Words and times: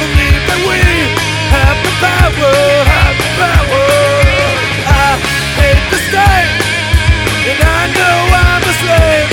believe 0.00 0.42
that 0.50 0.60
we 0.66 0.80
have 1.52 1.78
the 1.86 1.94
power, 2.02 2.52
have 2.86 3.16
the 3.16 3.30
power. 3.40 3.86
I 4.86 5.08
hate 5.60 5.84
the 5.92 6.00
state, 6.08 6.50
and 7.50 7.58
I 7.64 7.82
know 7.96 8.16
I'm 8.36 8.62
a 8.62 8.74
slave. 8.82 9.28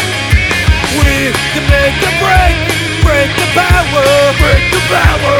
We 0.99 1.31
can 1.53 1.65
make 1.67 1.97
a 1.99 2.13
break, 2.21 2.55
break 3.03 3.29
the 3.35 3.49
power, 3.57 4.07
break 4.39 4.63
the 4.71 4.81
power. 4.87 5.39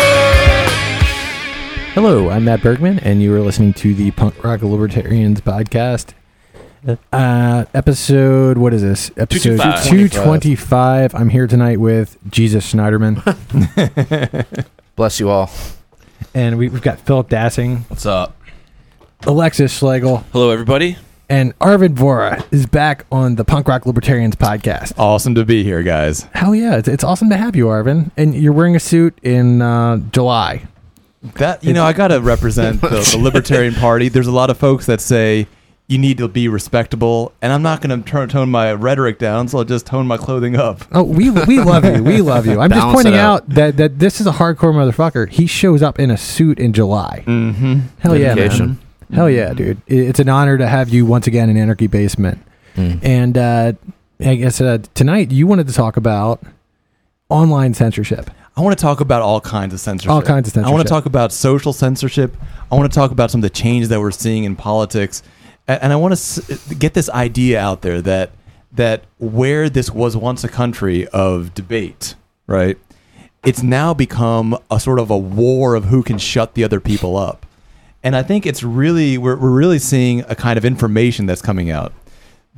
Hello, 1.93 2.29
I'm 2.29 2.46
Matt 2.46 2.61
Bergman, 2.61 3.00
and 3.00 3.21
you 3.21 3.33
are 3.36 3.42
listening 3.42 3.74
to 3.75 3.93
the 3.93 4.11
Punk 4.11 4.43
Rock 4.43 4.61
Libertarians 4.64 5.42
podcast. 5.42 6.14
Uh, 7.14 7.64
episode, 7.74 8.57
what 8.57 8.74
is 8.74 8.82
this? 8.82 9.10
Episode 9.15 9.57
225. 9.57 9.83
225. 10.11 11.15
I'm 11.15 11.29
here 11.29 11.47
tonight 11.47 11.79
with 11.79 12.18
Jesus 12.29 12.69
Schneiderman, 12.74 13.24
Bless 14.96 15.20
you 15.20 15.29
all. 15.29 15.50
and 16.33 16.57
we, 16.57 16.70
we've 16.70 16.82
got 16.82 17.00
Philip 17.00 17.29
Dassing, 17.29 17.89
What's 17.89 18.06
up? 18.06 18.36
Alexis 19.24 19.71
Schlegel, 19.78 20.18
Hello, 20.34 20.50
everybody. 20.50 20.97
and 21.29 21.57
Arvin 21.60 21.96
Vohra 21.96 22.46
is 22.51 22.65
back 22.65 23.06
on 23.11 23.36
the 23.36 23.46
Punk 23.46 23.68
Rock 23.68 23.86
Libertarians 23.86 24.36
podcast. 24.36 24.93
Awesome 24.98 25.34
to 25.36 25.46
be 25.46 25.64
here, 25.64 25.82
guys. 25.82 26.24
Hell 26.34 26.54
yeah, 26.54 26.75
it's, 26.78 26.87
it's 26.87 27.04
awesome 27.04 27.29
to 27.29 27.37
have 27.37 27.56
you, 27.56 27.65
Arvin. 27.68 28.11
And 28.18 28.36
you're 28.36 28.54
wearing 28.54 28.75
a 28.75 28.79
suit 28.79 29.18
in 29.24 29.61
uh, 29.61 29.98
July. 30.11 30.64
That 31.36 31.64
you 31.64 31.71
know, 31.73 31.86
I 31.86 31.93
gotta 31.93 32.20
represent 32.20 32.81
the, 32.81 32.89
the 32.89 33.17
Libertarian 33.17 33.73
Party. 33.75 34.09
There's 34.09 34.28
a 34.28 34.31
lot 34.31 34.50
of 34.50 34.58
folks 34.58 34.86
that 34.88 35.00
say 35.00 35.48
you 35.94 36.00
need 36.00 36.17
to 36.17 36.28
be 36.28 36.47
respectable, 36.47 37.31
and 37.42 37.53
I'm 37.53 37.61
not 37.61 37.81
gonna 37.81 38.02
turn, 38.02 38.28
tone 38.28 38.50
my 38.50 38.73
rhetoric 38.73 39.20
down, 39.20 39.47
so 39.47 39.59
I'll 39.59 39.64
just 39.64 39.86
tone 39.86 40.08
my 40.08 40.17
clothing 40.17 40.56
up. 40.56 40.84
Oh, 40.92 41.03
we 41.03 41.30
we 41.30 41.59
love 41.59 41.86
you. 41.86 42.03
We 42.03 42.22
love 42.22 42.45
you. 42.45 42.59
I'm 42.59 42.70
just 42.70 42.81
Balance 42.81 42.95
pointing 42.95 43.14
out 43.16 43.44
out. 43.44 43.50
that, 43.50 43.78
that 43.78 44.00
this 44.00 44.20
is 44.20 44.28
a 44.28 44.32
hardcore 44.32 44.73
motherfucker. 44.73 45.30
He 45.30 45.48
shows 45.48 45.82
up 45.82 46.00
in 46.00 46.12
a 46.12 46.17
suit 46.17 46.59
in 46.59 46.73
July. 46.73 47.23
Mm-hmm. 47.26 47.80
Hell 48.00 48.17
yeah, 48.17 48.36
man. 48.36 48.80
Hell 49.14 49.30
yeah, 49.30 49.54
dude. 49.54 49.82
It's 49.88 50.20
an 50.20 50.30
honor 50.30 50.58
to 50.58 50.67
have 50.67 50.90
you 50.90 51.06
once 51.06 51.28
again 51.28 51.50
in 51.50 51.58
Anarchy 51.58 51.88
Basement. 51.88 52.39
Mm. 52.76 53.00
And 53.04 53.38
uh, 53.38 53.73
I 54.20 54.36
guess 54.36 54.60
uh, 54.60 54.80
tonight 54.95 55.32
you 55.32 55.45
wanted 55.45 55.67
to 55.67 55.73
talk 55.73 55.98
about 55.98 56.42
online 57.30 57.73
censorship. 57.73 58.30
I 58.56 58.62
want 58.62 58.78
to 58.78 58.82
talk 58.82 59.02
about 59.02 59.22
all 59.22 59.42
kinds 59.42 59.73
of 59.73 59.80
censorship. 59.80 60.12
All 60.12 60.22
kinds 60.22 60.48
of 60.48 60.54
censorship. 60.54 60.70
I 60.70 60.73
want 60.73 60.88
to 60.88 60.89
talk 60.89 61.06
about 61.06 61.32
social 61.32 61.73
censorship. 61.73 62.38
I 62.72 62.76
want 62.76 62.92
to 62.92 62.95
talk 62.95 63.12
about 63.12 63.32
some 63.32 63.39
of 63.39 63.44
the 63.44 63.50
change 63.50 63.88
that 63.88 64.00
we're 64.00 64.12
seeing 64.12 64.44
in 64.44 64.56
politics, 64.56 65.23
A- 65.23 65.42
and 65.67 65.94
I 65.94 65.95
want 65.95 66.16
to 66.17 66.75
get 66.75 66.94
this 66.94 67.09
idea 67.09 67.59
out 67.59 67.81
there 67.81 68.02
that 68.02 68.31
that 68.73 69.03
where 69.19 69.70
this 69.70 69.92
was 69.92 70.17
once 70.17 70.44
a 70.44 70.50
country 70.50 71.08
of 71.09 71.53
debate, 71.53 72.16
right? 72.47 72.78
It's 73.45 73.61
now 73.61 73.94
become 73.94 74.58
a 74.72 74.80
sort 74.80 75.00
of 75.00 75.11
a 75.11 75.17
war 75.17 75.75
of 75.75 75.86
who 75.86 76.02
can 76.02 76.17
shut 76.17 76.55
the 76.55 76.64
other 76.64 76.80
people 76.80 77.17
up. 77.17 77.45
And 78.02 78.16
I 78.16 78.23
think 78.23 78.45
it's 78.45 78.64
really 78.64 79.17
we're, 79.17 79.38
we're 79.38 79.52
really 79.52 79.80
seeing 79.80 80.22
a 80.22 80.36
kind 80.36 80.58
of 80.58 80.66
information 80.66 81.25
that's 81.25 81.42
coming 81.42 81.70
out 81.70 81.94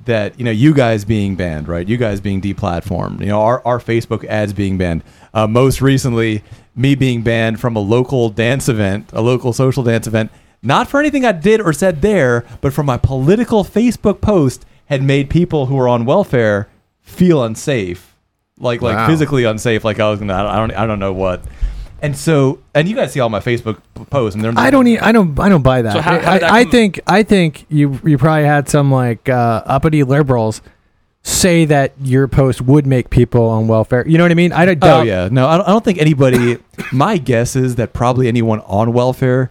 that 0.05 0.37
you 0.37 0.43
know 0.43 0.51
you 0.51 0.73
guys 0.73 1.05
being 1.05 1.35
banned 1.35 1.69
right 1.69 1.87
you 1.87 1.95
guys 1.95 2.19
being 2.19 2.41
deplatformed 2.41 3.21
you 3.21 3.27
know 3.27 3.41
our, 3.41 3.65
our 3.65 3.79
facebook 3.79 4.25
ads 4.25 4.51
being 4.51 4.77
banned 4.77 5.01
uh, 5.33 5.47
most 5.47 5.81
recently 5.81 6.43
me 6.75 6.95
being 6.95 7.21
banned 7.21 7.61
from 7.61 7.77
a 7.77 7.79
local 7.79 8.29
dance 8.29 8.67
event 8.67 9.09
a 9.13 9.21
local 9.21 9.53
social 9.53 9.83
dance 9.83 10.05
event 10.05 10.29
not 10.65 10.87
for 10.87 10.99
anything 10.99 11.23
i 11.23 11.31
did 11.31 11.61
or 11.61 11.71
said 11.71 12.01
there 12.01 12.43
but 12.61 12.73
for 12.73 12.83
my 12.83 12.97
political 12.97 13.63
facebook 13.63 14.19
post 14.21 14.65
had 14.87 15.01
made 15.01 15.29
people 15.29 15.67
who 15.67 15.75
were 15.75 15.87
on 15.87 16.05
welfare 16.05 16.67
feel 17.01 17.43
unsafe 17.43 18.15
like 18.59 18.81
like 18.81 18.95
Wow. 18.95 19.07
physically 19.07 19.43
unsafe 19.43 19.83
like 19.85 19.99
i 19.99 20.09
was 20.09 20.19
gonna 20.19 20.33
i 20.33 20.55
don't 20.57 20.71
i 20.71 20.85
don't 20.85 20.99
know 20.99 21.13
what 21.13 21.43
and 22.01 22.15
so 22.17 22.59
and 22.73 22.87
you 22.87 22.95
guys 22.95 23.13
see 23.13 23.19
all 23.19 23.29
my 23.29 23.39
facebook 23.39 23.79
posts 24.09 24.35
and 24.35 24.43
they're 24.43 24.53
I 24.57 24.69
don't. 24.69 24.85
e- 24.85 24.99
I 24.99 25.11
don't. 25.11 25.39
I 25.39 25.47
don't 25.49 25.61
buy 25.63 25.81
that. 25.81 25.93
So 25.93 26.01
how- 26.01 26.19
how 26.19 26.31
I, 26.31 26.33
did 26.33 26.41
that 26.43 26.51
I 26.51 26.63
come- 26.63 26.71
think. 26.71 26.99
I 27.07 27.23
think 27.23 27.65
you. 27.69 27.99
You 28.03 28.17
probably 28.17 28.43
had 28.43 28.67
some 28.69 28.91
like 28.91 29.27
uh, 29.29 29.63
uppity 29.65 30.03
liberals 30.03 30.61
say 31.23 31.65
that 31.65 31.93
your 32.03 32.27
post 32.27 32.61
would 32.61 32.85
make 32.85 33.09
people 33.09 33.45
on 33.49 33.67
welfare. 33.67 34.07
You 34.07 34.17
know 34.17 34.25
what 34.25 34.31
I 34.31 34.35
mean? 34.35 34.51
I 34.51 34.65
don't. 34.65 34.77
Oh 34.83 34.87
doubt- 34.87 35.07
yeah, 35.07 35.29
no, 35.31 35.47
I 35.47 35.57
don't, 35.57 35.67
I 35.67 35.71
don't 35.71 35.83
think 35.85 35.97
anybody. 35.99 36.57
my 36.91 37.17
guess 37.17 37.55
is 37.55 37.75
that 37.75 37.93
probably 37.93 38.27
anyone 38.27 38.59
on 38.67 38.91
welfare. 38.93 39.49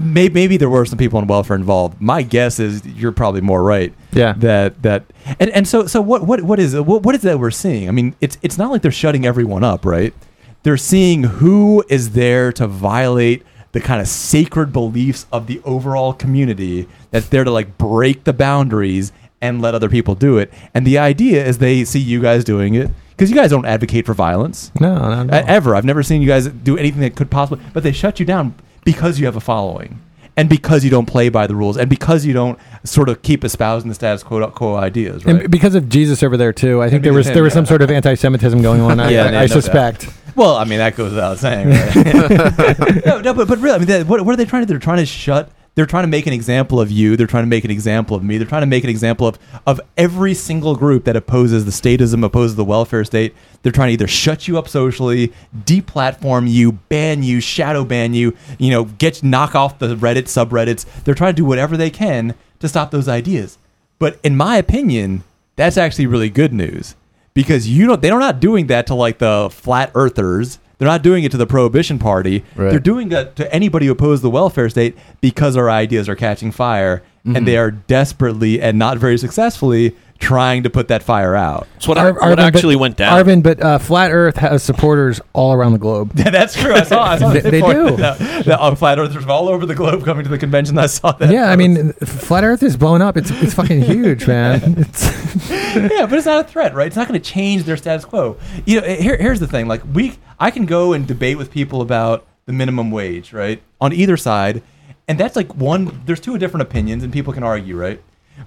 Maybe, 0.00 0.32
maybe 0.32 0.56
there 0.56 0.70
were 0.70 0.84
some 0.84 0.96
people 0.96 1.18
on 1.18 1.26
welfare 1.26 1.56
involved. 1.56 2.00
My 2.00 2.22
guess 2.22 2.60
is 2.60 2.86
you're 2.86 3.10
probably 3.12 3.40
more 3.40 3.64
right. 3.64 3.92
Yeah. 4.12 4.34
That 4.38 4.80
that 4.82 5.04
and, 5.40 5.50
and 5.50 5.66
so 5.66 5.86
so 5.88 6.00
what 6.00 6.22
what 6.22 6.42
what 6.42 6.60
is 6.60 6.74
it? 6.74 6.86
What, 6.86 7.02
what 7.02 7.14
is 7.16 7.22
that 7.22 7.38
we're 7.40 7.50
seeing? 7.50 7.88
I 7.88 7.90
mean, 7.90 8.14
it's 8.20 8.38
it's 8.42 8.56
not 8.56 8.70
like 8.70 8.82
they're 8.82 8.92
shutting 8.92 9.26
everyone 9.26 9.64
up, 9.64 9.84
right? 9.84 10.14
They're 10.62 10.76
seeing 10.76 11.24
who 11.24 11.84
is 11.88 12.10
there 12.10 12.52
to 12.52 12.66
violate 12.68 13.44
the 13.72 13.80
kind 13.80 14.00
of 14.00 14.06
sacred 14.08 14.72
beliefs 14.72 15.26
of 15.32 15.46
the 15.46 15.60
overall 15.64 16.12
community 16.12 16.88
that's 17.10 17.28
there 17.28 17.44
to 17.44 17.50
like 17.50 17.76
break 17.76 18.24
the 18.24 18.32
boundaries 18.32 19.12
and 19.40 19.60
let 19.60 19.74
other 19.74 19.88
people 19.88 20.14
do 20.14 20.38
it. 20.38 20.52
And 20.74 20.86
the 20.86 20.98
idea 20.98 21.44
is 21.44 21.58
they 21.58 21.84
see 21.84 22.00
you 22.00 22.20
guys 22.22 22.44
doing 22.44 22.74
it 22.74 22.90
because 23.10 23.30
you 23.30 23.36
guys 23.36 23.50
don't 23.50 23.66
advocate 23.66 24.06
for 24.06 24.14
violence 24.14 24.70
No. 24.80 24.96
No. 24.96 25.22
no. 25.24 25.44
ever. 25.46 25.74
I've 25.74 25.84
never 25.84 26.02
seen 26.02 26.22
you 26.22 26.28
guys 26.28 26.46
do 26.46 26.78
anything 26.78 27.00
that 27.00 27.16
could 27.16 27.30
possibly, 27.30 27.64
but 27.72 27.82
they 27.82 27.92
shut 27.92 28.20
you 28.20 28.26
down 28.26 28.54
because 28.92 29.20
you 29.20 29.26
have 29.26 29.36
a 29.36 29.40
following 29.40 30.00
and 30.34 30.48
because 30.48 30.82
you 30.82 30.90
don't 30.90 31.04
play 31.04 31.28
by 31.28 31.46
the 31.46 31.54
rules 31.54 31.76
and 31.76 31.90
because 31.90 32.24
you 32.24 32.32
don't 32.32 32.58
sort 32.84 33.08
of 33.10 33.20
keep 33.20 33.44
espousing 33.44 33.88
the 33.88 33.94
status 33.94 34.22
quo, 34.22 34.48
quo 34.50 34.76
ideas, 34.76 35.26
right? 35.26 35.42
And 35.42 35.50
because 35.50 35.74
of 35.74 35.90
Jesus 35.90 36.22
over 36.22 36.36
there 36.38 36.54
too, 36.54 36.80
I 36.80 36.88
think 36.88 37.02
there 37.02 37.12
was 37.12 37.26
him, 37.26 37.34
there 37.34 37.42
was 37.42 37.50
yeah. 37.50 37.54
some 37.56 37.66
sort 37.66 37.82
of 37.82 37.90
anti-Semitism 37.90 38.62
going 38.62 38.80
on. 38.80 38.98
I, 39.00 39.10
Yeah, 39.10 39.24
I, 39.24 39.30
no, 39.30 39.38
I 39.38 39.40
no 39.42 39.46
doubt. 39.48 39.62
suspect. 39.62 40.08
well, 40.36 40.56
I 40.56 40.64
mean 40.64 40.78
that 40.78 40.96
goes 40.96 41.10
without 41.10 41.38
saying. 41.38 41.68
Right? 41.68 41.96
no, 43.06 43.20
no, 43.20 43.34
but 43.34 43.46
but 43.48 43.58
really, 43.58 43.74
I 43.74 43.78
mean, 43.78 43.88
that, 43.88 44.06
what, 44.06 44.24
what 44.24 44.32
are 44.32 44.36
they 44.36 44.46
trying 44.46 44.62
to? 44.62 44.66
do? 44.66 44.72
They're 44.72 44.80
trying 44.80 44.98
to 44.98 45.06
shut. 45.06 45.50
They're 45.78 45.86
trying 45.86 46.02
to 46.02 46.08
make 46.08 46.26
an 46.26 46.32
example 46.32 46.80
of 46.80 46.90
you. 46.90 47.16
They're 47.16 47.28
trying 47.28 47.44
to 47.44 47.48
make 47.48 47.64
an 47.64 47.70
example 47.70 48.16
of 48.16 48.24
me. 48.24 48.36
They're 48.36 48.48
trying 48.48 48.62
to 48.62 48.66
make 48.66 48.82
an 48.82 48.90
example 48.90 49.28
of 49.28 49.38
of 49.64 49.80
every 49.96 50.34
single 50.34 50.74
group 50.74 51.04
that 51.04 51.14
opposes 51.14 51.64
the 51.64 51.70
statism, 51.70 52.24
opposes 52.24 52.56
the 52.56 52.64
welfare 52.64 53.04
state. 53.04 53.32
They're 53.62 53.70
trying 53.70 53.90
to 53.90 53.92
either 53.92 54.08
shut 54.08 54.48
you 54.48 54.58
up 54.58 54.66
socially, 54.66 55.32
deplatform 55.56 56.50
you, 56.50 56.72
ban 56.72 57.22
you, 57.22 57.40
shadow 57.40 57.84
ban 57.84 58.12
you. 58.12 58.36
You 58.58 58.70
know, 58.70 58.84
get 58.86 59.22
knock 59.22 59.54
off 59.54 59.78
the 59.78 59.94
Reddit 59.94 60.24
subreddits. 60.24 60.84
They're 61.04 61.14
trying 61.14 61.34
to 61.34 61.40
do 61.40 61.44
whatever 61.44 61.76
they 61.76 61.90
can 61.90 62.34
to 62.58 62.66
stop 62.68 62.90
those 62.90 63.06
ideas. 63.06 63.56
But 64.00 64.18
in 64.24 64.36
my 64.36 64.56
opinion, 64.56 65.22
that's 65.54 65.76
actually 65.76 66.06
really 66.06 66.28
good 66.28 66.52
news 66.52 66.96
because 67.34 67.68
you 67.68 67.86
don't. 67.86 68.02
They're 68.02 68.18
not 68.18 68.40
doing 68.40 68.66
that 68.66 68.88
to 68.88 68.96
like 68.96 69.18
the 69.18 69.48
flat 69.52 69.92
earthers. 69.94 70.58
They're 70.78 70.88
not 70.88 71.02
doing 71.02 71.24
it 71.24 71.32
to 71.32 71.36
the 71.36 71.46
prohibition 71.46 71.98
party. 71.98 72.44
Right. 72.54 72.70
They're 72.70 72.78
doing 72.78 73.08
that 73.08 73.36
to 73.36 73.52
anybody 73.52 73.86
who 73.86 73.92
opposes 73.92 74.22
the 74.22 74.30
welfare 74.30 74.68
state 74.68 74.96
because 75.20 75.56
our 75.56 75.68
ideas 75.68 76.08
are 76.08 76.14
catching 76.16 76.52
fire, 76.52 77.02
and 77.24 77.34
mm-hmm. 77.34 77.44
they 77.44 77.56
are 77.56 77.72
desperately 77.72 78.60
and 78.62 78.78
not 78.78 78.98
very 78.98 79.18
successfully 79.18 79.96
trying 80.18 80.64
to 80.64 80.70
put 80.70 80.88
that 80.88 81.02
fire 81.02 81.36
out. 81.36 81.68
So 81.78 81.90
what, 81.90 81.98
Ar- 81.98 82.12
what 82.14 82.22
Arvin, 82.22 82.36
but- 82.36 82.54
actually 82.56 82.76
went 82.76 82.96
down? 82.96 83.24
Arvin, 83.24 83.42
but 83.42 83.62
uh, 83.62 83.78
Flat 83.78 84.10
Earth 84.10 84.36
has 84.36 84.62
supporters 84.62 85.20
all 85.32 85.52
around 85.52 85.72
the 85.72 85.78
globe. 85.78 86.12
Yeah, 86.16 86.30
that's 86.30 86.54
true. 86.54 86.74
I 86.74 86.82
saw. 86.82 87.04
I 87.04 87.18
saw 87.18 87.30
They- 87.30 87.40
they 87.40 87.60
do. 87.60 87.96
that 87.96 88.18
The, 88.18 88.42
the 88.44 88.60
uh, 88.60 88.74
flat 88.74 88.98
earthers 88.98 89.22
from 89.22 89.30
all 89.30 89.48
over 89.48 89.64
the 89.64 89.74
globe 89.74 90.04
coming 90.04 90.24
to 90.24 90.30
the 90.30 90.38
convention. 90.38 90.76
I 90.78 90.86
saw 90.86 91.12
that. 91.12 91.30
yeah, 91.30 91.50
I 91.50 91.56
mean, 91.56 91.92
Flat 91.94 92.42
Earth 92.44 92.62
is 92.62 92.76
blowing 92.76 93.00
up. 93.02 93.16
It's 93.16 93.30
it's 93.30 93.54
fucking 93.54 93.82
huge, 93.82 94.26
man. 94.26 94.74
It's 94.78 95.50
yeah, 95.50 96.06
but 96.06 96.14
it's 96.14 96.26
not 96.26 96.44
a 96.44 96.48
threat, 96.48 96.74
right? 96.74 96.86
It's 96.88 96.96
not 96.96 97.06
going 97.08 97.20
to 97.20 97.24
change 97.30 97.64
their 97.64 97.76
status 97.76 98.04
quo. 98.04 98.36
You 98.66 98.80
know, 98.80 98.86
here, 98.88 99.16
here's 99.16 99.40
the 99.40 99.46
thing: 99.46 99.68
like 99.68 99.82
we, 99.92 100.18
I 100.40 100.50
can 100.50 100.66
go 100.66 100.92
and 100.92 101.06
debate 101.06 101.38
with 101.38 101.50
people 101.50 101.80
about 101.80 102.26
the 102.46 102.52
minimum 102.52 102.90
wage, 102.90 103.32
right, 103.32 103.62
on 103.80 103.92
either 103.92 104.16
side, 104.16 104.62
and 105.06 105.18
that's 105.18 105.36
like 105.36 105.54
one. 105.54 106.02
There's 106.06 106.20
two 106.20 106.36
different 106.38 106.62
opinions, 106.62 107.02
and 107.04 107.12
people 107.12 107.32
can 107.32 107.42
argue, 107.44 107.76
right? 107.76 108.02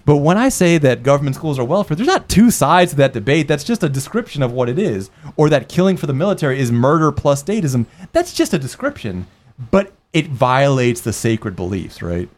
But 0.06 0.18
when 0.18 0.38
I 0.38 0.50
say 0.50 0.78
that 0.80 1.04
government 1.04 1.36
schools 1.36 1.60
are 1.60 1.64
welfare, 1.64 1.96
there's 1.96 2.08
not 2.08 2.30
two 2.30 2.52
sides 2.52 2.92
to 2.92 2.98
that 2.98 3.14
debate. 3.14 3.48
That's 3.48 3.64
just 3.64 3.84
a 3.84 3.90
description 3.90 4.42
of 4.44 4.52
what 4.52 4.70
it 4.70 4.80
is. 4.80 5.10
Or 5.36 5.50
that 5.50 5.70
killing 5.70 5.98
for 5.98 6.08
the 6.08 6.14
military 6.14 6.60
is 6.60 6.72
murder 6.72 7.12
plus 7.12 7.44
statism. 7.44 7.86
That's 8.12 8.34
just 8.34 8.54
a 8.54 8.60
description. 8.60 9.28
But 9.72 9.94
it 10.14 10.28
violates 10.28 11.02
the 11.02 11.14
sacred 11.14 11.56
beliefs, 11.56 12.02
right? 12.02 12.30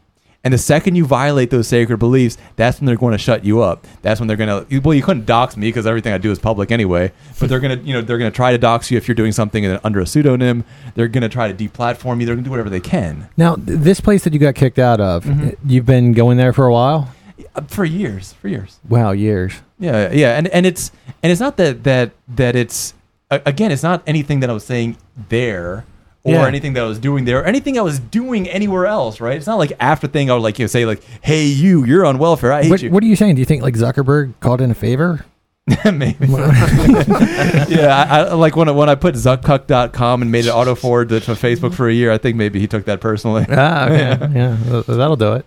And 0.44 0.52
the 0.52 0.58
second 0.58 0.94
you 0.94 1.06
violate 1.06 1.48
those 1.48 1.66
sacred 1.66 1.96
beliefs, 1.96 2.36
that's 2.56 2.78
when 2.78 2.84
they're 2.84 2.96
going 2.96 3.12
to 3.12 3.18
shut 3.18 3.46
you 3.46 3.62
up. 3.62 3.86
That's 4.02 4.20
when 4.20 4.26
they're 4.26 4.36
going 4.36 4.66
to. 4.66 4.78
Well, 4.80 4.94
you 4.94 5.02
couldn't 5.02 5.24
dox 5.24 5.56
me 5.56 5.68
because 5.68 5.86
everything 5.86 6.12
I 6.12 6.18
do 6.18 6.30
is 6.30 6.38
public 6.38 6.70
anyway. 6.70 7.12
But 7.40 7.48
they're 7.48 7.60
going 7.60 7.78
to, 7.78 7.82
you 7.82 7.94
know, 7.94 8.02
they're 8.02 8.18
going 8.18 8.30
to 8.30 8.36
try 8.36 8.52
to 8.52 8.58
dox 8.58 8.90
you 8.90 8.98
if 8.98 9.08
you're 9.08 9.14
doing 9.14 9.32
something 9.32 9.64
under 9.82 10.00
a 10.00 10.06
pseudonym. 10.06 10.64
They're 10.96 11.08
going 11.08 11.22
to 11.22 11.30
try 11.30 11.50
to 11.50 11.54
deplatform 11.54 12.20
you. 12.20 12.26
They're 12.26 12.34
going 12.34 12.44
to 12.44 12.48
do 12.48 12.50
whatever 12.50 12.68
they 12.68 12.80
can 12.80 13.28
now 13.38 13.56
this 13.58 14.00
place 14.00 14.24
that 14.24 14.34
you 14.34 14.38
got 14.38 14.54
kicked 14.54 14.78
out 14.78 15.00
of. 15.00 15.24
Mm-hmm. 15.24 15.68
You've 15.68 15.86
been 15.86 16.12
going 16.12 16.36
there 16.36 16.52
for 16.52 16.66
a 16.66 16.72
while. 16.72 17.10
Uh, 17.54 17.62
for 17.62 17.84
years. 17.84 18.32
For 18.34 18.48
years. 18.48 18.78
Wow, 18.88 19.10
years. 19.12 19.54
Yeah, 19.78 20.10
yeah, 20.12 20.36
and 20.38 20.48
and 20.48 20.64
it's 20.66 20.90
and 21.22 21.30
it's 21.32 21.40
not 21.40 21.56
that 21.56 21.84
that 21.84 22.12
that 22.28 22.54
it's 22.56 22.94
again, 23.30 23.72
it's 23.72 23.82
not 23.82 24.02
anything 24.06 24.40
that 24.40 24.50
I 24.50 24.52
was 24.52 24.64
saying 24.64 24.96
there 25.28 25.84
or 26.22 26.32
Yeah. 26.32 26.46
anything 26.46 26.72
that 26.74 26.82
I 26.84 26.86
was 26.86 26.98
doing 26.98 27.24
there, 27.26 27.40
or 27.40 27.44
anything 27.44 27.76
I 27.78 27.82
was 27.82 27.98
doing 27.98 28.48
anywhere 28.48 28.86
else, 28.86 29.20
right? 29.20 29.36
It's 29.36 29.46
not 29.46 29.56
like 29.58 29.72
after 29.78 30.06
thing 30.06 30.30
I 30.30 30.34
would 30.34 30.42
like 30.42 30.58
you 30.58 30.64
know, 30.64 30.68
say 30.68 30.86
like, 30.86 31.02
"Hey, 31.20 31.44
you, 31.44 31.84
you're 31.84 32.06
on 32.06 32.18
welfare. 32.18 32.52
I 32.52 32.62
hate 32.62 32.70
What, 32.70 32.82
you." 32.82 32.90
what 32.90 33.02
are 33.02 33.06
you 33.06 33.16
saying? 33.16 33.34
Do 33.34 33.40
you 33.40 33.44
think 33.46 33.62
like 33.62 33.74
Zuckerberg 33.74 34.34
called 34.40 34.60
in 34.60 34.70
a 34.70 34.74
favor? 34.74 35.24
Maybe. 35.84 36.26
yeah, 36.26 38.06
I, 38.08 38.18
I, 38.20 38.32
like 38.34 38.54
when 38.56 38.68
I, 38.68 38.72
when 38.72 38.88
I 38.88 38.94
put 38.94 39.14
zuckcuck.com 39.14 40.22
and 40.22 40.30
made 40.30 40.44
it 40.46 40.50
auto 40.50 40.74
forward 40.74 41.08
to, 41.10 41.20
to 41.20 41.32
Facebook 41.32 41.74
for 41.74 41.88
a 41.88 41.92
year. 41.92 42.12
I 42.12 42.18
think 42.18 42.36
maybe 42.36 42.60
he 42.60 42.66
took 42.66 42.84
that 42.84 43.00
personally. 43.00 43.46
ah, 43.50 43.86
okay. 43.86 44.32
yeah, 44.34 44.56
th- 44.70 44.86
that'll 44.86 45.16
do 45.16 45.32
it. 45.34 45.46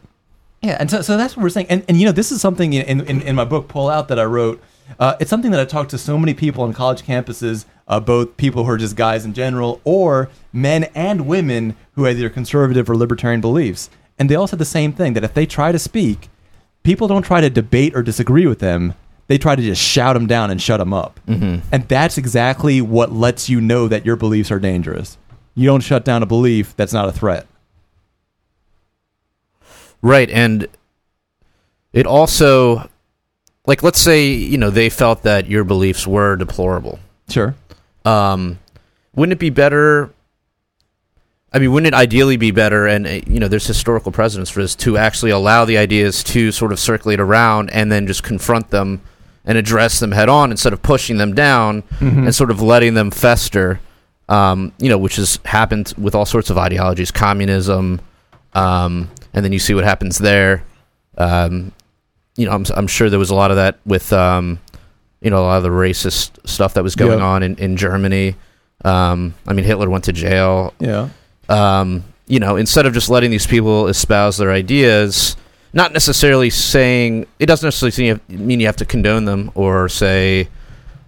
Yeah, 0.62 0.78
and 0.80 0.90
so, 0.90 1.02
so 1.02 1.18
that's 1.18 1.38
what 1.38 1.44
we're 1.44 1.50
saying. 1.50 1.68
And, 1.70 1.86
and 1.88 2.00
you 2.00 2.06
know, 2.06 2.12
this 2.12 2.32
is 2.32 2.42
something 2.42 2.74
in, 2.74 3.02
in, 3.02 3.22
in 3.22 3.36
my 3.36 3.46
book, 3.46 3.68
Pull 3.68 3.90
Out, 3.90 4.08
that 4.08 4.20
I 4.20 4.26
wrote. 4.26 4.62
Uh, 5.00 5.16
it's 5.20 5.30
something 5.30 5.52
that 5.52 5.60
I 5.60 5.66
talked 5.66 5.92
to 5.92 5.98
so 5.98 6.18
many 6.18 6.34
people 6.34 6.64
on 6.64 6.74
college 6.74 7.04
campuses, 7.04 7.66
uh, 7.88 8.00
both 8.00 8.38
people 8.38 8.64
who 8.64 8.72
are 8.72 8.78
just 8.78 8.96
guys 8.96 9.26
in 9.26 9.34
general, 9.34 9.82
or 9.84 10.30
men 10.52 10.86
and 10.96 11.28
women 11.28 11.76
who 11.94 12.06
have 12.06 12.18
either 12.18 12.30
conservative 12.30 12.90
or 12.90 12.96
libertarian 12.96 13.42
beliefs. 13.42 13.90
And 14.18 14.30
they 14.30 14.36
all 14.36 14.48
said 14.48 14.60
the 14.60 14.66
same 14.66 14.94
thing 14.94 15.14
that 15.14 15.24
if 15.24 15.34
they 15.34 15.46
try 15.46 15.72
to 15.72 15.78
speak, 15.80 16.30
people 16.84 17.08
don't 17.08 17.22
try 17.24 17.42
to 17.42 17.50
debate 17.50 17.96
or 17.96 18.02
disagree 18.02 18.48
with 18.48 18.60
them. 18.60 18.94
They 19.28 19.38
try 19.38 19.56
to 19.56 19.62
just 19.62 19.82
shout 19.82 20.16
them 20.16 20.26
down 20.26 20.50
and 20.52 20.62
shut 20.62 20.80
them 20.80 20.94
up. 20.94 21.20
Mhm. 21.28 21.62
And 21.72 21.88
that's 21.90 22.18
exactly 22.18 22.82
what 22.82 23.12
lets 23.12 23.50
you 23.50 23.60
know 23.60 23.88
that 23.90 24.06
your 24.06 24.16
beliefs 24.16 24.52
are 24.52 24.60
dangerous. 24.60 25.18
You 25.54 25.68
don't 25.68 25.82
shut 25.82 26.06
down 26.06 26.24
a 26.24 26.26
belief 26.26 26.76
that's 26.78 26.94
not 26.94 27.10
a 27.10 27.12
threat. 27.12 27.46
Right, 30.02 30.30
and 30.30 30.68
it 31.94 32.06
also, 32.06 32.90
like, 33.66 33.84
let's 33.84 34.00
say 34.00 34.30
you 34.30 34.58
know 34.58 34.70
they 34.70 34.90
felt 34.90 35.24
that 35.24 35.48
your 35.48 35.64
beliefs 35.64 36.06
were 36.06 36.36
deplorable. 36.36 37.00
Sure. 37.30 37.56
Um, 38.06 38.60
wouldn't 39.16 39.34
it 39.34 39.40
be 39.40 39.50
better? 39.50 40.12
I 41.52 41.60
mean, 41.60 41.72
wouldn't 41.72 41.88
it 41.88 41.98
ideally 41.98 42.38
be 42.38 42.52
better? 42.52 42.86
And 42.88 43.08
uh, 43.08 43.10
you 43.26 43.40
know, 43.40 43.48
there's 43.48 43.66
historical 43.66 44.12
precedents 44.12 44.52
for 44.52 44.62
this 44.62 44.76
to 44.76 44.98
actually 44.98 45.32
allow 45.32 45.66
the 45.66 45.78
ideas 45.78 46.24
to 46.26 46.52
sort 46.52 46.72
of 46.72 46.80
circulate 46.80 47.20
around 47.20 47.70
and 47.72 47.92
then 47.92 48.06
just 48.06 48.22
confront 48.24 48.70
them 48.70 49.02
and 49.44 49.58
address 49.58 50.00
them 50.00 50.12
head 50.12 50.30
on 50.30 50.52
instead 50.52 50.74
of 50.74 50.82
pushing 50.82 51.18
them 51.18 51.34
down 51.34 51.84
and 52.26 52.36
sort 52.36 52.52
of 52.52 52.62
letting 52.62 52.94
them 52.94 53.10
fester. 53.12 53.80
Um, 54.30 54.74
you 54.78 54.90
know, 54.90 54.98
which 54.98 55.16
has 55.16 55.40
happened 55.46 55.94
with 55.98 56.14
all 56.14 56.26
sorts 56.26 56.50
of 56.50 56.58
ideologies, 56.58 57.12
communism, 57.12 58.02
um, 58.52 59.10
and 59.38 59.46
then 59.46 59.52
you 59.54 59.60
see 59.60 59.76
what 59.76 59.84
happens 59.84 60.18
there. 60.18 60.64
Um, 61.16 61.72
you 62.38 62.46
know, 62.48 62.52
I'm, 62.54 62.66
I'm 62.76 62.88
sure 62.88 63.08
there 63.08 63.20
was 63.20 63.30
a 63.30 63.36
lot 63.36 63.52
of 63.52 63.58
that 63.58 63.78
with, 63.86 64.12
um, 64.12 64.58
you 65.22 65.30
know, 65.30 65.38
a 65.38 65.46
lot 65.46 65.58
of 65.58 65.64
the 65.64 65.70
racist 65.70 66.32
stuff 66.48 66.74
that 66.74 66.82
was 66.84 66.96
going 66.96 67.20
Yeah. 67.20 67.26
on 67.26 67.44
in, 67.44 67.56
in 67.58 67.78
Germany. 67.78 68.36
Um, 68.84 69.36
I 69.48 69.54
mean, 69.54 69.64
Hitler 69.64 69.90
went 69.92 70.06
to 70.06 70.12
jail. 70.14 70.74
Yeah. 70.80 71.10
Um, 71.50 72.04
you 72.28 72.40
know, 72.40 72.56
instead 72.56 72.88
of 72.88 72.94
just 72.96 73.10
letting 73.10 73.30
these 73.30 73.46
people 73.46 73.88
espouse 73.88 74.38
their 74.38 74.52
ideas, 74.52 75.38
not 75.72 75.94
necessarily 75.94 76.50
saying 76.50 77.28
it 77.38 77.46
doesn't 77.46 77.68
necessarily 77.68 78.20
mean 78.28 78.60
you 78.60 78.66
have 78.66 78.76
to 78.78 78.86
condone 78.86 79.26
them 79.26 79.52
or 79.54 79.88
say, 79.88 80.50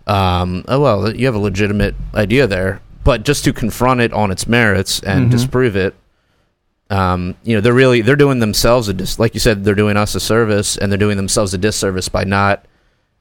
um, 0.06 0.64
oh 0.68 0.80
well, 0.80 1.16
you 1.16 1.26
have 1.26 1.36
a 1.36 1.40
legitimate 1.40 1.96
idea 2.14 2.46
there, 2.46 2.80
but 3.04 3.24
just 3.24 3.44
to 3.46 3.54
confront 3.54 4.02
it 4.02 4.14
on 4.14 4.30
its 4.32 4.48
merits 4.48 5.00
and 5.02 5.28
Mhm. 5.28 5.32
disprove 5.32 5.76
it. 5.76 5.96
Um, 6.90 7.36
you 7.44 7.56
know, 7.56 7.62
they're 7.62 7.74
really 7.74 8.02
they're 8.02 8.16
doing 8.16 8.40
themselves 8.40 8.88
a 8.88 8.94
dis- 8.94 9.20
like 9.20 9.34
you 9.34 9.40
said, 9.40 9.64
they're 9.64 9.76
doing 9.76 9.96
us 9.98 10.16
a 10.16 10.20
service 10.20 10.76
and 10.78 10.92
they're 10.92 10.98
doing 10.98 11.18
themselves 11.18 11.54
a 11.54 11.58
disservice 11.58 12.10
by 12.10 12.24
not, 12.24 12.66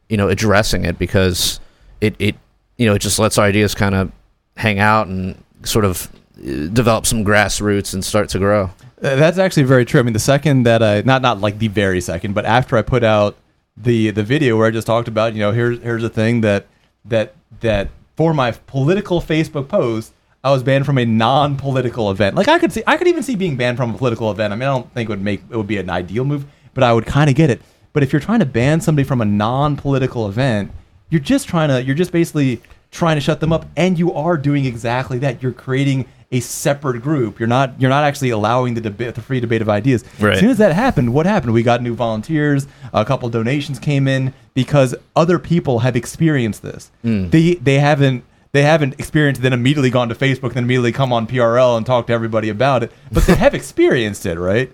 you 0.08 0.16
know, 0.16 0.28
addressing 0.28 0.84
it 0.84 0.98
because 0.98 1.60
it 2.00 2.14
it 2.18 2.36
you 2.78 2.86
know 2.86 2.94
it 2.94 3.00
just 3.00 3.18
lets 3.18 3.36
our 3.36 3.44
ideas 3.44 3.74
kind 3.74 3.94
of 3.94 4.10
hang 4.56 4.78
out 4.78 5.06
and 5.06 5.42
sort 5.64 5.84
of 5.84 6.10
uh, 6.38 6.66
develop 6.68 7.04
some 7.04 7.24
grassroots 7.24 7.92
and 7.92 8.04
start 8.04 8.28
to 8.30 8.38
grow. 8.38 8.70
Uh, 9.02 9.16
That's 9.16 9.38
actually 9.38 9.64
very 9.64 9.84
true. 9.84 10.00
I 10.00 10.02
mean, 10.02 10.14
the 10.14 10.18
second 10.18 10.62
that 10.62 10.82
I 10.82 11.02
not 11.02 11.20
not 11.20 11.40
like 11.40 11.58
the 11.58 11.68
very 11.68 12.00
second, 12.00 12.34
but 12.34 12.46
after 12.46 12.76
I 12.76 12.82
put 12.82 13.04
out 13.04 13.36
the 13.76 14.10
the 14.10 14.22
video 14.22 14.56
where 14.56 14.66
I 14.66 14.70
just 14.70 14.86
talked 14.86 15.08
about, 15.08 15.34
you 15.34 15.40
know, 15.40 15.52
here's 15.52 15.80
here's 15.82 16.02
a 16.04 16.08
thing 16.08 16.40
that 16.40 16.66
that 17.04 17.34
that 17.60 17.90
for 18.16 18.32
my 18.32 18.52
political 18.52 19.20
Facebook 19.20 19.68
post, 19.68 20.12
I 20.44 20.50
was 20.50 20.62
banned 20.62 20.86
from 20.86 20.98
a 20.98 21.04
non-political 21.04 22.10
event. 22.10 22.36
Like 22.36 22.48
I 22.48 22.58
could 22.58 22.72
see, 22.72 22.82
I 22.86 22.96
could 22.96 23.08
even 23.08 23.22
see 23.22 23.34
being 23.34 23.56
banned 23.56 23.76
from 23.76 23.94
a 23.94 23.98
political 23.98 24.30
event. 24.30 24.52
I 24.52 24.56
mean, 24.56 24.68
I 24.68 24.72
don't 24.72 24.92
think 24.94 25.08
it 25.08 25.12
would 25.12 25.22
make 25.22 25.42
it 25.50 25.56
would 25.56 25.66
be 25.66 25.78
an 25.78 25.90
ideal 25.90 26.24
move, 26.24 26.46
but 26.74 26.84
I 26.84 26.92
would 26.92 27.06
kind 27.06 27.28
of 27.28 27.36
get 27.36 27.50
it. 27.50 27.60
But 27.92 28.02
if 28.02 28.12
you're 28.12 28.20
trying 28.20 28.40
to 28.40 28.46
ban 28.46 28.80
somebody 28.80 29.06
from 29.06 29.20
a 29.20 29.24
non-political 29.24 30.28
event, 30.28 30.70
you're 31.10 31.20
just 31.20 31.48
trying 31.48 31.68
to, 31.68 31.82
you're 31.82 31.96
just 31.96 32.12
basically 32.12 32.60
trying 32.90 33.16
to 33.16 33.20
shut 33.20 33.40
them 33.40 33.52
up, 33.52 33.66
and 33.76 33.98
you 33.98 34.12
are 34.12 34.36
doing 34.36 34.64
exactly 34.64 35.18
that. 35.18 35.42
You're 35.42 35.52
creating 35.52 36.06
a 36.30 36.40
separate 36.40 37.00
group. 37.02 37.40
You're 37.40 37.48
not, 37.48 37.80
you're 37.80 37.90
not 37.90 38.04
actually 38.04 38.30
allowing 38.30 38.74
the 38.74 38.82
debate, 38.82 39.14
the 39.14 39.22
free 39.22 39.40
debate 39.40 39.62
of 39.62 39.68
ideas. 39.68 40.04
Right. 40.20 40.34
As 40.34 40.40
soon 40.40 40.50
as 40.50 40.58
that 40.58 40.74
happened, 40.74 41.14
what 41.14 41.24
happened? 41.26 41.54
We 41.54 41.62
got 41.62 41.82
new 41.82 41.94
volunteers. 41.94 42.66
A 42.92 43.04
couple 43.04 43.28
donations 43.30 43.78
came 43.78 44.06
in 44.06 44.34
because 44.54 44.94
other 45.16 45.38
people 45.38 45.80
have 45.80 45.96
experienced 45.96 46.62
this. 46.62 46.90
Hmm. 47.02 47.30
They 47.30 47.54
they 47.54 47.78
haven't 47.78 48.24
they 48.52 48.62
haven't 48.62 48.94
experienced 48.94 49.42
then 49.42 49.52
immediately 49.52 49.90
gone 49.90 50.08
to 50.08 50.14
Facebook, 50.14 50.54
then 50.54 50.64
immediately 50.64 50.92
come 50.92 51.12
on 51.12 51.26
PRL 51.26 51.76
and 51.76 51.84
talk 51.84 52.06
to 52.06 52.12
everybody 52.12 52.48
about 52.48 52.82
it. 52.82 52.92
But 53.12 53.24
they 53.24 53.34
have 53.34 53.54
experienced 53.54 54.26
it, 54.26 54.38
right? 54.38 54.72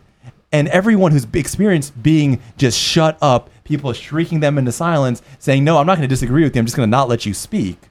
And 0.52 0.68
everyone 0.68 1.12
who's 1.12 1.26
experienced 1.32 2.00
being 2.00 2.40
just 2.56 2.78
shut 2.78 3.18
up, 3.20 3.50
people 3.64 3.92
shrieking 3.92 4.40
them 4.40 4.56
into 4.56 4.70
silence, 4.70 5.22
saying, 5.38 5.64
"No, 5.64 5.78
I'm 5.78 5.86
not 5.86 5.96
going 5.96 6.08
to 6.08 6.12
disagree 6.12 6.44
with 6.44 6.54
you. 6.54 6.60
I'm 6.60 6.66
just 6.66 6.76
going 6.76 6.86
to 6.86 6.90
not 6.90 7.08
let 7.08 7.26
you 7.26 7.34
speak." 7.34 7.90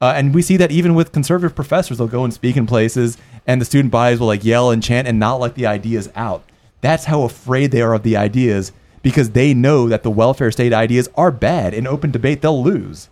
Uh, 0.00 0.14
and 0.16 0.32
we 0.32 0.42
see 0.42 0.56
that 0.56 0.70
even 0.70 0.94
with 0.94 1.12
conservative 1.12 1.56
professors, 1.56 1.98
they'll 1.98 2.06
go 2.06 2.24
and 2.24 2.32
speak 2.32 2.56
in 2.56 2.66
places, 2.66 3.18
and 3.46 3.60
the 3.60 3.64
student 3.64 3.90
bodies 3.90 4.20
will 4.20 4.28
like 4.28 4.44
yell 4.44 4.70
and 4.70 4.82
chant 4.82 5.08
and 5.08 5.18
not 5.18 5.40
let 5.40 5.54
the 5.54 5.66
ideas 5.66 6.08
out. 6.14 6.44
That's 6.80 7.06
how 7.06 7.22
afraid 7.22 7.72
they 7.72 7.82
are 7.82 7.94
of 7.94 8.04
the 8.04 8.16
ideas 8.16 8.72
because 9.02 9.30
they 9.30 9.54
know 9.54 9.88
that 9.88 10.02
the 10.02 10.10
welfare 10.10 10.52
state 10.52 10.72
ideas 10.72 11.08
are 11.16 11.30
bad. 11.30 11.74
In 11.74 11.86
open 11.86 12.10
debate, 12.10 12.40
they'll 12.40 12.62
lose. 12.62 13.08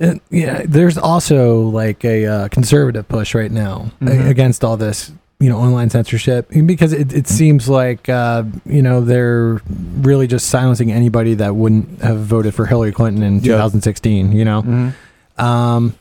And, 0.00 0.20
yeah, 0.30 0.62
there's 0.64 0.96
also 0.96 1.62
like 1.62 2.04
a 2.04 2.24
uh, 2.26 2.48
conservative 2.48 3.08
push 3.08 3.34
right 3.34 3.50
now 3.50 3.90
Mhm. 4.00 4.28
against 4.30 4.62
all 4.64 4.76
this, 4.76 5.10
you 5.40 5.48
know, 5.48 5.58
online 5.58 5.90
censorship 5.90 6.48
because 6.66 6.92
it, 6.92 7.12
it 7.12 7.26
seems 7.26 7.68
like 7.68 8.08
uh, 8.08 8.44
you 8.66 8.82
know 8.82 9.00
they're 9.00 9.60
really 10.00 10.26
just 10.26 10.48
silencing 10.50 10.92
anybody 10.92 11.34
that 11.34 11.54
wouldn't 11.56 12.00
have 12.02 12.18
voted 12.20 12.54
for 12.54 12.66
Hillary 12.66 12.92
Clinton 12.92 13.22
in 13.22 13.34
Yeah. 13.36 13.54
2016. 13.56 14.32
You 14.32 14.44
know, 14.44 14.92
um, 15.38 15.94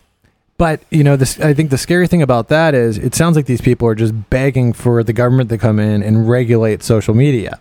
but 0.58 0.82
you 0.90 1.04
know, 1.04 1.16
this 1.16 1.40
I 1.40 1.54
think 1.54 1.70
the 1.70 1.78
scary 1.78 2.08
thing 2.08 2.22
about 2.22 2.48
that 2.50 2.74
is 2.76 2.98
it 2.98 3.14
sounds 3.16 3.36
like 3.36 3.46
these 3.46 3.62
people 3.62 3.88
are 3.88 3.96
just 3.96 4.30
begging 4.30 4.74
for 4.74 5.04
the 5.04 5.14
government 5.14 5.50
to 5.50 5.58
come 5.58 5.80
in 5.80 6.02
and 6.04 6.28
regulate 6.30 6.82
social 6.84 7.14
media. 7.14 7.60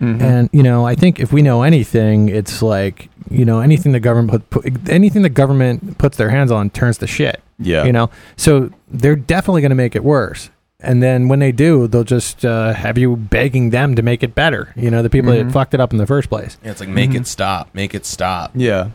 Mhm. 0.00 0.20
And 0.22 0.48
you 0.52 0.62
know, 0.62 0.86
I 0.86 0.94
think 0.94 1.18
if 1.20 1.32
we 1.32 1.42
know 1.42 1.62
anything, 1.62 2.28
it's 2.28 2.62
like 2.62 3.08
you 3.30 3.44
know 3.44 3.60
anything 3.60 3.92
the 3.92 4.00
government 4.00 4.30
put, 4.50 4.62
put 4.64 4.88
anything 4.88 5.22
the 5.22 5.28
government 5.28 5.98
puts 5.98 6.16
their 6.16 6.30
hands 6.30 6.50
on 6.50 6.70
turns 6.70 6.98
to 6.98 7.06
shit. 7.06 7.40
yeah, 7.58 7.84
You 7.84 7.92
know, 7.92 8.08
so 8.36 8.70
they're 8.88 9.16
definitely 9.16 9.62
going 9.62 9.70
to 9.70 9.74
make 9.76 9.96
it 9.96 10.04
worse. 10.04 10.50
And 10.80 11.02
then 11.02 11.26
when 11.26 11.40
they 11.40 11.50
do, 11.50 11.88
they'll 11.88 12.04
just 12.04 12.44
uh, 12.44 12.72
have 12.72 12.96
you 12.96 13.16
begging 13.16 13.70
them 13.70 13.96
to 13.96 14.02
make 14.02 14.22
it 14.22 14.36
better. 14.36 14.72
You 14.76 14.92
know, 14.92 15.02
the 15.02 15.10
people 15.10 15.32
Mhm. 15.32 15.46
that 15.46 15.52
fucked 15.52 15.74
it 15.74 15.80
up 15.80 15.90
in 15.92 15.98
the 15.98 16.06
first 16.06 16.28
place. 16.28 16.56
Yeah, 16.64 16.70
it's 16.70 16.78
like 16.80 16.88
make 16.88 17.10
Mhm. 17.10 17.16
it 17.22 17.26
stop, 17.26 17.68
make 17.74 17.96
it 17.96 18.06
stop. 18.06 18.52
Yeah, 18.54 18.90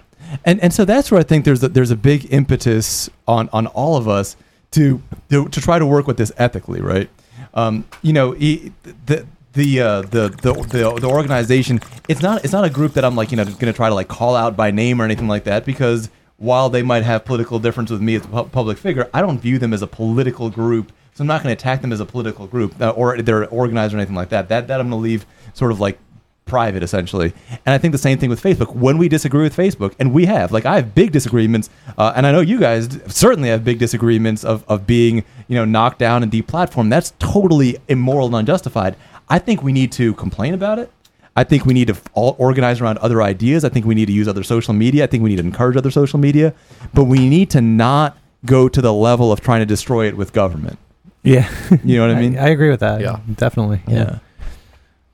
and 0.45 0.61
and 0.63 0.71
so 0.73 0.85
that's 0.85 1.11
where 1.11 1.19
I 1.19 1.23
think 1.23 1.43
there's 1.43 1.61
a, 1.61 1.67
there's 1.67 1.91
a 1.91 1.97
big 1.97 2.27
impetus 2.33 3.09
on 3.27 3.49
on 3.51 3.67
all 3.67 3.97
of 3.97 4.07
us 4.07 4.37
to 4.71 5.01
to, 5.29 5.49
to 5.49 5.59
try 5.61 5.77
to 5.77 5.85
work 5.85 6.07
with 6.07 6.15
this 6.15 6.31
ethically, 6.37 6.79
right? 6.79 7.09
Um, 7.53 7.83
you 8.01 8.13
know, 8.13 8.33
e- 8.39 8.71
the 9.05 9.25
the, 9.53 9.81
uh, 9.81 10.01
the 10.01 10.29
the 10.41 10.53
the 10.53 10.99
the 10.99 11.07
organization 11.07 11.79
it's 12.09 12.21
not 12.21 12.43
it's 12.43 12.53
not 12.53 12.65
a 12.65 12.69
group 12.69 12.93
that 12.93 13.05
I'm 13.05 13.15
like 13.15 13.31
you 13.31 13.37
know 13.37 13.45
going 13.45 13.57
to 13.59 13.73
try 13.73 13.89
to 13.89 13.95
like 13.95 14.07
call 14.07 14.35
out 14.35 14.55
by 14.55 14.71
name 14.71 15.01
or 15.01 15.05
anything 15.05 15.27
like 15.27 15.43
that 15.45 15.65
because 15.65 16.09
while 16.37 16.69
they 16.69 16.81
might 16.81 17.03
have 17.03 17.23
political 17.23 17.59
difference 17.59 17.91
with 17.91 18.01
me 18.01 18.15
as 18.15 18.25
a 18.25 18.27
pu- 18.27 18.43
public 18.45 18.77
figure, 18.77 19.09
I 19.13 19.21
don't 19.21 19.39
view 19.39 19.59
them 19.59 19.71
as 19.71 19.81
a 19.81 19.87
political 19.87 20.49
group. 20.49 20.91
So 21.13 21.21
I'm 21.23 21.27
not 21.27 21.43
going 21.43 21.55
to 21.55 21.59
attack 21.59 21.81
them 21.81 21.93
as 21.93 21.99
a 21.99 22.05
political 22.05 22.47
group 22.47 22.79
uh, 22.81 22.89
or 22.89 23.21
they're 23.21 23.47
organized 23.47 23.93
or 23.93 23.97
anything 23.97 24.15
like 24.15 24.29
that. 24.29 24.49
That 24.49 24.67
that 24.67 24.79
I'm 24.79 24.89
going 24.89 24.99
to 24.99 25.03
leave 25.03 25.25
sort 25.53 25.71
of 25.71 25.79
like 25.79 25.99
private 26.45 26.83
essentially 26.83 27.31
and 27.65 27.73
i 27.73 27.77
think 27.77 27.93
the 27.93 27.97
same 27.97 28.17
thing 28.17 28.29
with 28.29 28.41
facebook 28.41 28.75
when 28.75 28.97
we 28.97 29.07
disagree 29.07 29.43
with 29.43 29.55
facebook 29.55 29.93
and 29.97 30.13
we 30.13 30.25
have 30.25 30.51
like 30.51 30.65
i 30.65 30.75
have 30.75 30.93
big 30.93 31.09
disagreements 31.11 31.69
uh, 31.97 32.11
and 32.17 32.27
i 32.27 32.33
know 32.33 32.41
you 32.41 32.59
guys 32.59 32.99
certainly 33.07 33.47
have 33.47 33.63
big 33.63 33.79
disagreements 33.79 34.43
of, 34.43 34.65
of 34.67 34.85
being 34.85 35.23
you 35.47 35.55
know 35.55 35.63
knocked 35.63 35.99
down 35.99 36.21
and 36.21 36.31
deplatformed 36.33 36.89
that's 36.89 37.13
totally 37.17 37.77
immoral 37.87 38.27
and 38.27 38.35
unjustified 38.35 38.93
i 39.29 39.39
think 39.39 39.61
we 39.63 39.71
need 39.71 39.91
to 39.91 40.13
complain 40.15 40.53
about 40.53 40.79
it 40.79 40.91
i 41.35 41.43
think 41.43 41.65
we 41.65 41.73
need 41.73 41.87
to 41.87 41.95
all 42.13 42.35
organize 42.39 42.81
around 42.81 42.97
other 42.99 43.21
ideas 43.21 43.63
i 43.63 43.69
think 43.69 43.85
we 43.85 43.95
need 43.95 44.05
to 44.05 44.13
use 44.13 44.27
other 44.27 44.43
social 44.43 44.73
media 44.73 45.03
i 45.03 45.07
think 45.07 45.23
we 45.23 45.29
need 45.29 45.37
to 45.37 45.43
encourage 45.43 45.75
other 45.77 45.91
social 45.91 46.19
media 46.19 46.53
but 46.93 47.05
we 47.05 47.27
need 47.29 47.49
to 47.49 47.61
not 47.61 48.17
go 48.45 48.67
to 48.67 48.81
the 48.81 48.93
level 48.93 49.31
of 49.31 49.41
trying 49.41 49.59
to 49.61 49.65
destroy 49.65 50.07
it 50.07 50.17
with 50.17 50.33
government 50.33 50.77
Yeah, 51.23 51.49
you 51.83 51.97
know 51.97 52.07
what 52.07 52.15
i 52.17 52.19
mean 52.23 52.37
I, 52.37 52.49
agree 52.49 52.69
with 52.69 52.81
that. 52.81 52.99
Yeah. 53.01 53.19
definitely. 53.35 53.81
yeah. 53.87 53.95
Yeah. 53.95 54.19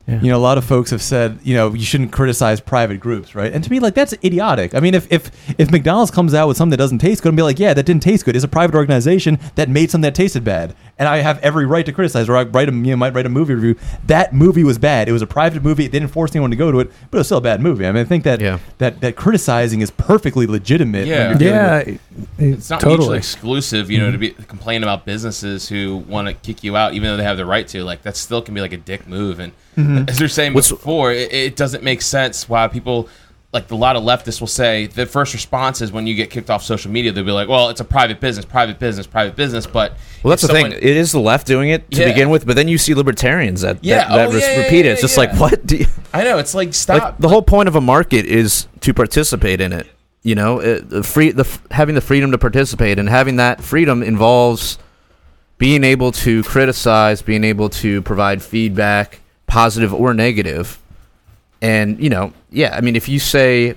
You 0.09 0.31
know, 0.31 0.37
a 0.37 0.39
lot 0.39 0.57
of 0.57 0.65
folks 0.65 0.91
have 0.91 1.01
said, 1.01 1.39
you 1.43 1.53
know, 1.55 1.73
you 1.73 1.85
shouldn't 1.85 2.11
criticize 2.11 2.59
private 2.59 2.99
groups, 2.99 3.35
right? 3.35 3.51
And 3.51 3.63
to 3.63 3.69
me, 3.69 3.79
like 3.79 3.93
that's 3.93 4.13
idiotic. 4.23 4.73
I 4.73 4.79
mean, 4.79 4.93
if 4.93 5.11
if 5.11 5.31
if 5.59 5.71
McDonald's 5.71 6.11
comes 6.11 6.33
out 6.33 6.47
with 6.47 6.57
something 6.57 6.71
that 6.71 6.77
doesn't 6.77 6.99
taste 6.99 7.21
good, 7.21 7.29
and 7.29 7.37
be 7.37 7.43
like, 7.43 7.59
yeah, 7.59 7.73
that 7.73 7.85
didn't 7.85 8.03
taste 8.03 8.25
good. 8.25 8.35
It's 8.35 8.45
a 8.45 8.47
private 8.47 8.75
organization 8.75 9.39
that 9.55 9.69
made 9.69 9.91
something 9.91 10.03
that 10.03 10.15
tasted 10.15 10.43
bad, 10.43 10.75
and 10.97 11.07
I 11.07 11.17
have 11.17 11.39
every 11.39 11.65
right 11.65 11.85
to 11.85 11.91
criticize. 11.91 12.27
Or 12.29 12.37
I 12.37 12.43
write 12.43 12.69
a 12.69 12.71
you 12.71 12.81
know, 12.81 12.97
might 12.97 13.13
write 13.13 13.25
a 13.25 13.29
movie 13.29 13.53
review. 13.53 13.75
That 14.07 14.33
movie 14.33 14.63
was 14.63 14.77
bad. 14.77 15.07
It 15.07 15.11
was 15.11 15.21
a 15.21 15.27
private 15.27 15.63
movie. 15.63 15.85
It 15.85 15.91
didn't 15.91 16.09
force 16.09 16.31
anyone 16.31 16.51
to 16.51 16.57
go 16.57 16.71
to 16.71 16.79
it, 16.79 16.91
but 17.11 17.17
it 17.17 17.19
was 17.19 17.27
still 17.27 17.37
a 17.37 17.41
bad 17.41 17.61
movie. 17.61 17.85
I 17.85 17.91
mean, 17.91 18.01
I 18.01 18.05
think 18.05 18.23
that 18.23 18.41
Yeah. 18.41 18.59
that 18.79 19.01
that 19.01 19.15
criticizing 19.15 19.81
is 19.81 19.91
perfectly 19.91 20.47
legitimate. 20.47 21.07
Yeah. 21.07 21.37
Yeah, 21.39 21.83
with- 21.83 21.99
It's 22.37 22.69
not 22.69 22.81
mutually 22.81 22.97
totally. 22.97 23.17
exclusive, 23.17 23.91
you 23.91 23.99
know, 23.99 24.11
to 24.11 24.17
mm-hmm. 24.17 24.37
be 24.37 24.45
complain 24.45 24.83
about 24.83 25.05
businesses 25.05 25.69
who 25.69 25.97
want 26.07 26.27
to 26.27 26.33
kick 26.33 26.63
you 26.63 26.75
out, 26.75 26.93
even 26.93 27.09
though 27.09 27.17
they 27.17 27.23
have 27.23 27.37
the 27.37 27.45
right 27.45 27.67
to. 27.69 27.83
Like 27.83 28.01
that 28.03 28.17
still 28.17 28.41
can 28.41 28.53
be 28.53 28.61
like 28.61 28.73
a 28.73 28.77
dick 28.77 29.07
move. 29.07 29.39
And 29.39 29.53
Mm-hmm. 29.79 30.09
as 30.09 30.17
they're 30.17 30.27
saying 30.27 30.53
What's- 30.53 30.69
before, 30.69 31.11
it, 31.11 31.31
it 31.33 31.55
doesn't 31.55 31.83
make 31.83 32.01
sense 32.01 32.47
why 32.49 32.67
people. 32.67 33.07
Like 33.51 33.71
a 33.71 33.75
lot 33.75 33.95
of 33.95 34.03
leftists 34.03 34.39
will 34.41 34.45
say, 34.47 34.85
the 34.85 35.07
first 35.07 35.33
response 35.33 35.81
is 35.81 35.91
when 35.91 36.05
you 36.05 36.13
get 36.13 36.29
kicked 36.29 36.51
off 36.51 36.63
social 36.63 36.91
media, 36.91 37.11
they'll 37.11 37.23
be 37.23 37.31
like, 37.31 37.47
"Well, 37.49 37.69
it's 37.69 37.79
a 37.81 37.83
private 37.83 38.19
business, 38.19 38.45
private 38.45 38.77
business, 38.77 39.07
private 39.07 39.35
business." 39.35 39.65
But 39.65 39.93
Well, 40.21 40.29
that's 40.29 40.43
if 40.43 40.49
the 40.51 40.53
someone- 40.55 40.71
thing. 40.73 40.79
It 40.83 40.95
is 40.95 41.11
the 41.11 41.19
left 41.19 41.47
doing 41.47 41.69
it 41.71 41.89
to 41.89 42.01
Yeah. 42.01 42.09
begin 42.09 42.29
with, 42.29 42.45
but 42.45 42.55
then 42.55 42.67
you 42.67 42.77
see 42.77 42.93
libertarians 42.93 43.61
that 43.61 43.79
Yeah, 43.81 44.07
that, 44.07 44.09
that 44.15 44.29
oh, 44.29 44.33
res- 44.33 44.43
yeah, 44.43 44.51
yeah, 44.51 44.63
repeat 44.65 44.85
it. 44.85 44.89
It's 44.89 45.01
just 45.01 45.15
yeah. 45.17 45.23
like 45.23 45.39
what? 45.39 45.65
Do 45.65 45.77
you, 45.77 45.87
I 46.13 46.23
know 46.25 46.37
it's 46.37 46.53
like 46.53 46.75
stop. 46.75 47.01
like 47.03 47.17
the 47.17 47.27
whole 47.29 47.41
point 47.41 47.67
of 47.67 47.75
a 47.75 47.81
market 47.81 48.27
is 48.27 48.67
to 48.81 48.93
participate 48.93 49.61
in 49.61 49.73
it. 49.73 49.87
You 50.21 50.35
know, 50.35 50.59
it, 50.59 50.87
the 50.87 51.01
free 51.01 51.31
the 51.31 51.47
having 51.71 51.95
the 51.95 52.01
freedom 52.01 52.29
to 52.33 52.37
participate 52.37 52.99
and 52.99 53.09
having 53.09 53.37
that 53.37 53.63
freedom 53.63 54.03
involves 54.03 54.77
being 55.57 55.83
able 55.83 56.11
to 56.11 56.43
criticize, 56.43 57.23
being 57.23 57.43
able 57.43 57.69
to 57.69 58.03
provide 58.03 58.43
feedback, 58.43 59.21
positive 59.49 59.93
or 59.93 60.13
negative. 60.13 60.79
And 61.61 61.99
you 62.01 62.09
know, 62.09 62.31
yeah, 62.51 62.73
I 62.75 62.81
mean, 62.81 62.95
if 62.95 63.09
you 63.09 63.19
say, 63.19 63.75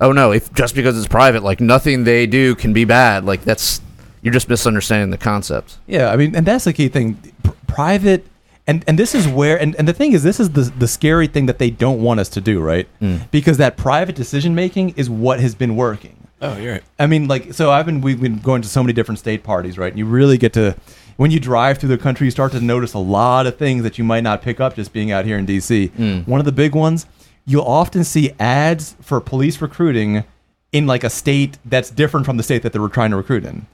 "Oh 0.00 0.12
no, 0.12 0.32
if 0.32 0.50
just 0.54 0.74
because 0.74 0.96
it's 0.96 1.06
private, 1.08 1.42
like 1.42 1.60
nothing 1.60 2.04
they 2.04 2.26
do 2.26 2.54
can 2.54 2.72
be 2.72 2.86
bad," 2.86 3.26
like 3.26 3.44
that's 3.44 3.82
you're 4.22 4.32
just 4.32 4.48
misunderstanding 4.48 5.10
the 5.10 5.18
concept. 5.18 5.76
Yeah, 5.86 6.10
I 6.10 6.16
mean, 6.16 6.34
and 6.34 6.46
that's 6.46 6.64
the 6.64 6.72
key 6.72 6.88
thing. 6.88 7.16
P- 7.42 7.50
private, 7.66 8.24
and 8.66 8.82
and 8.88 8.98
this 8.98 9.14
is 9.14 9.28
where, 9.28 9.60
and, 9.60 9.76
and 9.76 9.86
the 9.86 9.92
thing 9.92 10.12
is, 10.12 10.22
this 10.22 10.40
is 10.40 10.50
the 10.50 10.62
the 10.78 10.88
scary 10.88 11.26
thing 11.26 11.44
that 11.46 11.58
they 11.58 11.68
don't 11.68 12.00
want 12.02 12.18
us 12.18 12.30
to 12.30 12.40
do, 12.40 12.60
right? 12.62 12.88
Mm. 13.02 13.30
Because 13.30 13.58
that 13.58 13.76
private 13.76 14.16
decision 14.16 14.54
making 14.54 14.90
is 14.96 15.10
what 15.10 15.38
has 15.40 15.54
been 15.54 15.76
working. 15.76 16.16
oh, 16.40 16.56
you're 16.56 16.72
right. 16.72 16.84
I 16.98 17.06
mean, 17.06 17.28
like, 17.28 17.52
so 17.52 17.70
I've 17.70 17.84
been 17.84 18.00
we've 18.00 18.20
been 18.20 18.38
going 18.38 18.62
to 18.62 18.68
so 18.68 18.82
many 18.82 18.94
different 18.94 19.18
state 19.18 19.42
parties, 19.42 19.76
right? 19.76 19.92
And 19.92 19.98
you 19.98 20.06
really 20.06 20.38
get 20.38 20.54
to 20.54 20.74
when 21.18 21.32
you 21.32 21.40
drive 21.40 21.78
through 21.78 21.88
the 21.88 21.98
country, 21.98 22.28
you 22.28 22.30
start 22.30 22.52
to 22.52 22.60
notice 22.60 22.94
a 22.94 22.98
lot 22.98 23.48
of 23.48 23.56
things 23.56 23.82
that 23.82 23.98
you 23.98 24.04
might 24.04 24.22
not 24.22 24.40
pick 24.40 24.60
up 24.60 24.76
just 24.76 24.92
being 24.92 25.10
out 25.10 25.24
here 25.24 25.36
in 25.36 25.44
D.C. 25.44 25.90
Mm. 25.98 26.28
One 26.28 26.38
of 26.38 26.46
the 26.46 26.52
big 26.52 26.76
ones, 26.76 27.06
you'll 27.44 27.64
often 27.64 28.04
see 28.04 28.30
ads 28.38 28.94
for 29.00 29.20
police 29.20 29.60
recruiting 29.60 30.22
in 30.70 30.86
like 30.86 31.02
a 31.02 31.10
state 31.10 31.58
that's 31.64 31.90
different 31.90 32.24
from 32.24 32.36
the 32.36 32.44
state 32.44 32.62
that 32.62 32.72
they 32.72 32.78
were 32.78 32.88
trying 32.88 33.10
to 33.10 33.16
recruit 33.16 33.44
in, 33.44 33.66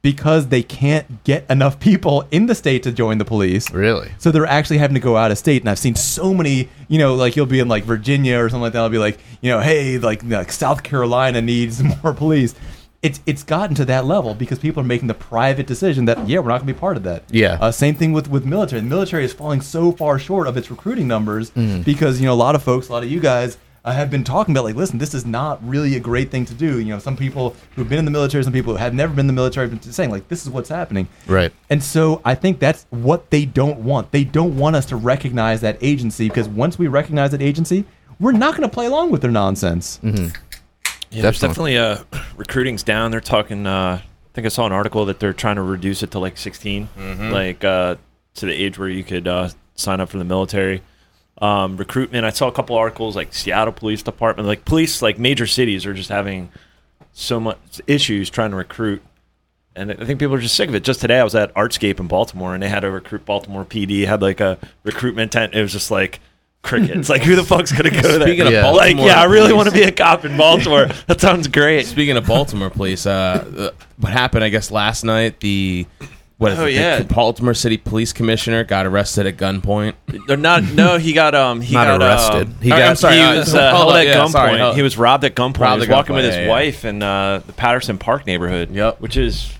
because 0.00 0.46
they 0.46 0.62
can't 0.62 1.24
get 1.24 1.44
enough 1.50 1.80
people 1.80 2.24
in 2.30 2.46
the 2.46 2.54
state 2.54 2.84
to 2.84 2.92
join 2.92 3.18
the 3.18 3.24
police. 3.24 3.68
Really? 3.72 4.12
So 4.18 4.30
they're 4.30 4.46
actually 4.46 4.78
having 4.78 4.94
to 4.94 5.00
go 5.00 5.16
out 5.16 5.32
of 5.32 5.38
state, 5.38 5.60
and 5.60 5.68
I've 5.68 5.80
seen 5.80 5.96
so 5.96 6.32
many. 6.32 6.68
You 6.86 6.98
know, 6.98 7.16
like 7.16 7.34
you'll 7.34 7.46
be 7.46 7.58
in 7.58 7.66
like 7.66 7.82
Virginia 7.82 8.38
or 8.38 8.48
something 8.48 8.62
like 8.62 8.74
that. 8.74 8.80
I'll 8.80 8.88
be 8.88 8.98
like, 8.98 9.18
you 9.40 9.50
know, 9.50 9.58
hey, 9.58 9.98
like, 9.98 10.22
like 10.22 10.52
South 10.52 10.84
Carolina 10.84 11.42
needs 11.42 11.82
more 12.04 12.14
police. 12.14 12.54
It's 13.02 13.20
it's 13.26 13.42
gotten 13.42 13.74
to 13.76 13.84
that 13.86 14.04
level 14.06 14.32
because 14.34 14.60
people 14.60 14.80
are 14.80 14.86
making 14.86 15.08
the 15.08 15.14
private 15.14 15.66
decision 15.66 16.04
that 16.04 16.28
yeah, 16.28 16.38
we're 16.38 16.48
not 16.50 16.58
going 16.58 16.68
to 16.68 16.72
be 16.74 16.78
part 16.78 16.96
of 16.96 17.02
that. 17.02 17.24
Yeah. 17.30 17.58
Uh, 17.60 17.72
same 17.72 17.96
thing 17.96 18.12
with 18.12 18.28
with 18.28 18.44
military. 18.46 18.80
The 18.80 18.86
military 18.88 19.24
is 19.24 19.32
falling 19.32 19.60
so 19.60 19.90
far 19.92 20.18
short 20.20 20.46
of 20.46 20.56
its 20.56 20.70
recruiting 20.70 21.08
numbers 21.08 21.50
Mm-hmm. 21.50 21.82
because 21.82 22.20
you 22.20 22.26
know 22.26 22.32
a 22.32 22.42
lot 22.46 22.54
of 22.54 22.62
folks, 22.62 22.88
a 22.88 22.92
lot 22.92 23.02
of 23.02 23.10
you 23.10 23.20
guys. 23.20 23.58
Uh, 23.84 23.90
have 23.90 24.12
been 24.12 24.22
talking 24.22 24.54
about 24.54 24.62
like, 24.62 24.76
listen, 24.76 24.96
this 25.00 25.12
is 25.12 25.26
not 25.26 25.58
really 25.68 25.96
a 25.96 25.98
great 25.98 26.30
thing 26.30 26.44
to 26.44 26.54
do. 26.54 26.78
You 26.78 26.90
know, 26.90 27.00
some 27.00 27.16
people 27.16 27.56
who've 27.74 27.88
been 27.88 27.98
in 27.98 28.04
the 28.04 28.12
military, 28.12 28.44
some 28.44 28.52
people 28.52 28.74
who 28.74 28.78
have 28.78 28.94
never 28.94 29.12
been 29.12 29.24
in 29.24 29.26
the 29.26 29.32
military, 29.32 29.68
have 29.68 29.72
been 29.82 29.92
saying 29.92 30.08
like, 30.12 30.28
this 30.28 30.44
is 30.44 30.50
what's 30.50 30.68
happening. 30.68 31.08
Right. 31.26 31.52
And 31.68 31.82
so 31.82 32.22
I 32.24 32.36
think 32.36 32.60
that's 32.60 32.86
what 32.90 33.30
they 33.30 33.44
don't 33.44 33.80
want. 33.80 34.12
They 34.12 34.22
don't 34.22 34.56
want 34.56 34.76
us 34.76 34.86
to 34.86 34.94
recognize 34.94 35.62
that 35.62 35.78
agency 35.82 36.28
because 36.28 36.48
once 36.48 36.78
we 36.78 36.86
recognize 36.86 37.32
that 37.32 37.42
agency, 37.42 37.84
we're 38.20 38.30
not 38.30 38.56
going 38.56 38.68
to 38.70 38.72
play 38.72 38.86
along 38.86 39.10
with 39.10 39.20
their 39.20 39.32
nonsense. 39.32 39.98
Yeah, 41.12 41.22
there's 41.22 41.40
Definitely. 41.40 41.74
definitely 41.74 42.16
uh, 42.18 42.22
recruiting's 42.36 42.82
down. 42.82 43.10
They're 43.10 43.20
talking. 43.20 43.66
Uh, 43.66 44.00
I 44.02 44.34
think 44.34 44.46
I 44.46 44.48
saw 44.48 44.64
an 44.66 44.72
article 44.72 45.04
that 45.06 45.20
they're 45.20 45.34
trying 45.34 45.56
to 45.56 45.62
reduce 45.62 46.02
it 46.02 46.10
to 46.12 46.18
like 46.18 46.38
16, 46.38 46.88
like 47.30 47.62
uh, 47.64 47.96
to 48.36 48.46
the 48.46 48.52
age 48.54 48.78
where 48.78 48.88
you 48.88 49.04
could 49.04 49.28
uh, 49.28 49.50
sign 49.74 50.00
up 50.00 50.08
for 50.08 50.16
the 50.18 50.24
military. 50.24 50.82
Um, 51.38 51.76
recruitment. 51.76 52.24
I 52.24 52.30
saw 52.30 52.48
a 52.48 52.52
couple 52.52 52.76
articles 52.76 53.14
like 53.14 53.34
Seattle 53.34 53.72
Police 53.74 54.02
Department, 54.02 54.46
like 54.46 54.64
police, 54.64 55.02
like 55.02 55.18
major 55.18 55.46
cities 55.46 55.84
are 55.84 55.92
just 55.92 56.08
having 56.08 56.50
so 57.12 57.38
much 57.40 57.58
issues 57.86 58.30
trying 58.30 58.50
to 58.52 58.56
recruit. 58.56 59.02
And 59.76 59.90
I 59.90 60.04
think 60.04 60.18
people 60.20 60.34
are 60.34 60.40
just 60.40 60.54
sick 60.54 60.68
of 60.68 60.74
it. 60.74 60.82
Just 60.84 61.00
today, 61.00 61.18
I 61.18 61.24
was 61.24 61.34
at 61.34 61.52
Artscape 61.54 61.98
in 62.00 62.06
Baltimore, 62.06 62.54
and 62.54 62.62
they 62.62 62.68
had 62.68 62.84
a 62.84 62.90
recruit 62.90 63.24
Baltimore 63.26 63.64
PD. 63.64 64.06
Had 64.06 64.22
like 64.22 64.40
a 64.40 64.58
recruitment 64.82 65.32
tent. 65.32 65.54
It 65.54 65.60
was 65.62 65.72
just 65.72 65.90
like 65.90 66.20
crickets. 66.62 67.08
like, 67.08 67.22
who 67.22 67.34
the 67.36 67.44
fuck's 67.44 67.72
gonna 67.72 67.90
go 67.90 68.18
there? 68.18 68.22
Speaking 68.28 68.46
of 68.46 68.52
Yeah. 68.52 68.70
like, 68.70 68.96
yeah, 68.96 69.20
I 69.20 69.24
really 69.24 69.48
police- 69.50 69.56
want 69.56 69.68
to 69.68 69.74
be 69.74 69.82
a 69.82 69.92
cop 69.92 70.24
in 70.24 70.36
Baltimore. 70.36 70.86
that 71.06 71.20
sounds 71.20 71.48
great. 71.48 71.86
Speaking 71.86 72.16
of 72.16 72.26
Baltimore 72.26 72.70
police, 72.70 73.04
uh, 73.06 73.44
uh, 73.56 73.70
what 73.98 74.12
happened? 74.12 74.44
I 74.44 74.48
guess 74.48 74.70
last 74.70 75.04
night 75.04 75.40
the 75.40 75.86
what 76.38 76.52
is 76.52 76.58
Oh, 76.58 76.64
it? 76.66 76.74
yeah. 76.74 76.98
The 76.98 77.04
Baltimore 77.04 77.54
City 77.54 77.76
Police 77.76 78.12
Commissioner 78.12 78.64
got 78.64 78.84
arrested 78.84 79.26
at 79.28 79.36
gunpoint. 79.36 79.94
They're 80.26 80.36
not. 80.36 80.64
No, 80.64 80.98
he 80.98 81.12
got 81.12 81.34
um. 81.36 81.60
He 81.60 81.74
Not 81.74 81.98
got 81.98 82.02
arrested. 82.02 82.48
Um, 82.48 82.56
He 82.60 82.68
got 82.70 82.82
I'm 82.82 82.96
sorry, 82.96 83.14
he 83.16 83.22
uh, 83.22 83.36
was 83.36 83.52
hold 83.52 83.58
uh, 83.62 83.66
up, 83.66 83.76
held 83.76 83.92
at 83.96 84.06
yeah, 84.06 84.14
gunpoint. 84.16 84.30
sorry, 84.30 84.58
hold- 84.58 84.74
he 84.76 84.82
was 84.82 84.98
robbed 84.98 85.24
at 85.24 85.34
gunpoint. 85.36 85.58
Robbed 85.58 85.74
he 85.74 85.80
was 85.80 85.88
at 85.88 85.92
walking 85.94 86.14
with 86.16 86.24
gunpoint, 86.24 86.28
his 86.28 86.36
yeah, 86.36 86.42
yeah. 86.42 86.48
wife 86.48 86.84
in 86.84 87.02
uh, 87.02 87.42
the 87.46 87.52
Patterson 87.52 87.98
Park 87.98 88.26
neighborhood. 88.26 88.70
Yep. 88.72 89.00
Which 89.00 89.16
is, 89.16 89.52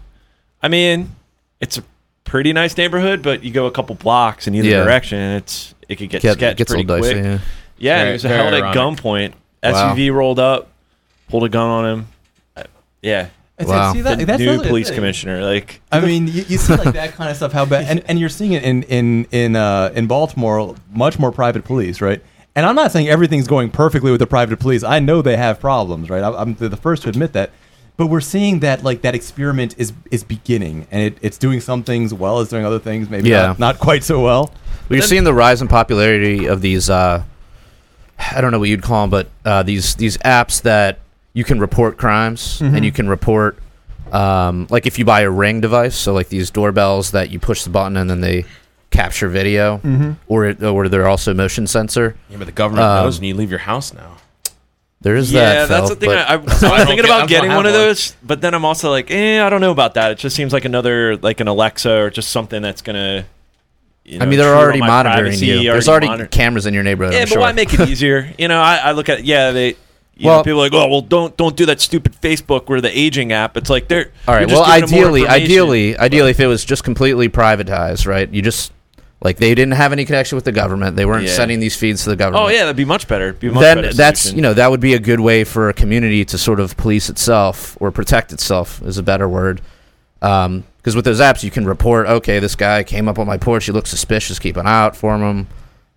I 0.60 0.66
mean, 0.68 1.14
it's 1.60 1.78
a 1.78 1.84
pretty 2.24 2.52
nice 2.52 2.76
neighborhood, 2.76 3.22
but 3.22 3.44
you 3.44 3.52
go 3.52 3.66
a 3.66 3.70
couple 3.70 3.94
blocks 3.94 4.48
in 4.48 4.54
either 4.56 4.68
Yeah. 4.68 4.82
direction, 4.82 5.18
it's 5.20 5.74
it 5.92 5.96
could 5.96 6.10
get 6.10 6.22
Get, 6.22 6.32
sketched 6.34 6.58
gets 6.58 6.70
a 6.70 6.74
pretty 6.74 6.86
little 6.88 7.02
dicey. 7.02 7.14
quick. 7.20 7.24
Yeah. 7.24 7.38
Yeah, 7.78 7.96
Very- 7.98 8.08
he 8.08 8.12
was 8.14 8.22
very 8.22 8.36
held 8.36 8.54
at 8.54 8.62
ironic. 8.62 8.98
gunpoint. 9.00 9.32
Wow. 9.64 9.94
SUV 9.94 10.12
rolled 10.14 10.38
up, 10.38 10.68
pulled 11.28 11.44
a 11.44 11.48
gun 11.48 11.68
on 11.68 11.84
him. 11.86 12.06
Uh, 12.56 12.62
yeah, 13.02 13.26
It's- 13.58 13.68
Wow. 13.68 13.92
see, 13.92 14.00
the 14.00 14.16
that- 14.16 14.26
that's 14.26 14.38
new 14.40 14.50
really 14.52 14.66
police 14.68 14.88
thing. 14.88 14.96
commissioner. 14.96 15.42
Like, 15.42 15.80
I 15.92 16.00
mean, 16.00 16.26
you, 16.26 16.44
you 16.48 16.58
see 16.58 16.74
like 16.74 16.94
that 16.94 17.12
kind 17.14 17.30
of 17.30 17.36
stuff. 17.36 17.52
How 17.52 17.64
bad, 17.64 17.86
and, 17.88 18.02
and 18.08 18.18
you're 18.18 18.28
seeing 18.28 18.52
it 18.52 18.62
in 18.64 18.82
in 18.84 19.26
in 19.30 19.56
uh, 19.56 19.92
in 19.94 20.06
Baltimore, 20.06 20.74
much 20.92 21.18
more 21.18 21.30
private 21.32 21.64
police, 21.64 22.00
right? 22.00 22.20
And 22.54 22.66
I'm 22.66 22.74
not 22.74 22.92
saying 22.92 23.08
everything's 23.08 23.46
going 23.48 23.70
perfectly 23.70 24.10
with 24.10 24.20
the 24.20 24.26
private 24.26 24.58
police. 24.60 24.82
I 24.84 24.98
know 24.98 25.22
they 25.22 25.36
have 25.38 25.58
problems, 25.58 26.10
right? 26.10 26.22
I, 26.22 26.32
I'm 26.34 26.54
the 26.54 26.76
first 26.76 27.02
to 27.04 27.08
admit 27.08 27.32
that. 27.32 27.50
But 27.96 28.06
we're 28.08 28.20
seeing 28.20 28.60
that 28.60 28.82
like 28.82 29.02
that 29.02 29.14
experiment 29.14 29.74
is 29.78 29.92
is 30.10 30.24
beginning, 30.24 30.86
and 30.90 31.02
it, 31.02 31.18
it's 31.22 31.38
doing 31.38 31.60
some 31.60 31.82
things 31.82 32.12
well, 32.12 32.40
it's 32.40 32.50
doing 32.50 32.64
other 32.64 32.78
things 32.78 33.08
maybe 33.10 33.28
Yeah. 33.30 33.46
not, 33.48 33.58
not 33.58 33.78
quite 33.78 34.02
so 34.02 34.20
well. 34.20 34.52
But 34.88 34.96
you're 34.96 35.02
seeing 35.06 35.24
the 35.24 35.34
rise 35.34 35.62
in 35.62 35.68
popularity 35.68 36.46
of 36.46 36.60
these. 36.60 36.90
Uh, 36.90 37.22
I 38.18 38.40
don't 38.40 38.52
know 38.52 38.58
what 38.58 38.68
you'd 38.68 38.82
call 38.82 39.02
them, 39.02 39.10
but 39.10 39.28
uh, 39.44 39.62
these 39.62 39.94
these 39.96 40.18
apps 40.18 40.62
that 40.62 40.98
you 41.32 41.44
can 41.44 41.60
report 41.60 41.96
crimes 41.96 42.60
and 42.60 42.84
you 42.84 42.92
can 42.92 43.08
report, 43.08 43.58
um, 44.12 44.66
like 44.70 44.86
if 44.86 44.98
you 44.98 45.04
buy 45.04 45.22
a 45.22 45.30
Ring 45.30 45.60
device, 45.60 45.96
so 45.96 46.12
like 46.12 46.28
these 46.28 46.50
doorbells 46.50 47.12
that 47.12 47.30
you 47.30 47.38
push 47.38 47.64
the 47.64 47.70
button 47.70 47.96
and 47.96 48.08
then 48.10 48.20
they 48.20 48.44
capture 48.90 49.28
video, 49.28 49.80
or 50.28 50.46
it, 50.46 50.62
or 50.62 50.88
they're 50.88 51.08
also 51.08 51.32
motion 51.34 51.66
sensor. 51.66 52.16
Yeah, 52.28 52.36
but 52.36 52.44
the 52.46 52.52
government 52.52 52.86
Um, 52.86 53.04
knows 53.04 53.18
when 53.18 53.28
you 53.28 53.34
leave 53.34 53.50
your 53.50 53.60
house 53.60 53.92
now. 53.94 54.18
There 55.00 55.16
is 55.16 55.32
yeah, 55.32 55.40
that. 55.40 55.54
Yeah, 55.54 55.66
that's 55.66 55.88
the 55.88 55.96
thing. 55.96 56.10
I, 56.10 56.22
I, 56.22 56.26
I 56.28 56.34
I 56.34 56.36
was 56.36 56.60
thinking 56.60 57.04
about 57.04 57.28
getting 57.28 57.50
have 57.50 57.56
one 57.56 57.66
of 57.66 57.72
those, 57.72 58.14
but 58.22 58.40
then 58.40 58.54
I'm 58.54 58.64
also 58.64 58.90
like, 58.90 59.10
eh, 59.10 59.44
I 59.44 59.50
don't 59.50 59.60
know 59.60 59.72
about 59.72 59.94
that. 59.94 60.12
It 60.12 60.18
just 60.18 60.36
seems 60.36 60.52
like 60.52 60.64
another, 60.64 61.16
like 61.16 61.40
an 61.40 61.48
Alexa 61.48 61.90
or 61.90 62.10
just 62.10 62.30
something 62.30 62.62
that's 62.62 62.82
gonna. 62.82 63.24
You 64.04 64.18
know, 64.18 64.24
I 64.24 64.28
mean, 64.28 64.38
they're 64.38 64.54
already 64.56 64.80
monitoring 64.80 65.38
you. 65.38 65.62
There's 65.62 65.88
already 65.88 66.08
monitor- 66.08 66.28
cameras 66.28 66.66
in 66.66 66.74
your 66.74 66.82
neighborhood. 66.82 67.14
Yeah, 67.14 67.20
I'm 67.20 67.24
but 67.24 67.28
sure. 67.34 67.40
why 67.40 67.52
make 67.52 67.72
it 67.72 67.80
easier? 67.88 68.32
You 68.36 68.48
know, 68.48 68.60
I, 68.60 68.76
I 68.76 68.92
look 68.92 69.08
at 69.08 69.24
yeah, 69.24 69.52
they. 69.52 69.76
You 70.14 70.26
Well- 70.26 70.38
know, 70.38 70.44
people 70.44 70.58
are 70.60 70.64
like, 70.64 70.74
oh 70.74 70.88
well, 70.88 71.00
don't 71.00 71.36
don't 71.36 71.56
do 71.56 71.66
that 71.66 71.80
stupid 71.80 72.12
Facebook 72.20 72.64
or 72.68 72.80
the 72.80 72.96
aging 72.96 73.32
app. 73.32 73.56
It's 73.56 73.70
like 73.70 73.88
they're 73.88 74.10
All 74.28 74.34
right. 74.34 74.46
Well, 74.46 74.58
more 74.58 74.66
ideally, 74.66 75.22
information. 75.22 75.28
ideally, 75.30 75.98
ideally, 75.98 76.30
if 76.32 76.40
it 76.40 76.46
was 76.46 76.64
just 76.64 76.84
completely 76.84 77.28
privatized, 77.28 78.06
right? 78.06 78.28
You 78.28 78.42
just 78.42 78.72
like 79.22 79.38
they 79.38 79.54
didn't 79.54 79.74
have 79.74 79.92
any 79.92 80.04
connection 80.04 80.36
with 80.36 80.44
the 80.44 80.52
government. 80.52 80.96
They 80.96 81.06
weren't 81.06 81.24
Yeah. 81.26 81.32
sending 81.34 81.60
these 81.60 81.76
feeds 81.76 82.02
to 82.04 82.10
the 82.10 82.14
oh, 82.14 82.18
government. 82.18 82.44
Oh 82.44 82.48
yeah, 82.48 82.60
that'd 82.60 82.76
be 82.76 82.84
much 82.84 83.08
better. 83.08 83.32
Be 83.32 83.48
much 83.50 83.62
then 83.62 83.76
better 83.78 83.94
that's 83.94 84.32
you 84.32 84.42
know 84.42 84.52
that 84.52 84.70
would 84.70 84.80
be 84.80 84.94
a 84.94 84.98
good 84.98 85.20
way 85.20 85.44
for 85.44 85.68
a 85.70 85.72
community 85.72 86.24
to 86.26 86.36
sort 86.36 86.60
of 86.60 86.76
police 86.76 87.08
itself 87.08 87.78
or 87.80 87.90
protect 87.90 88.32
itself 88.32 88.82
is 88.82 88.98
a 88.98 89.02
better 89.02 89.28
word. 89.28 89.60
Um, 90.20 90.64
Because 90.82 90.96
with 90.96 91.04
those 91.04 91.20
apps, 91.20 91.44
you 91.44 91.50
can 91.52 91.64
report, 91.64 92.08
okay, 92.08 92.40
this 92.40 92.56
guy 92.56 92.82
came 92.82 93.06
up 93.08 93.18
on 93.20 93.26
my 93.26 93.38
porch. 93.38 93.66
He 93.66 93.72
looks 93.72 93.88
suspicious. 93.88 94.40
Keep 94.40 94.56
an 94.56 94.66
eye 94.66 94.82
out 94.84 94.96
for 94.96 95.16
him. 95.16 95.46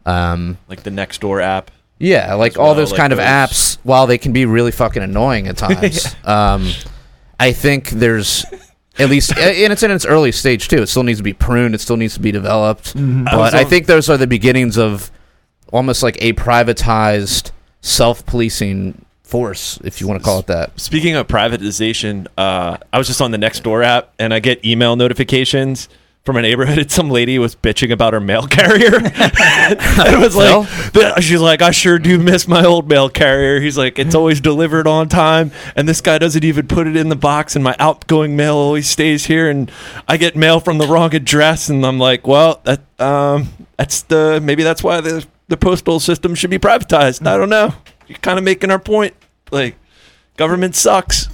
Um, 0.06 0.60
like 0.70 0.84
the 0.84 0.92
next 0.92 1.22
door 1.22 1.42
app. 1.42 1.72
yeah, 1.98 2.36
like 2.36 2.52
As 2.52 2.58
all 2.58 2.76
those 2.76 2.92
like 2.92 3.00
kind 3.00 3.12
of 3.12 3.18
apps, 3.18 3.80
while 3.84 4.06
they 4.06 4.20
can 4.20 4.32
be 4.32 4.46
really 4.46 4.72
fucking 4.72 5.02
annoying 5.02 5.48
at 5.48 5.58
times, 5.68 6.16
um, 6.24 6.70
I 7.40 7.52
think 7.52 7.90
there's 7.90 8.46
at 9.00 9.10
least, 9.10 9.36
and 9.36 9.74
it's 9.74 9.82
in 9.82 9.90
its 9.92 10.06
early 10.06 10.32
stage 10.32 10.68
too. 10.68 10.84
It 10.84 10.88
still 10.88 11.02
needs 11.04 11.18
to 11.20 11.24
be 11.24 11.34
pruned. 11.34 11.74
It 11.74 11.82
still 11.82 11.98
needs 11.98 12.14
to 12.14 12.20
be 12.20 12.32
developed. 12.32 12.96
I 12.96 13.00
was 13.02 13.24
But 13.26 13.54
I 13.56 13.64
on- 13.64 13.70
think 13.70 13.88
those 13.88 14.08
are 14.10 14.18
the 14.18 14.28
beginnings 14.28 14.78
of 14.78 15.10
almost 15.74 16.04
like 16.04 16.18
a 16.22 16.34
privatized 16.34 17.50
self-policing 17.82 19.05
force, 19.26 19.80
if 19.84 20.00
you 20.00 20.08
want 20.08 20.20
to 20.20 20.24
call 20.24 20.40
it 20.40 20.48
that. 20.48 20.80
Speaking 20.80 21.16
of 21.16 21.28
privatization, 21.28 22.28
uh, 22.38 22.78
I 22.94 22.98
was 22.98 23.08
just 23.08 23.22
on 23.22 23.32
the 23.32 23.38
Nextdoor 23.38 23.84
app 23.84 24.14
and 24.20 24.34
I 24.34 24.40
get 24.40 24.64
email 24.64 24.96
notifications 24.96 25.90
from 26.26 26.38
a 26.38 26.42
neighborhood. 26.42 26.78
And 26.86 26.92
some 26.92 27.10
lady 27.10 27.40
was 27.40 27.56
bitching 27.56 27.92
about 27.92 28.14
her 28.14 28.20
mail 28.20 28.48
carrier. 28.48 28.92
it 29.02 30.20
was 30.20 30.36
like, 30.36 31.24
she's 31.24 31.40
like, 31.40 31.62
I 31.62 31.72
sure 31.72 32.00
do 32.00 32.18
miss 32.18 32.48
my 32.48 32.66
old 32.66 32.90
mail 32.90 33.10
carrier. 33.10 33.62
He's 33.62 33.78
like, 33.78 33.98
it's 33.98 34.16
always 34.16 34.42
delivered 34.42 34.88
on 34.88 35.08
time, 35.08 35.52
and 35.76 35.88
this 35.88 36.02
guy 36.02 36.18
doesn't 36.18 36.44
even 36.44 36.68
put 36.68 36.88
it 36.88 36.98
in 36.98 37.10
the 37.10 37.16
box, 37.16 37.56
and 37.56 37.64
my 37.64 37.76
outgoing 37.80 38.36
mail 38.36 38.56
always 38.56 38.90
stays 38.90 39.26
here, 39.26 39.50
and 39.50 39.72
I 40.08 40.18
get 40.18 40.36
mail 40.36 40.60
from 40.60 40.80
the 40.80 40.88
wrong 40.88 41.16
address, 41.16 41.70
and 41.70 41.86
I'm 41.86 41.98
like, 41.98 42.28
well, 42.28 42.62
that 42.66 42.82
um, 43.00 43.50
that's 43.78 44.02
the 44.04 44.42
maybe 44.44 44.64
that's 44.64 44.84
why 44.84 45.00
the 45.02 45.26
the 45.48 45.58
postal 45.58 46.00
system 46.00 46.36
should 46.36 46.50
be 46.50 46.60
privatized. 46.60 47.26
I 47.26 47.38
don't 47.38 47.50
know. 47.50 47.74
You're 48.08 48.18
kind 48.20 48.38
of 48.38 48.46
making 48.46 48.72
our 48.72 48.80
point. 48.80 49.16
Like, 49.52 49.76
government 50.38 50.76
sucks. 50.76 51.28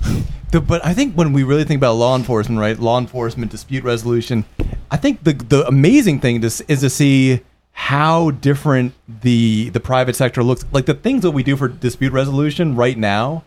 But 0.51 0.85
I 0.85 0.93
think 0.93 1.15
when 1.15 1.31
we 1.31 1.43
really 1.43 1.63
think 1.63 1.79
about 1.79 1.93
law 1.93 2.15
enforcement, 2.15 2.59
right? 2.59 2.77
Law 2.77 2.97
enforcement, 2.97 3.51
dispute 3.51 3.83
resolution. 3.83 4.43
I 4.89 4.97
think 4.97 5.23
the 5.23 5.33
the 5.33 5.65
amazing 5.65 6.19
thing 6.19 6.41
to, 6.41 6.47
is 6.47 6.81
to 6.81 6.89
see 6.89 7.39
how 7.71 8.31
different 8.31 8.93
the 9.07 9.69
the 9.69 9.79
private 9.79 10.15
sector 10.15 10.43
looks. 10.43 10.65
Like 10.73 10.85
the 10.87 10.93
things 10.93 11.21
that 11.21 11.31
we 11.31 11.43
do 11.43 11.55
for 11.55 11.69
dispute 11.69 12.11
resolution 12.11 12.75
right 12.75 12.97
now 12.97 13.43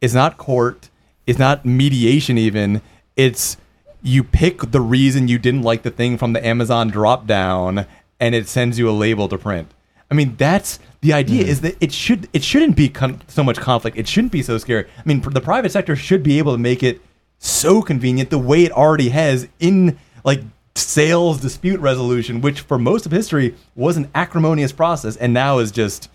is 0.00 0.14
not 0.14 0.36
court, 0.36 0.90
is 1.26 1.38
not 1.38 1.64
mediation. 1.64 2.36
Even 2.38 2.82
it's 3.14 3.56
you 4.02 4.24
pick 4.24 4.72
the 4.72 4.80
reason 4.80 5.28
you 5.28 5.38
didn't 5.38 5.62
like 5.62 5.82
the 5.82 5.90
thing 5.90 6.18
from 6.18 6.32
the 6.32 6.44
Amazon 6.44 6.88
drop 6.88 7.26
down, 7.26 7.86
and 8.18 8.34
it 8.34 8.48
sends 8.48 8.80
you 8.80 8.90
a 8.90 8.92
label 8.92 9.28
to 9.28 9.38
print. 9.38 9.70
I 10.10 10.14
mean, 10.14 10.36
that's 10.36 10.78
the 11.00 11.12
idea 11.12 11.44
is 11.44 11.60
that 11.60 11.76
it 11.80 11.92
should 11.92 12.28
it 12.32 12.42
shouldn't 12.42 12.76
be 12.76 12.88
con- 12.88 13.20
so 13.28 13.44
much 13.44 13.58
conflict. 13.58 13.96
It 13.96 14.08
shouldn't 14.08 14.32
be 14.32 14.42
so 14.42 14.58
scary. 14.58 14.86
I 14.96 15.02
mean, 15.04 15.20
the 15.20 15.40
private 15.40 15.70
sector 15.70 15.94
should 15.94 16.22
be 16.22 16.38
able 16.38 16.52
to 16.52 16.58
make 16.58 16.82
it 16.82 17.00
so 17.38 17.82
convenient 17.82 18.30
the 18.30 18.38
way 18.38 18.64
it 18.64 18.72
already 18.72 19.10
has 19.10 19.48
in 19.60 19.98
like 20.24 20.40
sales 20.74 21.40
dispute 21.40 21.80
resolution, 21.80 22.40
which 22.40 22.60
for 22.60 22.78
most 22.78 23.06
of 23.06 23.12
history 23.12 23.54
was 23.74 23.96
an 23.96 24.10
acrimonious 24.14 24.72
process, 24.72 25.16
and 25.16 25.32
now 25.32 25.58
is 25.58 25.70
just 25.70 26.10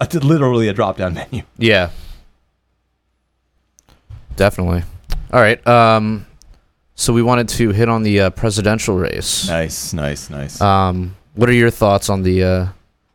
a, 0.00 0.06
literally 0.18 0.68
a 0.68 0.72
drop 0.72 0.96
down 0.96 1.14
menu. 1.32 1.42
Yeah. 1.58 1.90
Definitely. 4.36 4.82
All 5.32 5.40
right. 5.40 5.64
Um, 5.66 6.26
so 6.94 7.12
we 7.12 7.22
wanted 7.22 7.48
to 7.50 7.70
hit 7.70 7.88
on 7.88 8.02
the 8.02 8.20
uh, 8.20 8.30
presidential 8.30 8.96
race. 8.96 9.48
Nice, 9.48 9.92
nice, 9.92 10.30
nice. 10.30 10.60
Um, 10.60 11.16
what 11.34 11.48
are 11.48 11.54
your 11.54 11.70
thoughts 11.70 12.08
on 12.08 12.22
the 12.22 12.44
uh, 12.44 12.66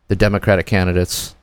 the 0.07 0.15
Democratic 0.15 0.65
candidates? 0.65 1.35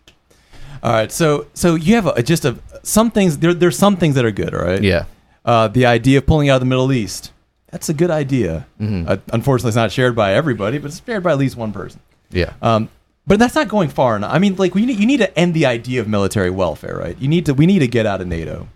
all 0.82 0.92
right, 0.92 1.10
so 1.12 1.46
so 1.54 1.74
you 1.76 1.94
have 1.94 2.06
a, 2.06 2.22
just 2.22 2.44
a 2.44 2.56
some 2.82 3.10
things 3.10 3.38
there. 3.38 3.54
There's 3.54 3.78
some 3.78 3.96
things 3.96 4.14
that 4.16 4.24
are 4.24 4.30
good. 4.30 4.54
All 4.54 4.60
right. 4.62 4.82
Yeah. 4.82 5.04
Uh, 5.44 5.68
the 5.68 5.86
idea 5.86 6.18
of 6.18 6.26
pulling 6.26 6.48
out 6.50 6.56
of 6.56 6.60
the 6.60 6.66
Middle 6.66 6.92
East. 6.92 7.32
That's 7.70 7.88
a 7.88 7.94
good 7.94 8.10
idea. 8.10 8.66
Mhm. 8.80 9.08
Uh, 9.08 9.16
unfortunately, 9.32 9.70
it's 9.70 9.76
not 9.76 9.90
shared 9.92 10.14
by 10.14 10.34
everybody, 10.34 10.78
but 10.78 10.88
it's 10.88 11.02
shared 11.04 11.22
by 11.22 11.32
at 11.32 11.38
least 11.38 11.56
one 11.56 11.72
person. 11.72 12.00
Yeah. 12.30 12.52
Um, 12.62 12.88
but 13.26 13.38
that's 13.38 13.54
not 13.54 13.68
going 13.68 13.88
far 13.88 14.16
enough. 14.16 14.32
I 14.32 14.38
mean, 14.38 14.56
like 14.56 14.74
we 14.74 14.84
need, 14.86 14.98
you 14.98 15.06
need 15.06 15.16
to 15.18 15.38
end 15.38 15.54
the 15.54 15.66
idea 15.66 16.00
of 16.00 16.08
military 16.08 16.50
welfare, 16.50 16.96
right? 16.98 17.16
You 17.18 17.28
need 17.28 17.46
to 17.46 17.54
we 17.54 17.66
need 17.66 17.78
to 17.80 17.88
get 17.88 18.04
out 18.06 18.20
of 18.20 18.26
NATO 18.28 18.68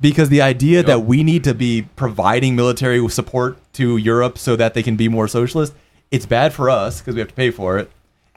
because 0.00 0.28
the 0.28 0.42
idea 0.42 0.82
that 0.82 1.00
we 1.00 1.22
need 1.22 1.44
to 1.44 1.54
be 1.54 1.82
providing 1.96 2.54
military 2.54 3.06
support 3.08 3.56
to 3.74 3.96
Europe 3.96 4.36
so 4.38 4.56
that 4.56 4.74
they 4.74 4.82
can 4.82 4.96
be 4.96 5.08
more 5.08 5.26
socialist, 5.28 5.72
it's 6.10 6.26
bad 6.26 6.52
for 6.52 6.68
us 6.70 7.00
because 7.00 7.14
we 7.14 7.20
have 7.20 7.28
to 7.28 7.34
pay 7.34 7.50
for 7.50 7.78
it. 7.78 7.90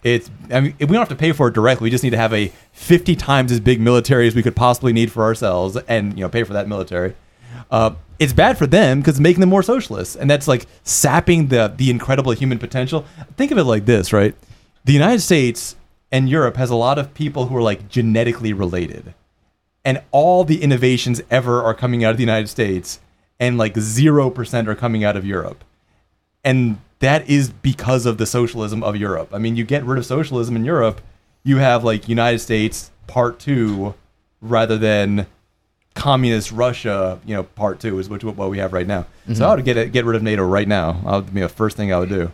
It's 0.03 0.29
I 0.51 0.60
mean 0.60 0.75
we 0.79 0.88
don't 0.88 0.98
have 0.98 1.10
to 1.10 1.15
pay 1.15 1.31
for 1.31 1.48
it 1.48 1.53
directly. 1.53 1.86
We 1.86 1.89
just 1.91 2.03
need 2.03 2.12
to 2.12 2.17
have 2.17 2.33
a 2.33 2.51
50 2.74 3.15
times 3.15 3.51
as 3.51 3.60
big 3.60 3.79
military 3.79 4.27
as 4.27 4.36
we 4.36 4.43
could 4.43 4.55
possibly 4.55 4.93
need 4.93 5.12
for 5.12 5.24
ourselves, 5.24 5.77
and 5.88 6.17
you 6.17 6.24
know 6.24 6.29
pay 6.29 6.43
for 6.43 6.53
that 6.53 6.67
military. 6.67 7.15
Uh, 7.72 7.95
it's 8.19 8.33
bad 8.33 8.57
for 8.57 8.67
them 8.67 9.00
because 9.00 9.15
it's 9.15 9.22
making 9.22 9.39
them 9.39 9.50
more 9.50 9.63
socialists, 9.63 10.15
and 10.15 10.29
that's 10.29 10.48
like 10.48 10.67
sapping 10.83 11.48
the 11.48 11.74
the 11.75 11.89
incredible 11.89 12.33
human 12.33 12.60
potential. 12.60 13.05
Think 13.38 13.51
of 13.51 13.57
it 13.57 13.63
like 13.63 13.86
this, 13.86 14.12
right? 14.12 14.36
The 14.83 14.93
United 14.93 15.22
States 15.22 15.77
and 16.12 16.29
Europe 16.29 16.57
has 16.57 16.69
a 16.69 16.75
lot 16.75 17.00
of 17.00 17.13
people 17.13 17.48
who 17.48 17.55
are 17.55 17.62
like 17.62 17.88
genetically 17.88 18.51
related, 18.51 19.13
and 19.86 20.01
all 20.12 20.43
the 20.43 20.62
innovations 20.62 21.22
ever 21.31 21.63
are 21.63 21.74
coming 21.74 22.03
out 22.03 22.12
of 22.12 22.17
the 22.17 22.24
United 22.24 22.48
States, 22.48 23.00
and 23.39 23.57
like 23.57 23.77
zero 23.77 24.29
percent 24.29 24.68
are 24.68 24.75
coming 24.75 25.05
out 25.05 25.16
of 25.16 25.25
Europe 25.25 25.63
and 26.44 26.77
that 27.00 27.27
is 27.29 27.50
because 27.50 28.06
of 28.06 28.18
the 28.18 28.25
socialism 28.25 28.84
of 28.84 28.96
Europe. 28.96 29.29
I 29.34 29.38
mean, 29.38 29.56
you 29.56 29.64
get 29.64 29.84
rid 29.84 29.98
of 29.98 30.06
socialism 30.06 30.56
in 30.56 30.64
Europe, 30.66 31.01
you 31.44 31.58
have 31.58 31.84
like 31.84 32.08
United 32.08 32.40
States 32.40 32.92
part 33.08 33.40
two, 33.40 33.94
rather 34.42 34.77
than 34.77 35.25
communist 35.96 36.51
Russia, 36.51 37.20
you 37.25 37.36
know, 37.36 37.44
part 37.44 37.79
two 37.79 38.00
is 38.00 38.10
which 38.10 38.24
what 38.24 38.50
we 38.50 38.58
have 38.58 38.74
right 38.74 38.88
now. 38.88 39.06
So 39.34 39.48
I 39.48 39.56
would 39.56 39.66
get 39.66 39.77
it, 39.77 39.92
get 39.92 40.06
rid 40.06 40.16
of 40.16 40.24
NATO 40.24 40.44
right 40.46 40.68
now. 40.68 40.94
That 40.94 41.12
would 41.12 41.34
be 41.34 41.42
the 41.42 41.50
first 41.50 41.77
thing 41.77 41.94
I 41.94 42.00
would 42.00 42.10
do. 42.10 42.32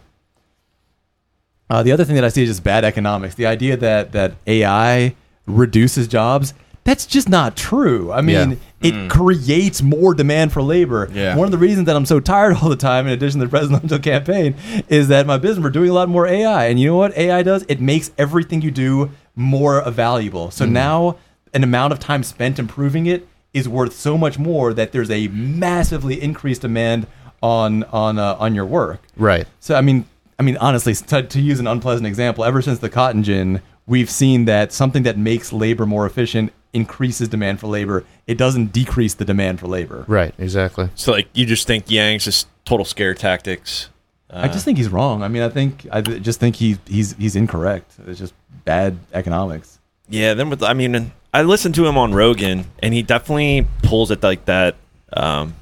Uh, 1.70 1.84
the 1.84 1.92
other 1.92 2.04
thing 2.04 2.16
that 2.16 2.24
I 2.24 2.30
see 2.30 2.44
is 2.44 2.50
just 2.50 2.64
bad 2.64 2.84
economics. 2.84 3.36
The 3.36 3.46
idea 3.46 3.78
that 3.78 4.12
that 4.14 4.34
AI 4.48 5.16
reduces 5.46 6.08
jobs. 6.08 6.54
That's 6.90 7.06
just 7.06 7.30
not 7.30 7.56
true. 7.56 8.12
I 8.12 8.22
mean, 8.22 8.58
Yeah. 8.82 9.06
it 9.06 9.12
creates 9.12 9.84
more 9.84 10.16
demand 10.16 10.52
for 10.52 10.64
labor. 10.64 11.08
Yeah. 11.14 11.36
One 11.36 11.46
of 11.46 11.52
the 11.52 11.60
reasons 11.60 11.86
that 11.86 11.96
I'm 11.96 12.08
so 12.08 12.20
tired 12.20 12.58
all 12.64 12.68
the 12.68 12.76
time, 12.76 13.06
in 13.06 13.14
addition 13.14 13.40
to 13.42 13.46
the 13.46 13.50
presidential 13.52 14.00
campaign, 14.14 14.56
is 14.88 15.08
that 15.10 15.28
my 15.28 15.38
business 15.38 15.64
we're 15.64 15.70
doing 15.70 15.92
a 15.92 15.94
lot 15.94 16.10
more 16.10 16.26
AI. 16.26 16.66
And 16.66 16.80
you 16.80 16.88
know 16.88 16.96
what 16.96 17.16
AI 17.16 17.44
does? 17.44 17.64
It 17.70 17.80
makes 17.80 18.10
everything 18.18 18.64
you 18.64 18.72
do 18.72 19.12
more 19.36 19.88
valuable. 19.92 20.50
So 20.50 20.66
now 20.66 21.18
an 21.54 21.64
amount 21.64 21.94
of 21.94 22.00
time 22.00 22.24
spent 22.24 22.58
improving 22.58 23.06
it 23.06 23.28
is 23.54 23.70
worth 23.70 23.94
so 23.94 24.18
much 24.18 24.40
more 24.40 24.74
that 24.74 24.92
there's 24.92 25.12
a 25.12 25.28
massively 25.28 26.20
increased 26.20 26.62
demand 26.62 27.06
on 27.44 27.84
on 27.84 28.18
uh, 28.18 28.36
on 28.40 28.56
your 28.56 28.66
work. 28.66 29.00
Right. 29.16 29.46
So 29.60 29.76
I 29.76 29.82
mean, 29.82 30.06
I 30.40 30.42
mean 30.42 30.58
honestly, 30.58 30.96
to, 30.96 31.22
to 31.22 31.40
use 31.40 31.60
an 31.60 31.68
unpleasant 31.68 32.08
example, 32.08 32.44
ever 32.44 32.64
since 32.64 32.80
the 32.80 32.90
cotton 32.90 33.22
gin, 33.22 33.62
we've 33.86 34.10
seen 34.10 34.46
that 34.46 34.74
something 34.74 35.04
that 35.04 35.20
makes 35.20 35.54
labor 35.54 35.86
more 35.86 36.08
efficient 36.08 36.52
increases 36.74 37.28
demand 37.28 37.60
for 37.60 37.68
labor. 37.68 38.06
It 38.28 38.38
doesn't 38.38 38.72
decrease 38.72 39.14
the 39.16 39.26
demand 39.26 39.60
for 39.60 39.68
labor. 39.68 40.06
Right. 40.08 40.34
Exactly. 40.38 40.90
So 40.96 41.12
like 41.12 41.28
you 41.34 41.46
just 41.46 41.68
think 41.68 41.90
Yang's 41.90 42.26
just 42.26 42.48
total 42.66 42.86
scare 42.86 43.14
tactics. 43.14 43.90
Uh, 44.30 44.42
I 44.44 44.48
just 44.48 44.66
think 44.66 44.78
he's 44.78 44.90
wrong. 44.90 45.24
I 45.24 45.28
mean, 45.28 45.42
I 45.42 45.50
think 45.50 45.88
I 45.92 46.02
just 46.02 46.40
think 46.40 46.56
he 46.58 46.78
he's 46.88 47.14
he's 47.14 47.36
incorrect. 47.36 47.94
It's 48.06 48.20
just 48.20 48.34
bad 48.64 48.98
economics. 49.14 49.80
Yeah, 50.08 50.34
then 50.34 50.50
with 50.50 50.62
I 50.64 50.74
mean, 50.74 51.12
I 51.34 51.42
listened 51.44 51.76
to 51.76 51.88
him 51.88 51.98
on 51.98 52.14
Rogan, 52.14 52.66
and 52.80 52.94
he 52.94 53.02
definitely 53.02 53.68
pulls 53.84 54.12
it 54.12 54.22
like 54.22 54.46
that. 54.46 54.76
Um, 55.14 55.56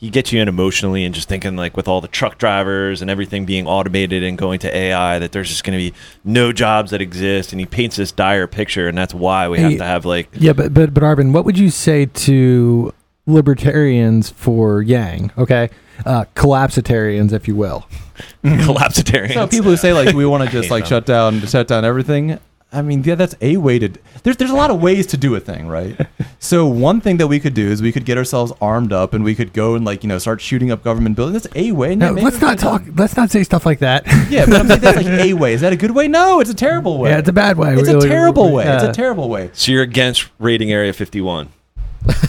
he 0.00 0.10
gets 0.10 0.32
you 0.32 0.40
in 0.40 0.46
emotionally, 0.46 1.04
and 1.04 1.12
just 1.12 1.28
thinking 1.28 1.56
like 1.56 1.76
with 1.76 1.88
all 1.88 2.00
the 2.00 2.06
truck 2.06 2.38
drivers 2.38 3.02
and 3.02 3.10
everything 3.10 3.44
being 3.44 3.66
automated 3.66 4.22
and 4.22 4.38
going 4.38 4.60
to 4.60 4.74
AI, 4.76 5.18
that 5.18 5.32
there's 5.32 5.48
just 5.48 5.64
going 5.64 5.76
to 5.76 5.90
be 5.90 5.96
no 6.24 6.52
jobs 6.52 6.92
that 6.92 7.02
exist, 7.02 7.52
and 7.52 7.58
he 7.58 7.66
paints 7.66 7.96
this 7.96 8.12
dire 8.12 8.46
picture, 8.46 8.86
and 8.86 8.96
that's 8.96 9.12
why 9.12 9.48
we 9.48 9.58
have 9.58 9.72
Hey, 9.72 9.78
to 9.78 9.84
have 9.84 10.04
like 10.04 10.28
Yeah, 10.34 10.52
but 10.52 10.72
but 10.72 10.94
but 10.94 11.02
Arvin, 11.02 11.32
what 11.32 11.44
would 11.44 11.58
you 11.58 11.68
say 11.70 12.06
to 12.06 12.94
libertarians 13.26 14.30
for 14.30 14.82
Yang? 14.82 15.32
Okay, 15.36 15.68
uh, 16.06 16.24
collapsitarians, 16.34 17.32
if 17.32 17.48
you 17.48 17.56
will. 17.56 17.86
collapsitarians. 18.44 19.34
So 19.34 19.46
people 19.48 19.70
who 19.70 19.76
say 19.76 19.92
like 19.92 20.14
we 20.14 20.26
want 20.26 20.44
to 20.44 20.50
just 20.52 20.70
like 20.70 20.84
them. 20.84 20.88
shut 20.90 21.06
down 21.06 21.40
shut 21.46 21.66
down 21.68 21.84
everything. 21.84 22.38
I 22.70 22.82
mean, 22.82 23.02
yeah, 23.02 23.14
that's 23.14 23.34
a 23.40 23.56
way 23.56 23.78
to. 23.78 23.88
There's 24.24 24.36
there's 24.36 24.50
a 24.50 24.54
lot 24.54 24.70
of 24.70 24.82
ways 24.82 25.06
to 25.08 25.16
do 25.16 25.34
a 25.34 25.40
thing, 25.40 25.68
right? 25.68 26.06
so 26.38 26.66
one 26.66 27.00
thing 27.00 27.16
that 27.16 27.26
we 27.26 27.40
could 27.40 27.54
do 27.54 27.66
is 27.66 27.80
we 27.80 27.92
could 27.92 28.04
get 28.04 28.18
ourselves 28.18 28.52
armed 28.60 28.92
up 28.92 29.14
and 29.14 29.24
we 29.24 29.34
could 29.34 29.54
go 29.54 29.74
and 29.74 29.86
like 29.86 30.02
you 30.02 30.08
know 30.08 30.18
start 30.18 30.42
shooting 30.42 30.70
up 30.70 30.84
government 30.84 31.16
buildings. 31.16 31.42
That's 31.44 31.56
a 31.56 31.72
way. 31.72 31.96
No, 31.96 32.12
maybe 32.12 32.24
let's 32.26 32.42
not 32.42 32.58
could- 32.58 32.62
talk. 32.64 32.82
Let's 32.94 33.16
not 33.16 33.30
say 33.30 33.42
stuff 33.42 33.64
like 33.64 33.78
that. 33.78 34.06
Yeah, 34.28 34.44
but 34.44 34.60
I'm 34.60 34.68
saying 34.68 34.80
that's 34.80 34.96
like 34.98 35.06
a 35.06 35.32
way. 35.42 35.54
Is 35.54 35.62
that 35.62 35.72
a 35.72 35.76
good 35.76 35.92
way? 35.92 36.08
No, 36.08 36.40
it's 36.40 36.50
a 36.50 36.54
terrible 36.54 36.98
way. 36.98 37.08
yeah, 37.10 37.18
it's 37.18 37.28
a 37.28 37.32
bad 37.32 37.56
way. 37.56 37.72
It's 37.74 37.88
We- 37.88 37.94
a 37.94 37.98
we- 37.98 38.06
terrible 38.06 38.52
way. 38.52 38.66
It's 38.66 38.84
a 38.84 38.92
terrible 38.92 39.30
way. 39.30 39.48
so 39.54 39.72
you're 39.72 39.82
against 39.82 40.28
raiding 40.38 40.70
Area 40.70 40.92
51? 40.92 41.48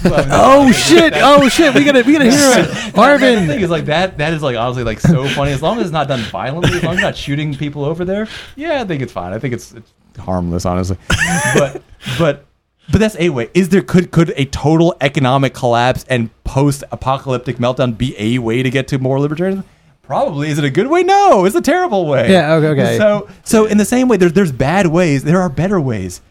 Oh 0.02 0.72
shit! 0.72 1.14
Oh 1.16 1.48
shit! 1.48 1.74
We 1.76 1.84
gotta 1.84 2.02
we 2.04 2.14
gotta 2.14 2.32
hear 2.32 2.60
it. 2.60 2.68
The 2.70 2.92
thing 2.92 2.94
Arvin. 2.94 3.62
is 3.62 3.70
like 3.70 3.86
that. 3.86 4.18
That 4.18 4.34
is 4.34 4.42
like 4.42 4.58
honestly 4.58 4.84
like 4.84 5.00
so 5.00 5.28
funny. 5.30 5.52
As 5.52 5.62
long 5.62 5.78
as 5.80 5.86
it's 5.86 5.94
not 5.94 6.08
done 6.08 6.22
violently, 6.22 6.78
as 6.78 6.84
long 6.84 6.94
as 6.96 7.00
you're 7.00 7.08
not 7.08 7.16
shooting 7.18 7.56
people 7.56 7.86
over 7.86 8.04
there, 8.04 8.28
yeah, 8.56 8.82
I 8.82 8.86
think 8.86 9.02
it's 9.02 9.14
fine. 9.14 9.32
I 9.32 9.40
think 9.40 9.54
it's, 9.54 9.72
it's 9.74 9.92
harmless, 10.20 10.66
honestly. 10.66 10.98
But 11.54 11.82
but 12.18 12.46
but 12.92 13.00
that's 13.00 13.18
a 13.20 13.30
way. 13.30 13.50
Is 13.54 13.70
there 13.70 13.82
could 13.82 14.12
could 14.12 14.34
a 14.36 14.46
total 14.46 14.96
economic 15.02 15.54
collapse 15.54 16.06
and 16.10 16.30
post 16.44 16.84
apocalyptic 16.92 17.58
meltdown 17.58 17.98
be 17.98 18.16
a 18.18 18.40
way 18.40 18.64
to 18.64 18.70
get 18.70 18.88
to 18.90 19.00
more 19.00 19.18
libertarianism? 19.18 19.64
Probably. 20.02 20.50
Is 20.50 20.58
it 20.58 20.64
a 20.64 20.70
good 20.72 20.88
way? 20.88 21.04
No, 21.04 21.46
it's 21.46 21.56
a 21.56 21.62
terrible 21.62 22.08
way. 22.08 22.32
Yeah, 22.32 22.54
okay, 22.56 22.68
okay. 22.68 22.98
So 22.98 23.28
so 23.44 23.66
in 23.66 23.78
the 23.78 23.86
same 23.86 24.08
way, 24.08 24.18
there's 24.18 24.34
there's 24.34 24.52
bad 24.52 24.88
ways. 24.88 25.24
There 25.24 25.40
are 25.42 25.50
better 25.50 25.80
ways 25.80 26.22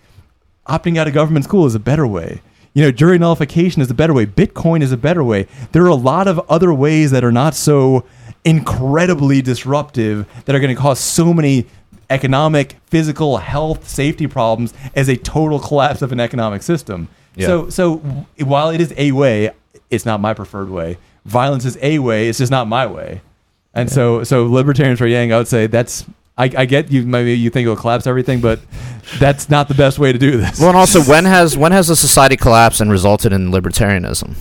opting 0.68 0.98
out 0.98 1.08
of 1.08 1.14
government 1.14 1.44
school 1.44 1.66
is 1.66 1.74
a 1.74 1.80
better 1.80 2.06
way. 2.06 2.42
You 2.74 2.84
know, 2.84 2.92
jury 2.92 3.18
nullification 3.18 3.82
is 3.82 3.90
a 3.90 3.94
better 3.94 4.12
way. 4.12 4.26
Bitcoin 4.26 4.82
is 4.82 4.92
a 4.92 4.96
better 4.96 5.24
way. 5.24 5.46
There 5.72 5.82
are 5.84 5.88
a 5.88 5.94
lot 5.94 6.28
of 6.28 6.38
other 6.48 6.72
ways 6.72 7.10
that 7.10 7.24
are 7.24 7.32
not 7.32 7.54
so 7.54 8.04
incredibly 8.44 9.42
disruptive 9.42 10.26
that 10.44 10.54
are 10.54 10.60
going 10.60 10.74
to 10.74 10.80
cause 10.80 11.00
so 11.00 11.34
many 11.34 11.66
economic, 12.10 12.76
physical, 12.86 13.38
health, 13.38 13.88
safety 13.88 14.26
problems 14.26 14.72
as 14.94 15.08
a 15.08 15.16
total 15.16 15.58
collapse 15.58 16.02
of 16.02 16.12
an 16.12 16.20
economic 16.20 16.62
system. 16.62 17.08
Yeah. 17.34 17.46
So, 17.46 17.70
so 17.70 17.96
while 18.38 18.70
it 18.70 18.80
is 18.80 18.92
a 18.96 19.12
way, 19.12 19.50
it's 19.90 20.04
not 20.04 20.20
my 20.20 20.34
preferred 20.34 20.70
way. 20.70 20.98
Violence 21.24 21.64
is 21.64 21.78
a 21.82 21.98
way; 21.98 22.28
it's 22.28 22.38
just 22.38 22.50
not 22.50 22.66
my 22.68 22.86
way. 22.86 23.20
And 23.74 23.90
so, 23.90 24.24
so 24.24 24.46
libertarians 24.46 24.98
for 24.98 25.06
Yang, 25.06 25.32
I 25.32 25.38
would 25.38 25.48
say 25.48 25.66
that's. 25.66 26.04
I, 26.36 26.44
I 26.56 26.64
get 26.66 26.90
you. 26.92 27.04
Maybe 27.04 27.34
you 27.34 27.50
think 27.50 27.64
it'll 27.64 27.76
collapse 27.76 28.06
everything, 28.06 28.40
but 28.40 28.60
that's 29.18 29.50
not 29.50 29.66
the 29.66 29.74
best 29.74 29.98
way 29.98 30.12
to 30.12 30.18
do 30.18 30.36
this. 30.36 30.60
Well, 30.60 30.68
and 30.68 30.78
also, 30.78 31.02
when 31.02 31.24
has 31.36 31.56
when 31.56 31.72
has 31.72 31.90
a 31.90 31.96
society 31.96 32.36
collapsed 32.36 32.80
and 32.80 32.90
resulted 32.90 33.32
in 33.32 33.50
libertarianism? 33.50 34.34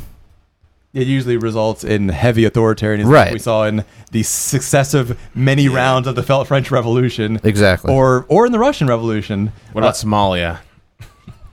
It 0.93 1.05
usually 1.07 1.37
results 1.37 1.83
in 1.83 2.09
heavy 2.09 2.43
authoritarianism, 2.43 3.05
like 3.05 3.13
Right. 3.13 3.33
we 3.33 3.39
saw 3.39 3.65
in 3.65 3.83
the 4.11 4.23
successive 4.23 5.17
many 5.35 5.67
rounds 5.69 6.07
of 6.07 6.15
the 6.15 6.23
Fel- 6.23 6.45
French 6.45 6.71
Revolution, 6.71 7.39
Exactly. 7.43 7.93
or 7.93 8.25
or 8.29 8.45
in 8.45 8.51
the 8.51 8.59
Russian 8.59 8.87
Revolution. 8.87 9.51
What 9.73 9.83
about 9.83 9.95
Somalia? 9.95 10.59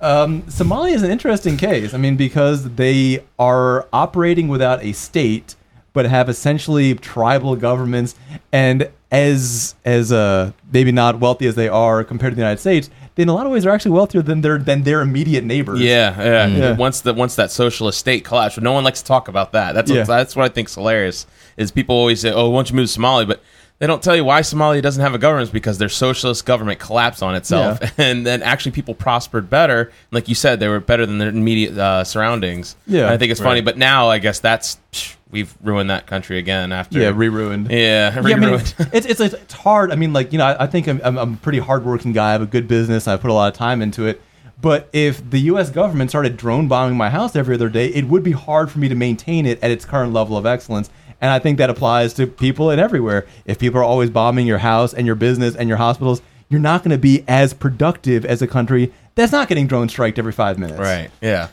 Um, 0.01 0.43
Somalia 0.43 0.95
is 0.95 1.03
an 1.03 1.11
interesting 1.11 1.57
case. 1.57 1.95
I 1.95 1.97
mean, 1.99 2.17
because 2.17 2.75
they 2.75 3.25
are 3.39 3.87
operating 3.93 4.49
without 4.49 4.83
a 4.85 4.93
state, 4.93 5.55
but 5.95 6.05
have 6.07 6.29
essentially 6.29 6.95
tribal 6.95 7.57
governments, 7.57 8.15
and 8.53 8.89
as 9.15 9.75
as 9.85 10.13
uh, 10.13 10.53
maybe 10.73 10.93
not 10.93 11.21
wealthy 11.21 11.47
as 11.47 11.55
they 11.55 11.69
are 11.69 12.05
compared 12.05 12.33
to 12.33 12.37
the 12.37 12.43
United 12.43 12.61
States, 12.61 12.91
they 13.15 13.23
in 13.23 13.29
a 13.29 13.35
lot 13.35 13.47
of 13.47 13.53
ways 13.53 13.65
are 13.65 13.71
actually 13.71 13.93
wealthier 13.93 14.23
than 14.23 14.41
their 14.41 14.59
than 14.59 14.83
their 14.83 15.01
immediate 15.01 15.45
neighbors. 15.45 15.81
Yeah, 15.81 16.21
yeah. 16.23 16.47
Yeah. 16.47 16.77
Once 16.77 17.01
that 17.03 17.15
once 17.17 17.37
that 17.37 17.51
socialist 17.51 17.99
state 17.99 18.25
collapsed, 18.25 18.57
but 18.57 18.65
no 18.65 18.73
one 18.73 18.85
likes 18.85 19.01
to 19.01 19.07
talk 19.07 19.29
about 19.29 19.53
that. 19.53 19.73
That's 19.75 19.91
Yeah. 19.91 19.99
what, 20.01 20.07
that's 20.09 20.35
what 20.37 20.45
I 20.45 20.49
think's 20.49 20.75
hilarious. 20.75 21.27
Is 21.57 21.71
people 21.71 21.95
always 21.95 22.21
say, 22.21 22.33
"Oh, 22.33 22.51
why 22.51 22.59
don't 22.59 22.71
you 22.71 22.77
move 22.77 22.91
to 22.93 22.99
Somalia?" 23.01 23.27
But 23.29 23.41
they 23.79 23.87
don't 23.89 24.03
tell 24.03 24.15
you 24.17 24.25
why 24.25 24.41
Somalia 24.41 24.81
doesn't 24.83 25.03
have 25.03 25.15
a 25.15 25.19
government. 25.19 25.45
It's 25.47 25.53
because 25.53 25.79
their 25.79 25.89
socialist 25.89 26.45
government 26.47 26.79
collapsed 26.79 27.23
on 27.23 27.35
itself, 27.35 27.79
Yeah. 27.81 27.91
and 27.99 28.25
then 28.27 28.43
actually 28.43 28.73
people 28.73 28.95
prospered 28.95 29.51
better. 29.51 29.91
Like 30.13 30.29
you 30.29 30.35
said, 30.35 30.61
they 30.61 30.69
were 30.69 30.81
better 30.81 31.07
than 31.07 31.19
their 31.19 31.29
immediate 31.29 31.77
uh, 31.77 32.05
surroundings. 32.05 32.77
Yeah. 32.87 33.03
And 33.03 33.11
I 33.11 33.17
think 33.19 33.31
it's 33.33 33.41
funny, 33.41 33.61
but 33.63 33.77
now 33.79 34.09
I 34.09 34.19
guess 34.19 34.39
that's 34.41 34.79
psh, 34.93 35.17
we've 35.35 35.55
ruined 35.63 35.91
that 35.91 36.07
country 36.07 36.39
again 36.39 36.73
after. 36.73 36.99
yeah, 36.99 37.13
re-ruined. 37.15 37.71
yeah, 37.71 38.11
Yeah, 38.15 38.19
I 38.19 38.23
mean, 38.23 38.39
re-ruined. 38.41 38.75
it's, 38.93 39.07
it's 39.07 39.21
it's 39.21 39.53
hard. 39.53 39.93
I 39.93 39.97
mean, 39.97 40.15
like 40.15 40.33
you 40.33 40.39
know, 40.39 40.47
I, 40.47 40.65
I 40.65 40.67
think 40.67 40.87
I'm, 40.89 41.01
I'm 41.05 41.19
I'm 41.19 41.35
a 41.35 41.37
pretty 41.37 41.59
hardworking 41.59 42.13
guy. 42.13 42.31
I 42.31 42.33
have 42.33 42.41
a 42.43 42.47
good 42.47 42.67
business. 42.67 43.07
I 43.07 43.17
put 43.19 43.31
a 43.31 43.35
lot 43.35 43.53
of 43.53 43.59
time 43.59 43.83
into 43.83 44.07
it. 44.07 44.23
But 44.61 44.89
if 44.95 45.29
the 45.29 45.41
U.S. 45.53 45.69
government 45.69 46.11
started 46.11 46.39
drone 46.39 46.69
bombing 46.69 46.97
my 46.97 47.11
house 47.11 47.37
every 47.37 47.57
other 47.57 47.69
day, 47.69 47.89
it 47.89 48.07
would 48.07 48.23
be 48.23 48.33
hard 48.33 48.71
for 48.71 48.79
me 48.79 48.89
to 48.89 48.95
maintain 48.95 49.45
it 49.45 49.63
at 49.63 49.71
its 49.71 49.85
current 49.85 50.15
level 50.15 50.39
of 50.39 50.47
excellence. 50.47 50.89
And 51.21 51.31
I 51.31 51.39
think 51.39 51.59
that 51.59 51.69
applies 51.69 52.15
to 52.15 52.27
people 52.27 52.71
and 52.71 52.81
everywhere. 52.81 53.27
If 53.45 53.59
people 53.59 53.81
are 53.81 53.85
always 53.85 54.09
bombing 54.11 54.47
your 54.47 54.59
house 54.59 54.95
and 54.95 55.07
your 55.07 55.17
business 55.17 55.55
and 55.55 55.69
your 55.69 55.77
hospitals, 55.79 56.23
you're 56.49 56.61
not 56.61 56.83
going 56.83 56.93
to 56.93 56.99
be 56.99 57.25
as 57.29 57.53
productive 57.53 58.25
as 58.25 58.41
a 58.43 58.47
country 58.47 58.93
that's 59.17 59.33
not 59.33 59.49
getting 59.49 59.67
drone 59.67 59.89
striked 59.89 60.19
every 60.19 60.33
five 60.33 60.59
minutes. 60.59 60.79
Right. 60.81 61.11
Yeah. 61.21 61.49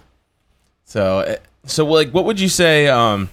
So, 0.86 1.20
uh, 1.20 1.36
so 1.66 1.86
like, 1.86 2.12
what 2.12 2.26
would 2.26 2.40
you 2.40 2.50
say? 2.50 2.88
Um, 2.88 3.30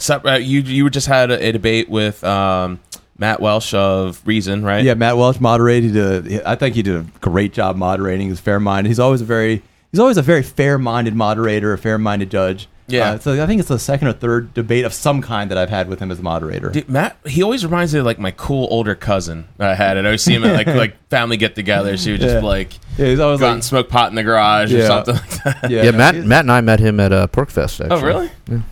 so, 0.00 0.20
uh, 0.24 0.36
you 0.36 0.60
you 0.60 0.90
just 0.90 1.06
had 1.06 1.30
a, 1.30 1.48
a 1.48 1.52
debate 1.52 1.88
with 1.88 2.22
um, 2.24 2.80
Matt 3.18 3.40
Welch 3.40 3.74
of 3.74 4.20
Reason, 4.26 4.64
right? 4.64 4.82
Yeah, 4.82 4.94
Matt 4.94 5.16
Welch 5.16 5.40
moderated. 5.40 5.96
Uh, 5.96 6.42
I 6.46 6.54
think 6.56 6.74
he 6.74 6.82
did 6.82 6.96
a 6.96 7.06
great 7.20 7.52
job 7.52 7.76
moderating. 7.76 8.28
He's 8.28 8.40
fair 8.40 8.58
minded. 8.58 8.88
He's 8.88 8.98
always 8.98 9.20
a 9.20 9.26
very 9.26 9.62
he's 9.90 10.00
always 10.00 10.16
a 10.16 10.22
very 10.22 10.42
fair 10.42 10.78
minded 10.78 11.14
moderator, 11.14 11.72
a 11.72 11.78
fair 11.78 11.98
minded 11.98 12.30
judge. 12.30 12.68
Yeah. 12.90 13.12
Uh, 13.12 13.18
so 13.18 13.42
I 13.42 13.46
think 13.46 13.60
it's 13.60 13.68
the 13.68 13.78
second 13.78 14.08
or 14.08 14.12
third 14.12 14.52
debate 14.54 14.84
of 14.84 14.92
some 14.92 15.22
kind 15.22 15.50
that 15.50 15.58
I've 15.58 15.70
had 15.70 15.88
with 15.88 16.00
him 16.00 16.10
as 16.10 16.18
a 16.18 16.22
moderator. 16.22 16.70
Dude, 16.70 16.88
Matt, 16.88 17.16
he 17.26 17.42
always 17.42 17.64
reminds 17.64 17.92
me 17.94 18.00
of 18.00 18.06
like 18.06 18.18
my 18.18 18.30
cool 18.32 18.66
older 18.70 18.94
cousin 18.94 19.46
I 19.58 19.74
had. 19.74 19.96
And 19.96 20.06
I 20.06 20.10
always 20.10 20.22
see 20.22 20.34
him 20.34 20.44
at 20.44 20.54
like 20.54 20.66
like 20.76 20.96
family 21.08 21.36
get-togethers. 21.36 22.04
He 22.04 22.12
would 22.12 22.20
just 22.20 22.36
Yeah. 22.36 22.40
like 22.40 22.72
Yeah, 22.98 23.06
he's 23.06 23.20
always 23.20 23.40
go 23.40 23.46
out 23.46 23.48
like, 23.50 23.54
and 23.54 23.64
smoke 23.64 23.88
pot 23.88 24.10
in 24.10 24.14
the 24.14 24.22
garage 24.22 24.72
or 24.74 24.86
something 24.86 25.14
like 25.14 25.44
that. 25.44 25.70
yeah, 25.70 25.82
yeah, 25.84 25.90
no, 25.90 25.98
Matt 25.98 26.14
Matt 26.16 26.40
and 26.44 26.52
I 26.52 26.60
met 26.60 26.80
him 26.80 27.00
at 27.00 27.12
uh, 27.12 27.26
PorcFest. 27.28 27.80
Actually. 27.80 27.90
Oh, 27.90 28.00
really? 28.04 28.30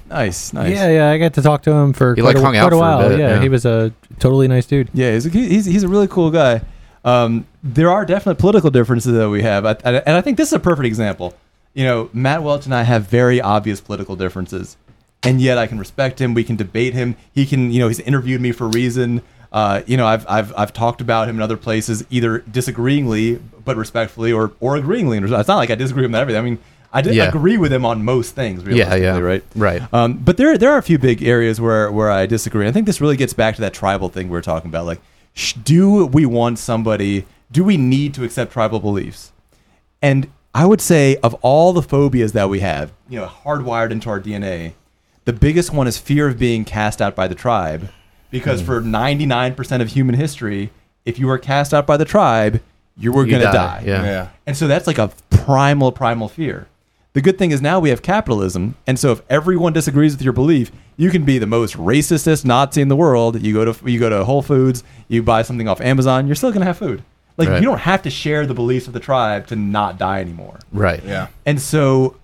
nice, 0.09 0.53
nice. 0.53 0.73
Yeah, 0.75 0.89
yeah, 0.91 1.11
I 1.11 1.19
got 1.19 1.35
to 1.35 1.43
talk 1.43 1.63
to 1.63 1.71
him 1.73 1.93
for 1.93 2.15
He, 2.15 2.21
quite, 2.23 2.35
like, 2.35 2.37
a, 2.37 2.45
hung 2.45 2.53
quite 2.55 2.61
out 2.61 2.67
a 2.69 2.71
for 2.71 2.75
a 2.77 2.79
while. 2.79 3.09
bit, 3.09 3.19
yeah, 3.19 3.29
yeah. 3.35 3.41
he 3.41 3.49
was 3.49 3.65
a 3.65 3.93
totally 4.19 4.49
nice 4.49 4.67
dude. 4.67 4.89
Yeah, 4.95 5.13
he's 5.13 5.27
a, 5.27 5.31
he's 5.31 5.65
he's 5.65 5.83
a 5.83 5.89
really 5.89 6.09
cool 6.09 6.31
guy. 6.31 6.61
Um, 7.05 7.47
there 7.63 7.91
are 7.91 8.05
definite 8.05 8.39
political 8.39 8.71
differences 8.71 9.13
that 9.15 9.31
we 9.31 9.43
have, 9.43 9.65
I, 9.65 9.71
I, 9.85 9.93
and 10.05 10.17
I 10.17 10.21
think 10.21 10.37
this 10.37 10.49
is 10.49 10.53
a 10.53 10.59
perfect 10.61 10.85
example. 10.87 11.33
You 11.79 11.85
know, 11.85 12.11
Matt 12.13 12.43
Welch 12.43 12.65
and 12.65 12.75
I 12.75 12.83
have 12.83 13.05
very 13.07 13.41
obvious 13.41 13.81
political 13.81 14.17
differences, 14.17 14.77
and 15.23 15.41
yet 15.41 15.59
I 15.59 15.69
can 15.69 15.79
respect 15.79 16.21
him. 16.21 16.35
We 16.35 16.43
can 16.43 16.57
debate 16.57 16.93
him. 16.93 17.15
He 17.33 17.47
can, 17.47 17.71
you 17.71 17.79
know, 17.79 17.87
he's 17.87 18.01
interviewed 18.01 18.41
me 18.41 18.51
for 18.51 18.65
a 18.65 18.71
reason. 18.71 19.23
Uh, 19.53 19.83
you 19.87 19.97
know, 19.97 20.05
I've, 20.05 20.27
I've 20.29 20.53
I've 20.59 20.73
talked 20.73 21.01
about 21.01 21.29
him 21.29 21.37
in 21.37 21.43
other 21.43 21.57
places, 21.57 22.05
either 22.11 22.41
disagreeingly 22.41 23.41
but 23.65 23.77
respectfully, 23.77 24.33
or 24.33 24.51
or 24.59 24.77
agreeingly. 24.77 25.23
It's 25.23 25.47
not 25.47 25.57
like 25.57 25.71
I 25.71 25.77
disagree 25.77 26.03
with 26.03 26.11
him 26.11 26.17
on 26.17 26.21
everything. 26.23 26.41
I 26.41 26.45
mean, 26.45 26.59
I 26.93 27.01
di- 27.01 27.13
Yeah. 27.15 27.29
agree 27.29 27.59
with 27.59 27.73
him 27.73 27.85
on 27.87 28.05
most 28.05 28.35
things. 28.35 28.65
Yeah, 28.67 28.97
yeah. 28.97 29.17
right, 29.19 29.45
Right. 29.55 29.81
um, 29.95 30.15
but 30.15 30.37
there, 30.37 30.59
there 30.59 30.73
are 30.73 30.79
a 30.79 30.83
few 30.83 30.99
big 30.99 31.23
areas 31.23 31.61
where, 31.61 31.93
where 31.93 32.11
I 32.11 32.27
disagree. 32.27 32.67
I 32.67 32.73
think 32.73 32.87
this 32.87 33.01
really 33.01 33.17
gets 33.17 33.35
back 33.35 33.55
to 33.55 33.61
that 33.61 33.73
tribal 33.73 34.09
thing 34.09 34.27
we 34.27 34.33
were 34.33 34.43
talking 34.43 34.69
about. 34.69 34.85
Like, 34.85 35.01
sh- 35.33 35.53
do 35.53 36.07
we 36.07 36.27
want 36.27 36.59
somebody? 36.59 37.25
Do 37.53 37.63
we 37.63 37.77
need 37.77 38.15
to 38.15 38.25
accept 38.25 38.53
tribal 38.53 38.81
beliefs? 38.81 39.31
And 40.03 40.27
I 40.59 40.67
would 40.67 40.81
say, 40.81 41.15
of 41.23 41.35
all 41.35 41.73
the 41.73 41.83
phobias 41.83 42.33
that 42.33 42.49
we 42.49 42.59
have, 42.59 42.91
you 43.09 43.21
know, 43.21 43.29
hardwired 43.29 43.93
into 43.93 44.11
our 44.11 44.21
DNA, 44.21 44.73
the 45.25 45.33
biggest 45.33 45.73
one 45.73 45.87
is 45.87 45.99
fear 45.99 46.27
of 46.27 46.37
being 46.37 46.65
cast 46.65 47.01
out 47.01 47.15
by 47.15 47.29
the 47.29 47.37
tribe. 47.37 47.91
Because 48.33 48.59
hmm. 48.59 48.67
for 48.67 48.81
99% 48.81 49.81
of 49.81 49.91
human 49.91 50.17
history, 50.17 50.73
if 51.05 51.17
you 51.17 51.29
were 51.29 51.39
cast 51.39 51.73
out 51.73 51.87
by 51.87 51.97
the 51.97 52.05
tribe, 52.05 52.61
you 52.97 53.13
were 53.13 53.25
You 53.25 53.31
going 53.31 53.43
to 53.43 53.53
die, 53.53 53.53
die. 53.53 53.83
yeah. 53.87 54.03
Yeah. 54.03 54.29
And 54.49 54.57
so 54.57 54.67
that's 54.67 54.89
like 54.89 54.99
a 54.99 55.13
primal, 55.31 55.93
primal 55.93 56.29
fear. 56.29 56.67
The 57.13 57.21
good 57.21 57.39
thing 57.39 57.53
is 57.53 57.63
now 57.63 57.79
we 57.79 57.91
have 57.91 58.03
capitalism, 58.03 58.75
and 58.85 58.99
so 58.99 59.13
if 59.13 59.23
everyone 59.31 59.73
disagrees 59.73 60.15
with 60.15 60.23
your 60.23 60.33
belief, 60.33 60.73
you 60.97 61.11
can 61.11 61.25
be 61.25 61.39
the 61.39 61.47
most 61.47 61.77
racistest 61.77 62.45
Nazi 62.45 62.83
in 62.83 62.89
the 62.89 62.97
world. 62.97 63.41
You 63.41 63.55
go 63.55 63.73
to 63.73 63.91
you 63.91 64.01
go 64.01 64.09
to 64.09 64.25
Whole 64.25 64.43
Foods, 64.43 64.83
you 65.07 65.23
buy 65.23 65.43
something 65.43 65.69
off 65.69 65.81
Amazon, 65.81 66.27
you're 66.27 66.37
still 66.37 66.51
gonna 66.51 66.65
have 66.65 66.79
food. 66.79 67.05
Like 67.39 67.49
Right. 67.49 67.61
you 67.63 67.67
don't 67.67 67.79
have 67.79 68.03
to 68.03 68.11
share 68.11 68.45
the 68.47 68.53
beliefs 68.55 68.87
of 68.89 68.93
the 68.93 69.01
tribe 69.01 69.47
to 69.47 69.57
not 69.57 69.97
die 69.97 70.21
anymore. 70.21 70.59
Right. 70.73 71.03
Yeah. 71.05 71.29
And 71.47 71.63
so, 71.63 72.17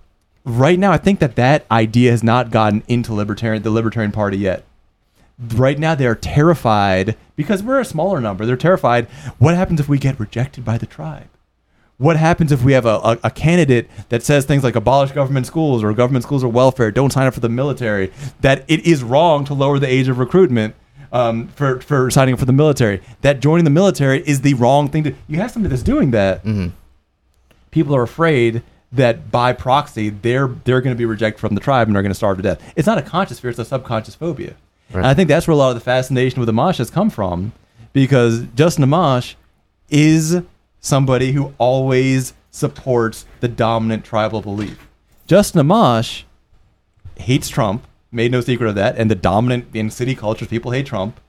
right 0.43 0.77
now, 0.77 0.91
I 0.91 0.97
think 0.97 1.19
that 1.19 1.35
that 1.37 1.65
idea 1.71 2.11
has 2.11 2.21
not 2.21 2.51
gotten 2.51 2.83
into 2.87 3.13
libertarian 3.13 3.63
the 3.63 3.71
Libertarian 3.71 4.11
Party 4.11 4.37
yet. 4.37 4.63
Right 5.55 5.79
now, 5.79 5.95
they're 5.95 6.15
terrified 6.15 7.15
because 7.35 7.63
we're 7.63 7.79
a 7.79 7.85
smaller 7.85 8.21
number. 8.21 8.45
They're 8.45 8.55
terrified. 8.55 9.07
What 9.39 9.55
happens 9.55 9.79
if 9.79 9.89
we 9.89 9.97
get 9.97 10.19
rejected 10.19 10.63
by 10.63 10.77
the 10.77 10.85
tribe? 10.85 11.27
What 11.97 12.17
happens 12.17 12.51
if 12.51 12.61
we 12.63 12.73
have 12.73 12.85
a, 12.85 12.99
a, 13.03 13.17
a 13.25 13.31
candidate 13.31 13.89
that 14.09 14.21
says 14.21 14.43
things 14.45 14.63
like 14.65 14.75
abolish 14.75 15.11
government 15.13 15.45
schools 15.45 15.81
or 15.81 15.93
government 15.93 16.23
schools 16.23 16.43
are 16.43 16.49
welfare, 16.49 16.91
don't 16.91 17.11
sign 17.11 17.25
up 17.25 17.33
for 17.33 17.39
the 17.39 17.47
military, 17.49 18.11
that 18.41 18.65
it 18.67 18.85
is 18.85 19.01
wrong 19.01 19.45
to 19.45 19.53
lower 19.53 19.79
the 19.79 19.87
age 19.87 20.09
of 20.09 20.19
recruitment 20.19 20.75
um, 21.11 21.47
for, 21.49 21.81
for 21.81 22.09
signing 22.11 22.33
up 22.33 22.39
for 22.39 22.45
the 22.45 22.53
military, 22.53 23.01
that 23.21 23.39
joining 23.39 23.65
the 23.65 23.71
military 23.71 24.21
is 24.27 24.41
the 24.41 24.53
wrong 24.55 24.89
thing 24.89 25.03
to. 25.03 25.15
You 25.27 25.39
have 25.39 25.51
somebody 25.51 25.71
that's 25.71 25.83
doing 25.83 26.11
that 26.11 26.43
people 27.71 27.93
are 27.93 28.03
afraid 28.03 28.63
that 28.93 29.29
by 29.29 29.51
proxy 29.51 30.09
they're 30.09 30.47
they're 30.63 30.79
going 30.79 30.95
to 30.95 30.97
be 30.97 31.05
rejected 31.05 31.39
from 31.39 31.55
the 31.55 31.61
tribe 31.61 31.89
and 31.89 31.97
are 31.97 32.01
going 32.01 32.09
to 32.11 32.15
starve 32.15 32.37
to 32.37 32.43
death. 32.43 32.73
It's 32.77 32.87
not 32.87 32.97
a 32.97 33.01
conscious 33.01 33.39
fear; 33.39 33.49
it's 33.49 33.59
a 33.59 33.65
subconscious 33.65 34.15
phobia. 34.15 34.55
And 34.93 35.05
I 35.05 35.13
think 35.13 35.27
that's 35.27 35.47
where 35.47 35.53
a 35.53 35.57
lot 35.57 35.69
of 35.69 35.75
the 35.75 35.81
fascination 35.81 36.39
with 36.39 36.47
Amash 36.47 36.77
has 36.77 36.89
come 36.89 37.09
from, 37.09 37.51
because 37.91 38.45
Justin 38.55 38.85
Amash 38.85 39.35
is 39.89 40.41
somebody 40.79 41.33
who 41.33 41.53
always 41.57 42.33
supports 42.51 43.25
the 43.41 43.47
dominant 43.47 44.05
tribal 44.05 44.41
belief. 44.41 44.87
Justin 45.27 45.67
Amash 45.67 46.23
hates 47.17 47.49
Trump, 47.49 47.85
made 48.15 48.31
no 48.31 48.41
secret 48.41 48.67
of 48.67 48.75
that, 48.75 48.97
and 48.97 49.11
the 49.11 49.15
dominant 49.15 49.67
in 49.75 49.91
city 49.91 50.15
culture, 50.15 50.45
people 50.45 50.71
hate 50.71 50.85
Trump, 50.85 51.19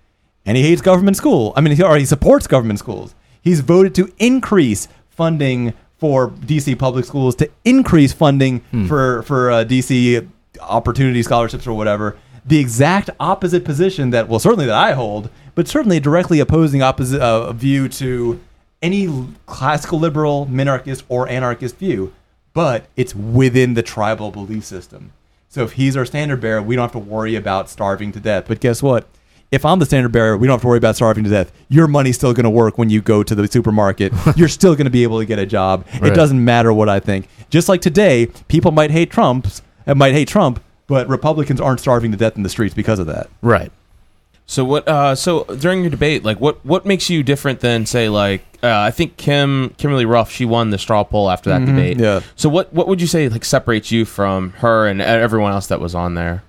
and 0.47 0.57
he 0.57 0.63
hates 0.63 0.81
government 0.81 1.17
school. 1.17 1.53
I 1.57 1.61
mean, 1.61 1.77
he 1.77 1.83
already 1.83 2.05
supports 2.05 2.47
government 2.47 2.79
schools. 2.79 3.15
He's 3.43 3.61
voted 3.61 3.95
to 3.97 4.13
increase 4.19 4.89
funding 5.11 5.75
for 5.99 6.31
DC 6.31 6.79
public 6.79 7.05
schools, 7.05 7.35
to 7.37 7.51
increase 7.65 8.13
funding 8.13 8.61
for 8.87 9.23
for 9.23 9.51
uh, 9.51 9.65
DC 9.65 10.27
opportunity 10.61 11.23
scholarships 11.23 11.67
or 11.67 11.77
whatever. 11.77 12.17
The 12.45 12.59
exact 12.59 13.11
opposite 13.19 13.65
position 13.65 14.11
that, 14.11 14.29
well, 14.29 14.39
certainly 14.39 14.67
that 14.67 14.75
I 14.75 14.93
hold, 14.93 15.31
but 15.57 15.67
certainly 15.67 15.97
a 15.97 16.01
directly 16.01 16.39
opposing 16.39 16.81
opposite 16.81 17.21
uh, 17.21 17.53
view 17.53 17.89
to 17.89 18.41
any 18.83 19.27
classical 19.47 19.99
liberal, 19.99 20.47
minarchist, 20.47 21.03
or 21.09 21.29
anarchist 21.29 21.77
view. 21.77 22.13
But 22.53 22.87
it's 22.95 23.15
within 23.15 23.75
the 23.75 23.83
tribal 23.83 24.31
belief 24.31 24.65
system. 24.65 25.13
So 25.57 25.65
if 25.65 25.73
he's 25.73 25.97
our 25.97 26.05
standard 26.05 26.43
bearer, 26.43 26.61
we 26.61 26.77
don't 26.77 26.83
have 26.83 26.93
to 26.93 26.99
worry 26.99 27.35
about 27.35 27.71
starving 27.71 28.13
to 28.13 28.21
death. 28.21 28.45
But 28.47 28.61
guess 28.61 28.83
what? 28.83 29.09
If 29.51 29.65
I'm 29.65 29.79
the 29.79 29.87
standard 29.87 30.13
bearer, 30.13 30.37
we 30.37 30.47
don't 30.47 30.57
have 30.57 30.61
to 30.61 30.67
worry 30.67 30.77
about 30.77 30.97
starving 30.97 31.25
to 31.25 31.31
death. 31.31 31.51
Your 31.71 31.89
money's 31.89 32.17
still 32.17 32.35
going 32.35 32.45
to 32.45 32.51
work 32.51 32.77
when 32.77 32.91
you 32.91 33.01
go 33.01 33.23
to 33.23 33.35
the 33.35 33.49
supermarket. 33.49 34.13
You're 34.37 34.49
still 34.49 34.75
going 34.75 34.85
to 34.85 34.91
be 34.91 35.03
able 35.03 35.19
to 35.19 35.25
get 35.25 35.39
a 35.39 35.47
job. 35.47 35.87
It 35.95 36.15
doesn't 36.15 36.45
matter 36.45 36.75
what 36.75 36.91
I 36.91 37.01
think. 37.01 37.29
Just 37.49 37.71
like 37.71 37.81
today, 37.81 38.27
people 38.49 38.71
might 38.71 38.91
hate 38.91 39.11
Trump's, 39.11 39.63
uh, 39.87 39.95
might 39.95 40.13
hate 40.13 40.29
Trump, 40.29 40.63
but 40.89 41.09
Republicans 41.09 41.59
aren't 41.59 41.81
starving 41.81 42.11
to 42.11 42.19
death 42.19 42.37
in 42.37 42.43
the 42.43 42.51
streets 42.51 42.75
because 42.75 42.99
of 42.99 43.07
that. 43.07 43.31
Right. 43.41 43.73
So 44.47 44.65
what? 44.65 44.87
Uh, 44.87 45.15
so 45.15 45.45
during 45.45 45.81
your 45.81 45.91
debate, 45.91 46.25
like 46.25 46.41
what 46.41 46.65
what 46.65 46.87
makes 46.87 47.11
you 47.11 47.23
different 47.23 47.61
than 47.61 47.85
say 47.85 48.09
like 48.09 48.43
uh, 48.63 48.79
I 48.81 48.91
think 48.91 49.17
Kim 49.17 49.71
Kimberly 49.77 50.05
Ruff 50.05 50.31
she 50.31 50.45
won 50.45 50.71
the 50.71 50.79
straw 50.79 51.03
poll 51.05 51.31
after 51.31 51.51
that 51.51 51.65
debate. 51.67 51.99
yeah. 51.99 52.21
So 52.37 52.49
what 52.49 52.73
what 52.73 52.89
would 52.89 53.01
you 53.01 53.07
say 53.07 53.29
like 53.29 53.45
separates 53.45 53.91
you 53.91 54.05
from 54.05 54.51
her 54.59 54.87
and 54.87 55.03
everyone 55.03 55.53
else 55.53 55.67
that 55.67 55.81
was 55.81 55.95
on 55.95 56.15
there? 56.15 56.43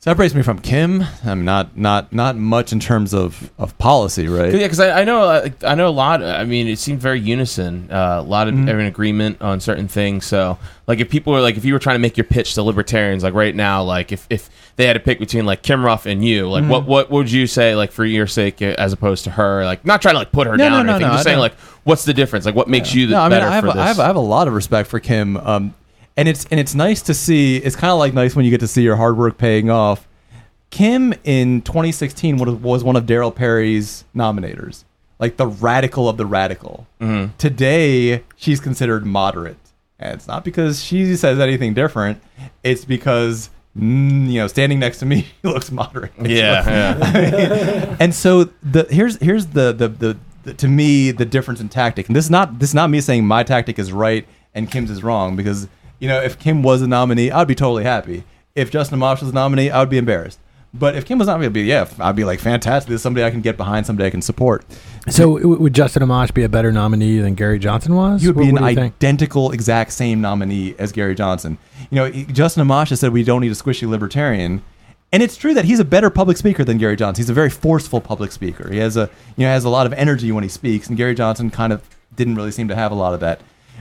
Separates 0.00 0.32
me 0.32 0.42
from 0.42 0.60
Kim. 0.60 1.04
I'm 1.24 1.44
not 1.44 1.76
not 1.76 2.12
not 2.12 2.36
much 2.36 2.72
in 2.72 2.78
terms 2.78 3.12
of 3.12 3.50
of 3.58 3.76
policy, 3.78 4.28
right? 4.28 4.52
Yeah, 4.52 4.58
because 4.60 4.78
I, 4.78 5.00
I 5.00 5.04
know 5.04 5.50
I 5.64 5.74
know 5.74 5.88
a 5.88 5.90
lot. 5.90 6.22
I 6.22 6.44
mean, 6.44 6.68
it 6.68 6.78
seemed 6.78 7.00
very 7.00 7.18
unison. 7.18 7.88
Uh, 7.90 8.18
a 8.20 8.22
lot 8.22 8.46
of 8.46 8.54
Mhm. 8.54 8.70
an 8.70 8.80
agreement 8.86 9.42
on 9.42 9.58
certain 9.58 9.88
things. 9.88 10.24
So, 10.24 10.56
like, 10.86 11.00
if 11.00 11.10
people 11.10 11.32
were 11.32 11.40
like, 11.40 11.56
if 11.56 11.64
you 11.64 11.72
were 11.72 11.80
trying 11.80 11.96
to 11.96 12.00
make 12.00 12.16
your 12.16 12.24
pitch 12.24 12.54
to 12.54 12.62
libertarians, 12.62 13.24
like 13.24 13.34
right 13.34 13.54
now, 13.56 13.82
like 13.82 14.12
if, 14.12 14.24
if 14.30 14.48
they 14.76 14.86
had 14.86 14.92
to 14.92 15.00
pick 15.00 15.18
between 15.18 15.44
like 15.44 15.62
Kim 15.62 15.84
Ruff 15.84 16.06
and 16.06 16.24
you, 16.24 16.48
like 16.48 16.62
Mhm. 16.62 16.68
what 16.68 16.86
what 16.86 17.10
would 17.10 17.30
you 17.32 17.48
say 17.48 17.74
like 17.74 17.90
for 17.90 18.04
your 18.04 18.28
sake 18.28 18.62
uh, 18.62 18.76
as 18.78 18.92
opposed 18.92 19.24
to 19.24 19.30
her? 19.32 19.64
Like, 19.64 19.84
not 19.84 20.00
trying 20.00 20.14
to 20.14 20.20
like 20.20 20.30
put 20.30 20.46
her 20.46 20.56
No, 20.56 20.62
down 20.68 20.86
no, 20.86 20.92
or 20.92 20.94
anything. 20.94 21.08
no, 21.08 21.14
just 21.14 21.24
saying 21.24 21.40
like, 21.40 21.54
what's 21.82 22.04
the 22.04 22.14
difference? 22.14 22.46
Like, 22.46 22.54
what 22.54 22.68
makes 22.68 22.94
you 22.94 23.08
the 23.08 23.14
no, 23.14 23.20
I 23.22 23.24
mean, 23.24 23.30
better 23.30 23.46
I 23.48 23.54
have, 23.56 23.64
for 23.64 23.70
a, 23.70 23.72
this? 23.72 23.80
I 23.82 23.86
have 23.88 23.98
I 23.98 24.06
have 24.06 24.16
a 24.16 24.20
lot 24.20 24.46
of 24.46 24.54
respect 24.54 24.88
for 24.88 25.00
Kim, 25.00 25.36
um, 25.38 25.74
and 26.18 26.26
it's 26.28 26.44
and 26.50 26.58
it's 26.58 26.74
nice 26.74 27.00
to 27.02 27.14
see. 27.14 27.56
It's 27.58 27.76
kind 27.76 27.92
of 27.92 27.98
like 27.98 28.12
nice 28.12 28.34
when 28.34 28.44
you 28.44 28.50
get 28.50 28.60
to 28.60 28.68
see 28.68 28.82
your 28.82 28.96
hard 28.96 29.16
work 29.16 29.38
paying 29.38 29.70
off. 29.70 30.06
Kim 30.70 31.14
in 31.24 31.62
2016 31.62 32.60
was 32.60 32.84
one 32.84 32.96
of 32.96 33.06
Darryl 33.06 33.34
Perry's 33.34 34.04
nominators, 34.14 34.84
like 35.20 35.36
the 35.38 35.46
radical 35.46 36.08
of 36.08 36.16
the 36.16 36.26
radical. 36.26 36.86
Mhm. 37.00 37.30
Today, 37.38 38.24
she's 38.36 38.58
considered 38.58 39.06
moderate, 39.06 39.56
and 40.00 40.12
it's 40.12 40.26
not 40.26 40.44
because 40.44 40.82
she 40.84 41.14
says 41.14 41.38
anything 41.38 41.72
different. 41.72 42.20
It's 42.64 42.84
because 42.84 43.48
mm, 43.78 44.28
you 44.28 44.40
know, 44.40 44.48
standing 44.48 44.80
next 44.80 44.98
to 44.98 45.06
me, 45.06 45.28
he 45.42 45.48
looks 45.48 45.70
moderate. 45.70 46.12
Yeah, 46.20 46.98
yeah. 46.98 47.96
and 48.00 48.12
so 48.12 48.50
the 48.62 48.88
here's 48.90 49.18
here's 49.22 49.46
the, 49.46 49.72
the 49.72 49.88
the 49.88 50.16
the 50.42 50.54
to 50.54 50.66
me 50.66 51.12
the 51.12 51.24
difference 51.24 51.60
in 51.60 51.68
tactic. 51.68 52.08
And 52.08 52.16
this 52.16 52.24
is 52.24 52.30
not 52.30 52.58
this 52.58 52.70
is 52.70 52.74
not 52.74 52.90
me 52.90 53.00
saying 53.00 53.24
my 53.24 53.44
tactic 53.44 53.78
is 53.78 53.92
right 53.92 54.26
and 54.52 54.70
Kim's 54.70 54.90
is 54.90 55.02
wrong 55.04 55.36
because 55.36 55.68
you 55.98 56.08
know 56.08 56.20
if 56.20 56.38
Kim 56.38 56.62
was 56.62 56.82
a 56.82 56.86
nominee, 56.86 57.30
I'd 57.30 57.48
be 57.48 57.54
totally 57.54 57.84
happy. 57.84 58.24
If 58.54 58.70
Justin 58.70 58.98
Amash 58.98 59.20
was 59.20 59.30
a 59.30 59.34
nominee, 59.34 59.70
I 59.70 59.80
would 59.80 59.90
be 59.90 59.98
embarrassed. 59.98 60.40
But 60.74 60.96
if 60.96 61.06
Kim 61.06 61.18
was 61.18 61.28
not, 61.28 61.40
I'd 61.40 61.52
be 61.52 61.62
yeah, 61.62 61.88
I'd 61.98 62.16
be 62.16 62.24
like 62.24 62.40
fantastic. 62.40 62.90
This 62.90 62.96
is 62.96 63.02
somebody 63.02 63.24
I 63.24 63.30
can 63.30 63.40
get 63.40 63.56
behind, 63.56 63.86
somebody 63.86 64.06
I 64.06 64.10
can 64.10 64.20
support. 64.20 64.64
So 65.08 65.30
would 65.30 65.72
Justin 65.72 66.02
Amash 66.02 66.34
be 66.34 66.42
a 66.42 66.48
better 66.48 66.70
nominee 66.70 67.18
than 67.20 67.34
Gary 67.34 67.58
Johnson 67.58 67.94
was? 67.94 68.20
He 68.20 68.28
would 68.28 68.36
be 68.36 68.52
what 68.52 68.60
an 68.60 68.64
do 68.64 68.70
you 68.70 68.74
think? 68.74 68.94
identical, 68.94 69.52
exact 69.52 69.92
same 69.92 70.20
nominee 70.20 70.74
as 70.78 70.92
Gary 70.92 71.14
Johnson. 71.14 71.56
You 71.90 71.96
know, 71.96 72.10
Justin 72.10 72.66
Amash 72.66 72.90
has 72.90 73.00
said 73.00 73.12
we 73.12 73.24
don't 73.24 73.40
need 73.40 73.52
a 73.52 73.54
squishy 73.54 73.88
libertarian, 73.88 74.62
and 75.10 75.22
it's 75.22 75.38
true 75.38 75.54
that 75.54 75.64
he's 75.64 75.80
a 75.80 75.84
better 75.86 76.10
public 76.10 76.36
speaker 76.36 76.64
than 76.64 76.76
Gary 76.76 76.96
Johnson. 76.96 77.22
He's 77.22 77.30
a 77.30 77.34
very 77.34 77.50
forceful 77.50 78.02
public 78.02 78.30
speaker. 78.30 78.70
He 78.70 78.78
has 78.78 78.98
a 78.98 79.08
you 79.36 79.46
know 79.46 79.48
has 79.50 79.64
a 79.64 79.70
lot 79.70 79.86
of 79.86 79.94
energy 79.94 80.30
when 80.32 80.44
he 80.44 80.50
speaks, 80.50 80.88
and 80.88 80.98
Gary 80.98 81.14
Johnson 81.14 81.50
kind 81.50 81.72
of 81.72 81.82
didn't 82.14 82.34
really 82.34 82.50
seem 82.50 82.68
to 82.68 82.74
have 82.74 82.92
a 82.92 82.96
lot 82.96 83.14
of 83.14 83.20
that. 83.20 83.40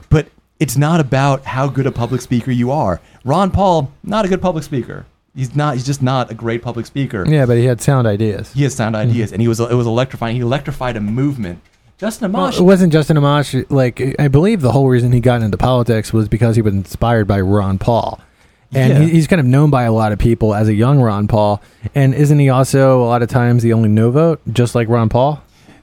But 0.09 0.27
it's 0.59 0.77
not 0.77 0.99
about 0.99 1.43
how 1.43 1.67
good 1.67 1.85
a 1.85 1.91
public 1.91 2.21
speaker 2.21 2.51
you 2.51 2.71
are. 2.71 2.99
Ron 3.23 3.51
Paul, 3.51 3.91
not 4.03 4.25
a 4.25 4.27
good 4.27 4.41
public 4.41 4.63
speaker. 4.63 5.05
He's 5.35 5.55
not. 5.55 5.75
He's 5.75 5.85
just 5.85 6.01
not 6.01 6.31
a 6.31 6.33
great 6.33 6.63
public 6.63 6.87
speaker. 6.87 7.23
Yeah, 7.27 7.45
but 7.45 7.57
he 7.57 7.65
had 7.65 7.79
sound 7.79 8.07
ideas. 8.07 8.51
He 8.53 8.63
has 8.63 8.73
sound 8.73 8.95
hmm. 8.95 9.01
ideas, 9.01 9.31
and 9.31 9.41
he 9.41 9.47
was 9.47 9.59
it 9.59 9.73
was 9.73 9.85
electrifying. 9.85 10.35
He 10.35 10.41
electrified 10.41 10.97
a 10.97 11.01
movement. 11.01 11.61
Justin 11.99 12.31
Well, 12.31 12.51
Amash 12.51 12.59
it 12.59 12.63
wasn't 12.63 12.93
Justin 12.93 13.17
Amash. 13.17 13.65
Like 13.69 14.19
I 14.19 14.27
believe 14.27 14.61
the 14.61 14.71
whole 14.71 14.87
reason 14.87 15.11
he 15.11 15.19
got 15.19 15.41
into 15.41 15.57
politics 15.57 16.11
was 16.11 16.27
because 16.27 16.55
he 16.55 16.61
was 16.61 16.73
inspired 16.73 17.27
by 17.27 17.41
Ron 17.41 17.77
Paul, 17.77 18.19
and 18.71 18.93
Yeah. 18.93 18.99
he, 18.99 19.09
he's 19.11 19.27
kind 19.27 19.39
of 19.39 19.45
known 19.45 19.69
by 19.69 19.83
a 19.83 19.91
lot 19.91 20.11
of 20.11 20.19
people 20.19 20.55
as 20.55 20.67
a 20.67 20.73
young 20.73 21.01
Ron 21.01 21.27
Paul. 21.27 21.61
And 21.93 22.13
isn't 22.13 22.39
he 22.39 22.49
also 22.49 23.03
a 23.03 23.05
lot 23.05 23.21
of 23.21 23.29
times 23.29 23.61
the 23.63 23.73
only 23.73 23.89
no 23.89 24.09
vote, 24.09 24.41
just 24.51 24.73
like 24.73 24.87
Ron 24.89 25.09
Paul? 25.09 25.41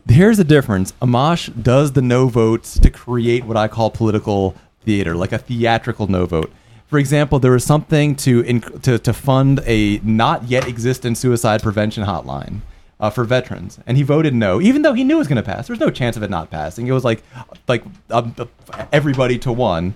Here's 0.08 0.36
the 0.36 0.44
difference. 0.44 0.92
Amash 1.00 1.50
does 1.62 1.92
the 1.92 2.02
no 2.02 2.28
votes 2.28 2.78
to 2.78 2.90
create 2.90 3.44
what 3.44 3.56
I 3.56 3.68
call 3.68 3.90
political 3.90 4.54
theater, 4.84 5.14
like 5.14 5.32
a 5.32 5.38
theatrical 5.38 6.06
no 6.06 6.26
vote. 6.26 6.52
For 6.86 6.98
example, 6.98 7.38
there 7.38 7.52
was 7.52 7.64
something 7.64 8.14
to 8.16 8.42
inc- 8.44 8.82
to, 8.82 8.98
to 8.98 9.12
fund 9.12 9.60
a 9.66 9.98
not 9.98 10.44
yet 10.44 10.66
existent 10.68 11.18
suicide 11.18 11.62
prevention 11.62 12.04
hotline 12.04 12.60
uh, 13.00 13.10
for 13.10 13.24
veterans, 13.24 13.78
and 13.86 13.96
he 13.96 14.02
voted 14.02 14.34
no, 14.34 14.60
even 14.60 14.82
though 14.82 14.92
he 14.92 15.02
knew 15.04 15.16
it 15.16 15.18
was 15.18 15.28
going 15.28 15.36
to 15.36 15.42
pass. 15.42 15.66
There 15.66 15.74
was 15.74 15.80
no 15.80 15.90
chance 15.90 16.16
of 16.16 16.22
it 16.22 16.30
not 16.30 16.50
passing. 16.50 16.86
It 16.86 16.92
was 16.92 17.04
like 17.04 17.22
like 17.66 17.82
um, 18.10 18.34
everybody 18.92 19.38
to 19.40 19.52
one, 19.52 19.94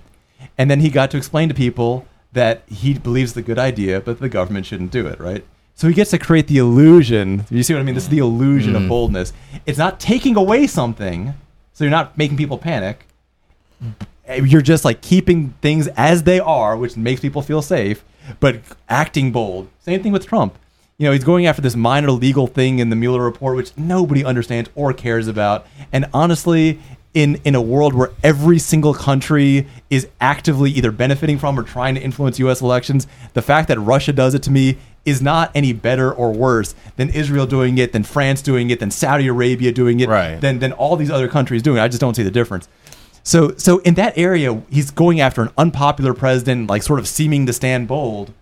and 0.56 0.70
then 0.70 0.80
he 0.80 0.90
got 0.90 1.10
to 1.12 1.16
explain 1.16 1.48
to 1.48 1.54
people 1.54 2.06
that 2.32 2.62
he 2.66 2.94
believes 2.94 3.34
the 3.34 3.42
good 3.42 3.58
idea, 3.58 4.00
but 4.00 4.20
the 4.20 4.28
government 4.28 4.66
shouldn't 4.66 4.90
do 4.90 5.06
it, 5.06 5.18
right? 5.20 5.44
So 5.74 5.86
he 5.86 5.94
gets 5.94 6.10
to 6.10 6.18
create 6.18 6.48
the 6.48 6.58
illusion. 6.58 7.44
You 7.50 7.62
see 7.62 7.72
what 7.72 7.80
I 7.80 7.84
mean? 7.84 7.94
This 7.94 8.04
is 8.04 8.10
the 8.10 8.18
illusion 8.18 8.74
of 8.74 8.88
boldness. 8.88 9.32
It's 9.64 9.78
not 9.78 10.00
taking 10.00 10.36
away 10.36 10.66
something, 10.66 11.34
so 11.72 11.84
you're 11.84 11.90
not 11.92 12.18
making 12.18 12.36
people 12.36 12.58
panic. 12.58 13.06
Eh, 14.28 14.42
you're 14.44 14.62
just 14.62 14.84
like 14.84 15.00
keeping 15.00 15.54
things 15.62 15.88
as 15.96 16.22
they 16.22 16.38
are, 16.38 16.76
which 16.76 16.96
makes 16.96 17.20
people 17.20 17.42
feel 17.42 17.62
safe, 17.62 18.04
but 18.40 18.60
acting 18.88 19.32
bold. 19.32 19.68
Same 19.80 20.02
thing 20.02 20.12
with 20.12 20.26
Trump. 20.26 20.56
You 20.98 21.06
know, 21.06 21.12
he's 21.12 21.24
going 21.24 21.46
after 21.46 21.62
this 21.62 21.76
minor 21.76 22.10
legal 22.10 22.46
thing 22.46 22.78
in 22.80 22.90
the 22.90 22.96
Mueller 22.96 23.22
report, 23.24 23.56
which 23.56 23.70
nobody 23.76 24.24
understands 24.24 24.68
or 24.74 24.92
cares 24.92 25.28
about. 25.28 25.66
And 25.92 26.06
honestly, 26.12 26.78
in 27.14 27.40
in 27.44 27.54
a 27.54 27.62
world 27.62 27.94
where 27.94 28.10
every 28.22 28.58
single 28.58 28.92
country 28.92 29.66
is 29.88 30.08
actively 30.20 30.70
either 30.72 30.92
benefiting 30.92 31.38
from 31.38 31.58
or 31.58 31.62
trying 31.62 31.94
to 31.94 32.00
influence 32.02 32.38
U.S. 32.40 32.60
elections, 32.60 33.06
the 33.32 33.42
fact 33.42 33.68
that 33.68 33.78
Russia 33.78 34.12
does 34.12 34.34
it 34.34 34.42
to 34.42 34.50
me 34.50 34.76
is 35.04 35.22
not 35.22 35.50
any 35.54 35.72
better 35.72 36.12
or 36.12 36.32
worse 36.32 36.74
than 36.96 37.08
Israel 37.08 37.46
doing 37.46 37.78
it, 37.78 37.92
than 37.92 38.02
France 38.02 38.42
doing 38.42 38.68
it, 38.68 38.78
than 38.78 38.90
Saudi 38.90 39.26
Arabia 39.28 39.72
doing 39.72 40.00
it, 40.00 40.08
Right. 40.08 40.38
than 40.40 40.58
than 40.58 40.72
all 40.72 40.96
these 40.96 41.10
other 41.10 41.28
countries 41.28 41.62
doing 41.62 41.78
it. 41.78 41.80
I 41.80 41.88
just 41.88 42.00
don't 42.00 42.14
see 42.14 42.24
the 42.24 42.30
difference. 42.30 42.68
So 43.28 43.52
so 43.58 43.80
in 43.80 43.92
that 43.94 44.16
area, 44.16 44.62
he's 44.70 44.90
going 44.90 45.20
after 45.20 45.42
an 45.42 45.50
unpopular 45.58 46.14
president, 46.14 46.70
like 46.70 46.82
sort 46.82 46.98
of 46.98 47.06
seeming 47.06 47.44
to 47.44 47.52
stand 47.52 47.86
bold. 47.86 48.32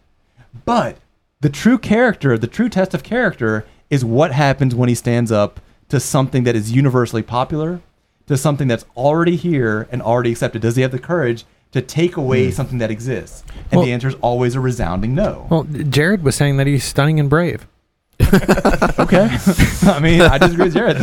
But 0.65 0.99
the 1.41 1.51
true 1.51 1.77
character, 1.77 2.39
the 2.39 2.47
true 2.47 2.69
test 2.69 2.95
of 2.95 3.03
character, 3.03 3.67
is 3.91 4.05
what 4.05 4.31
happens 4.31 4.77
when 4.77 4.89
he 4.89 4.95
stands 4.95 5.33
up 5.33 5.59
to 5.89 5.99
something 5.99 6.45
that 6.45 6.55
is 6.55 6.71
universally 6.71 7.25
popular, 7.25 7.81
to 8.29 8.37
something 8.37 8.69
that's 8.69 8.85
already 8.97 9.35
here 9.35 9.89
and 9.91 10.01
already 10.01 10.31
accepted. 10.31 10.63
Does 10.63 10.77
he 10.77 10.83
have 10.83 10.93
the 10.93 11.01
courage 11.01 11.45
to 11.73 11.83
take 11.83 12.17
away 12.17 12.45
hmm. 12.47 12.53
something 12.53 12.79
that 12.79 12.93
exists? 12.93 13.43
And 13.73 13.79
Well- 13.79 13.87
the 13.87 13.93
answer 13.93 14.07
is 14.07 14.15
always 14.21 14.55
a 14.55 14.61
resounding 14.61 15.17
no. 15.17 15.49
Well, 15.51 15.65
Jared 15.65 16.23
was 16.23 16.37
saying 16.37 16.59
that 16.59 16.69
he's 16.69 16.85
stunning 16.85 17.19
and 17.19 17.29
brave. 17.29 17.67
okay. 18.23 19.29
I 19.83 19.99
mean, 20.01 20.23
I 20.23 20.39
disagree 20.39 20.67
with 20.67 20.75
Jared. 20.75 20.97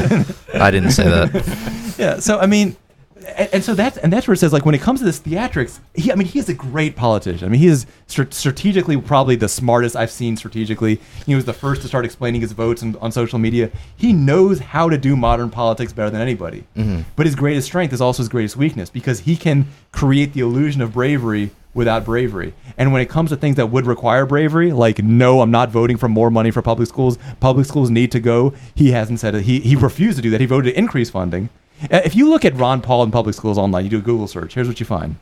I 0.54 0.72
didn't 0.72 0.92
say 0.92 1.04
that. 1.04 1.96
yeah. 1.98 2.20
So 2.20 2.40
I 2.40 2.48
mean, 2.48 2.76
and, 3.24 3.50
and 3.54 3.64
so 3.64 3.74
that's 3.74 3.98
and 3.98 4.12
that's 4.12 4.28
where 4.28 4.34
it 4.34 4.38
says 4.38 4.54
like 4.54 4.66
when 4.66 4.76
it 4.76 4.82
comes 4.82 5.00
to 5.00 5.06
this 5.06 5.20
theatrics, 5.20 5.80
he 5.94 6.12
I 6.12 6.16
mean 6.16 6.28
he 6.28 6.40
is 6.40 6.50
a 6.50 6.54
great 6.54 6.96
politician. 6.96 7.48
I 7.48 7.52
mean 7.52 7.60
he 7.60 7.68
is 7.68 7.86
str- 8.08 8.24
strategically 8.30 8.98
probably 8.98 9.36
the 9.36 9.50
smartest 9.50 9.96
I've 9.96 10.12
seen 10.12 10.38
strategically. 10.38 11.00
He 11.26 11.36
was 11.36 11.46
the 11.46 11.54
first 11.54 11.82
to 11.82 11.88
start 11.88 12.06
explaining 12.06 12.42
his 12.42 12.52
votes 12.52 12.84
on, 12.84 12.96
on 12.98 13.12
social 13.12 13.40
media. 13.40 13.72
He 13.96 14.14
knows 14.14 14.60
how 14.60 14.90
to 14.90 14.98
do 14.98 15.16
modern 15.16 15.50
politics 15.50 15.94
better 15.94 16.10
than 16.10 16.22
anybody. 16.22 16.66
Mm-hmm. 16.76 17.02
But 17.16 17.26
his 17.26 17.36
greatest 17.36 17.68
strength 17.68 17.94
is 17.94 18.02
also 18.02 18.22
his 18.22 18.30
greatest 18.30 18.58
weakness 18.58 18.90
because 18.90 19.22
he 19.22 19.36
can 19.36 19.68
create 19.92 20.34
the 20.34 20.42
illusion 20.42 20.82
of 20.82 20.94
bravery 20.94 21.52
without 21.74 22.06
bravery. 22.06 22.54
And 22.78 22.94
when 22.94 23.02
it 23.02 23.10
comes 23.10 23.30
to 23.32 23.36
things 23.36 23.56
that 23.56 23.68
would 23.68 23.86
require 23.86 24.26
bravery, 24.26 24.72
like 24.72 25.04
no, 25.04 25.42
I'm 25.42 25.52
not 25.52 25.70
voting 25.70 25.98
for 25.98 26.08
more 26.08 26.30
money 26.30 26.52
for 26.52 26.62
public 26.62 26.88
schools. 26.88 27.18
Public 27.40 27.66
schools 27.66 27.90
need 27.90 28.12
to 28.12 28.20
go. 28.20 28.54
He 28.76 28.92
hasn't 28.92 29.20
said 29.20 29.36
it. 29.36 29.44
He 29.44 29.60
he 29.60 29.76
refused 29.76 30.18
to 30.18 30.22
do 30.22 30.30
that. 30.32 30.42
He 30.42 30.48
voted 30.48 30.74
to 30.74 30.80
increase 30.80 31.10
funding. 31.10 31.50
Uh, 31.92 32.02
If 32.06 32.16
you 32.16 32.30
look 32.30 32.46
at 32.46 32.56
Ron 32.56 32.82
Paul 32.82 33.04
in 33.04 33.12
public 33.12 33.36
schools 33.36 33.58
online, 33.58 33.84
you 33.84 33.90
do 33.90 33.98
a 34.00 34.02
Google 34.02 34.28
search. 34.28 34.54
Here's 34.54 34.68
what 34.68 34.80
you 34.80 34.86
find: 34.86 35.16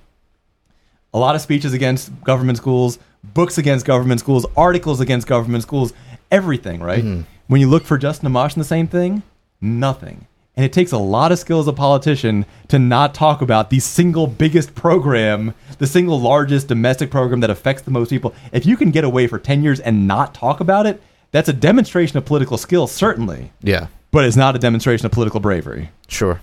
a 1.14 1.20
lot 1.20 1.36
of 1.36 1.42
speeches 1.42 1.74
against 1.74 2.24
government 2.24 2.58
schools, 2.58 3.00
books 3.24 3.58
against 3.58 3.86
government 3.86 4.20
schools, 4.20 4.46
articles 4.56 5.00
against 5.00 5.28
government 5.28 5.64
schools, 5.64 5.94
everything. 6.32 6.82
Right? 6.82 7.04
When 7.48 7.60
you 7.62 7.68
look 7.70 7.84
for 7.84 7.98
Justin 7.98 8.30
Amash 8.32 8.56
in 8.56 8.60
the 8.60 8.66
same 8.66 8.88
thing, 8.88 9.24
nothing. 9.60 10.28
And 10.58 10.66
it 10.66 10.74
takes 10.74 10.92
a 10.92 10.98
lot 10.98 11.32
of 11.32 11.40
skill 11.40 11.60
as 11.62 11.68
a 11.68 11.74
politician 11.74 12.46
to 12.68 12.78
not 12.78 13.14
talk 13.14 13.42
about 13.42 13.70
the 13.70 13.80
single 13.80 14.28
biggest 14.28 14.76
program, 14.76 15.54
the 15.78 15.88
single 15.88 16.20
largest 16.20 16.68
domestic 16.68 17.10
program 17.10 17.40
that 17.40 17.50
affects 17.50 17.84
the 17.84 17.92
most 17.92 18.10
people. 18.10 18.34
If 18.52 18.66
you 18.66 18.76
can 18.76 18.92
get 18.92 19.06
away 19.06 19.28
for 19.28 19.40
10 19.40 19.64
years 19.64 19.80
and 19.80 20.08
not 20.10 20.34
talk 20.34 20.60
about 20.60 20.86
it, 20.86 21.02
that's 21.32 21.48
a 21.48 21.54
demonstration 21.54 22.18
of 22.18 22.26
political 22.26 22.58
skill, 22.58 22.86
certainly, 22.88 23.54
Yeah, 23.64 23.88
but 24.12 24.26
it's 24.26 24.36
not 24.36 24.56
a 24.58 24.60
demonstration 24.60 25.06
of 25.06 25.14
political 25.14 25.40
bravery. 25.40 25.90
sure. 26.10 26.42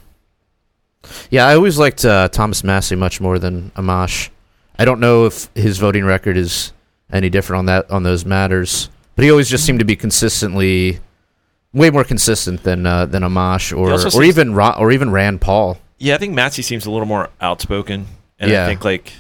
Yeah, 1.30 1.46
I 1.46 1.54
always 1.54 1.78
liked 1.78 2.04
uh, 2.04 2.28
Thomas 2.28 2.62
Massie 2.64 2.96
much 2.96 3.20
more 3.20 3.38
than 3.38 3.70
Amash. 3.76 4.30
I 4.78 4.84
don't 4.84 5.00
know 5.00 5.26
if 5.26 5.48
his 5.54 5.78
voting 5.78 6.04
record 6.04 6.36
is 6.36 6.72
any 7.12 7.30
different 7.30 7.58
on 7.60 7.66
that 7.66 7.90
on 7.90 8.02
those 8.02 8.24
matters, 8.24 8.90
but 9.16 9.24
he 9.24 9.30
always 9.30 9.48
just 9.48 9.64
seemed 9.64 9.78
to 9.78 9.84
be 9.84 9.96
consistently 9.96 10.98
way 11.72 11.90
more 11.90 12.04
consistent 12.04 12.62
than 12.62 12.86
uh, 12.86 13.06
than 13.06 13.22
Amash 13.22 13.76
or 13.76 13.92
or 13.92 13.98
seems- 13.98 14.16
even 14.20 14.54
Ra- 14.54 14.76
or 14.78 14.90
even 14.92 15.10
Rand 15.10 15.40
Paul. 15.40 15.78
Yeah, 15.98 16.14
I 16.14 16.18
think 16.18 16.34
Massie 16.34 16.62
seems 16.62 16.86
a 16.86 16.90
little 16.90 17.06
more 17.08 17.28
outspoken, 17.40 18.06
and 18.38 18.50
Yeah. 18.50 18.64
I 18.64 18.66
think 18.68 18.84
like 18.84 19.12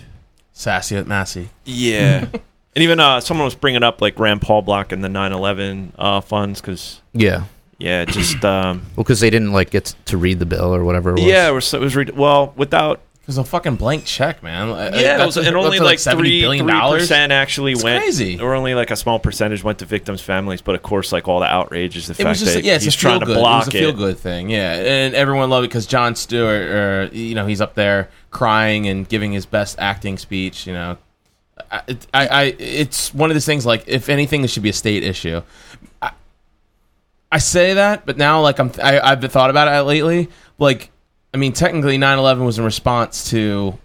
Sassy 0.52 0.96
at 0.96 1.06
Massie. 1.06 1.48
yeah, 1.64 2.26
And 2.76 2.82
even 2.84 3.00
uh, 3.00 3.18
someone 3.20 3.44
was 3.44 3.56
bringing 3.56 3.82
up 3.82 4.00
like 4.00 4.18
Rand 4.20 4.42
Paul 4.42 4.62
block 4.62 4.92
and 4.92 5.02
the 5.02 5.08
9/11 5.08 5.92
uh, 5.98 6.20
funds 6.20 6.60
because 6.60 7.00
Yeah. 7.12 7.44
Yeah, 7.78 8.04
just 8.04 8.44
um, 8.44 8.82
Well, 8.96 9.04
because 9.04 9.20
they 9.20 9.30
didn't 9.30 9.52
like 9.52 9.70
get 9.70 9.94
to 10.06 10.16
read 10.18 10.38
the 10.38 10.46
bill 10.46 10.74
or 10.74 10.84
whatever. 10.84 11.10
It 11.10 11.14
was. 11.14 11.22
yeah, 11.24 11.48
it 11.48 11.52
was, 11.52 11.72
it 11.74 11.80
was 11.80 11.94
re- 11.96 12.10
well 12.14 12.52
without 12.56 12.98
It 13.22 13.26
was 13.28 13.38
a 13.38 13.44
fucking 13.44 13.76
blank 13.76 14.04
check, 14.04 14.42
man. 14.42 14.68
Yeah, 14.68 14.86
it 14.86 15.18
that's 15.18 15.36
was, 15.36 15.46
and 15.46 15.54
only 15.56 15.78
that's 15.78 15.82
like 15.86 15.98
seventy 16.00 16.30
three 16.30 16.40
billion 16.40 16.66
three 16.66 16.72
dollars. 16.74 17.02
percent 17.02 17.30
actually 17.30 17.72
It's 17.72 17.84
went. 17.84 18.02
crazy. 18.02 18.40
Or 18.40 18.54
only 18.56 18.74
like 18.74 18.90
a 18.90 18.96
small 18.96 19.18
percentage 19.20 19.62
went 19.62 19.78
to 19.78 19.84
victims' 19.84 20.20
families, 20.20 20.60
but 20.60 20.74
of 20.74 20.82
course, 20.82 21.12
like 21.12 21.28
all 21.28 21.38
the 21.40 21.46
outrage 21.46 21.96
is 21.96 22.06
the 22.08 22.12
It 22.14 22.24
fact 22.24 22.40
just 22.40 22.54
that 22.54 22.64
yeah, 22.64 22.74
it's 22.74 22.84
he's 22.84 22.96
trying 22.96 23.20
good. 23.20 23.28
to 23.28 23.34
block 23.34 23.62
it 23.62 23.66
was 23.66 23.68
a 23.68 23.78
feel 23.78 23.92
good 23.92 24.18
thing, 24.18 24.50
yeah, 24.50 24.72
and 24.74 25.14
everyone 25.14 25.48
loved 25.50 25.66
it 25.66 25.68
because 25.68 25.86
Jon 25.86 26.16
Stewart, 26.16 26.62
or 26.62 27.10
you 27.12 27.34
know, 27.36 27.46
he's 27.46 27.60
up 27.60 27.74
there 27.74 28.08
crying 28.32 28.88
and 28.88 29.08
giving 29.08 29.30
his 29.32 29.46
best 29.46 29.76
acting 29.78 30.18
speech. 30.18 30.66
You 30.66 30.72
know, 30.72 30.98
I, 31.70 31.82
it- 31.86 32.06
I, 32.12 32.26
I 32.26 32.42
it's 32.58 33.14
one 33.14 33.30
of 33.30 33.36
those 33.36 33.46
things. 33.46 33.64
Like, 33.64 33.84
if 33.86 34.08
anything, 34.08 34.42
this 34.42 34.50
should 34.52 34.64
be 34.64 34.70
a 34.70 34.72
state 34.72 35.04
issue. 35.04 35.42
I, 36.02 36.10
I 37.30 37.38
say 37.38 37.74
that, 37.74 38.06
but 38.06 38.16
now 38.16 38.40
like 38.40 38.58
I'm, 38.58 38.70
I, 38.82 39.00
I've 39.00 39.22
thought 39.30 39.50
about 39.50 39.68
it 39.68 39.82
lately. 39.82 40.28
Like, 40.58 40.90
I 41.34 41.36
mean, 41.36 41.52
technically, 41.52 41.98
9/11 41.98 42.44
was 42.44 42.58
in 42.58 42.64
response 42.64 43.30
to 43.30 43.78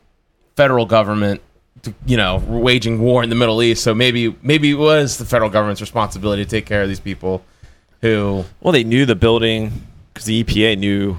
federal 0.55 0.85
government. 0.85 1.41
To, 1.83 1.93
you 2.05 2.15
know, 2.15 2.37
waging 2.47 2.99
war 3.01 3.23
in 3.23 3.29
the 3.29 3.35
Middle 3.35 3.61
East, 3.61 3.83
so 3.83 3.93
maybe 3.93 4.33
maybe 4.41 4.71
it 4.71 4.75
was 4.75 5.17
the 5.17 5.25
federal 5.25 5.49
government's 5.49 5.81
responsibility 5.81 6.45
to 6.45 6.49
take 6.49 6.65
care 6.65 6.81
of 6.81 6.87
these 6.87 7.01
people 7.01 7.43
who 8.01 8.45
Well, 8.61 8.71
they 8.71 8.85
knew 8.85 9.05
the 9.05 9.15
building 9.15 9.81
because 10.13 10.25
the 10.25 10.41
EPA 10.43 10.77
knew 10.77 11.17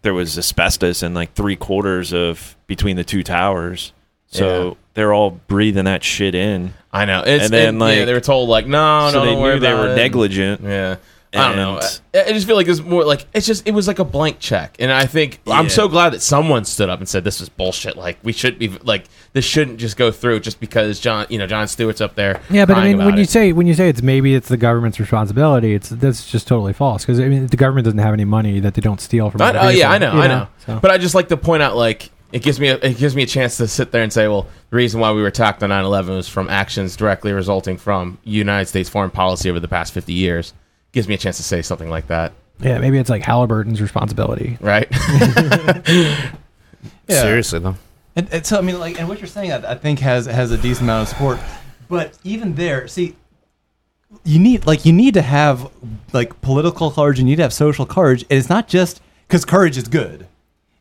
there 0.00 0.14
was 0.14 0.38
asbestos 0.38 1.02
in 1.02 1.12
like 1.12 1.34
three 1.34 1.56
quarters 1.56 2.14
of 2.14 2.56
between 2.66 2.96
the 2.96 3.04
two 3.04 3.22
towers. 3.22 3.92
So 4.28 4.68
Yeah. 4.68 4.74
they're 4.94 5.12
all 5.12 5.32
breathing 5.48 5.84
that 5.84 6.02
shit 6.02 6.34
in. 6.34 6.72
I 6.92 7.04
know. 7.04 7.22
It's, 7.26 7.44
And 7.44 7.52
then, 7.52 7.74
yeah, 7.74 7.80
like- 7.80 8.06
they 8.06 8.12
were 8.14 8.20
told 8.20 8.48
like, 8.48 8.66
no, 8.66 9.10
so 9.12 9.18
no, 9.22 9.24
they 9.26 9.34
knew 9.36 9.60
they 9.60 9.74
were 9.74 9.92
it. 9.92 9.96
negligent. 9.96 10.62
Yeah. 10.62 10.96
I 11.38 11.48
don't 11.48 11.56
know. 11.56 11.80
I, 12.14 12.24
I 12.28 12.32
just 12.32 12.46
feel 12.46 12.56
like 12.56 12.66
it's 12.68 12.80
more 12.80 13.04
like 13.04 13.26
it's 13.34 13.46
just 13.46 13.66
it 13.68 13.72
was 13.72 13.86
like 13.88 13.98
a 13.98 14.04
blank 14.04 14.38
check, 14.40 14.76
and 14.78 14.90
I 14.92 15.06
think 15.06 15.40
I'm 15.46 15.64
Yeah. 15.66 15.70
so 15.70 15.88
glad 15.88 16.10
that 16.14 16.22
someone 16.22 16.64
stood 16.64 16.88
up 16.88 16.98
and 16.98 17.08
said 17.08 17.24
this 17.24 17.40
was 17.40 17.48
bullshit. 17.48 17.96
Like 17.96 18.18
we 18.22 18.32
should 18.32 18.58
be 18.58 18.68
like 18.82 19.04
this 19.32 19.44
shouldn't 19.44 19.78
just 19.78 19.96
go 19.96 20.10
through 20.10 20.40
just 20.40 20.60
because 20.60 20.98
Jon, 21.00 21.26
you 21.28 21.38
know, 21.38 21.46
Jon 21.46 21.68
Stewart's 21.68 22.00
up 22.00 22.14
there. 22.14 22.40
Yeah, 22.50 22.64
but 22.64 22.72
I 22.72 22.80
crying 22.80 22.86
mean, 22.92 22.94
about 22.96 23.06
when 23.06 23.16
you 23.16 23.22
it. 23.24 23.28
say 23.30 23.52
when 23.52 23.66
you 23.66 23.74
say 23.74 23.88
it's 23.88 24.02
maybe 24.02 24.34
it's 24.34 24.48
the 24.48 24.56
government's 24.56 24.98
responsibility, 25.00 25.74
it's 25.74 25.90
that's 25.90 26.30
just 26.30 26.46
totally 26.48 26.72
false 26.72 27.02
because 27.04 27.20
I 27.20 27.28
mean 27.28 27.46
the 27.46 27.56
government 27.56 27.84
doesn't 27.84 27.98
have 27.98 28.14
any 28.14 28.24
money 28.24 28.60
that 28.60 28.74
they 28.74 28.80
don't 28.80 29.00
steal 29.00 29.30
from. 29.30 29.42
I, 29.42 29.50
other 29.50 29.58
oh 29.62 29.68
yeah, 29.68 29.90
I 29.90 29.98
know, 29.98 30.12
you 30.14 30.20
I 30.20 30.26
know. 30.28 30.48
So- 30.66 30.78
But 30.80 30.90
I 30.90 30.98
just 30.98 31.14
like 31.14 31.28
to 31.28 31.36
point 31.36 31.62
out, 31.62 31.76
like, 31.76 32.10
it 32.32 32.42
gives 32.42 32.58
me 32.58 32.68
a, 32.68 32.74
it 32.76 32.96
gives 32.98 33.14
me 33.14 33.22
a 33.22 33.26
chance 33.26 33.56
to 33.58 33.68
sit 33.68 33.92
there 33.92 34.02
and 34.02 34.12
say, 34.12 34.26
well, 34.26 34.48
the 34.70 34.76
reason 34.76 34.98
why 35.00 35.12
we 35.12 35.22
were 35.22 35.28
attacked 35.28 35.62
on 35.62 35.70
9/11 35.70 36.08
was 36.16 36.28
from 36.28 36.48
actions 36.48 36.96
directly 36.96 37.32
resulting 37.32 37.76
from 37.76 38.18
United 38.24 38.66
States 38.66 38.88
foreign 38.88 39.10
policy 39.10 39.48
over 39.48 39.60
the 39.60 39.68
past 39.68 39.92
50 39.92 40.12
years. 40.12 40.52
Gives 40.96 41.08
me 41.08 41.14
a 41.14 41.18
chance 41.18 41.36
to 41.36 41.42
say 41.42 41.60
something 41.60 41.90
like 41.90 42.06
that, 42.06 42.32
yeah, 42.58 42.78
maybe 42.78 42.96
it's 42.96 43.10
like 43.10 43.22
Halliburton's 43.22 43.82
responsibility. 43.82 44.56
right? 44.62 44.88
Yeah. 47.06 47.20
Seriously 47.20 47.58
though. 47.58 47.76
And, 48.16 48.32
and 48.32 48.46
so 48.46 48.56
I 48.56 48.62
mean, 48.62 48.78
like, 48.78 48.98
and 48.98 49.08
what 49.08 49.20
you're 49.20 49.28
saying, 49.28 49.52
I, 49.52 49.72
I 49.72 49.74
think 49.74 49.98
has 49.98 50.24
has 50.24 50.50
a 50.50 50.56
decent 50.56 50.84
amount 50.84 51.02
of 51.02 51.08
support. 51.08 51.38
But 51.88 52.18
even 52.24 52.54
there, 52.54 52.88
see, 52.88 53.14
you 54.24 54.38
need 54.38 54.66
like 54.66 54.86
you 54.86 54.92
need 54.92 55.12
to 55.14 55.22
have 55.22 55.70
like 56.14 56.40
political 56.40 56.90
courage. 56.90 57.18
And 57.18 57.28
you 57.28 57.32
need 57.32 57.36
to 57.36 57.42
have 57.42 57.52
social 57.52 57.84
courage. 57.84 58.22
And 58.30 58.38
it's 58.38 58.48
not 58.48 58.68
just 58.68 59.02
because 59.28 59.44
courage 59.44 59.76
is 59.76 59.86
good. 59.86 60.26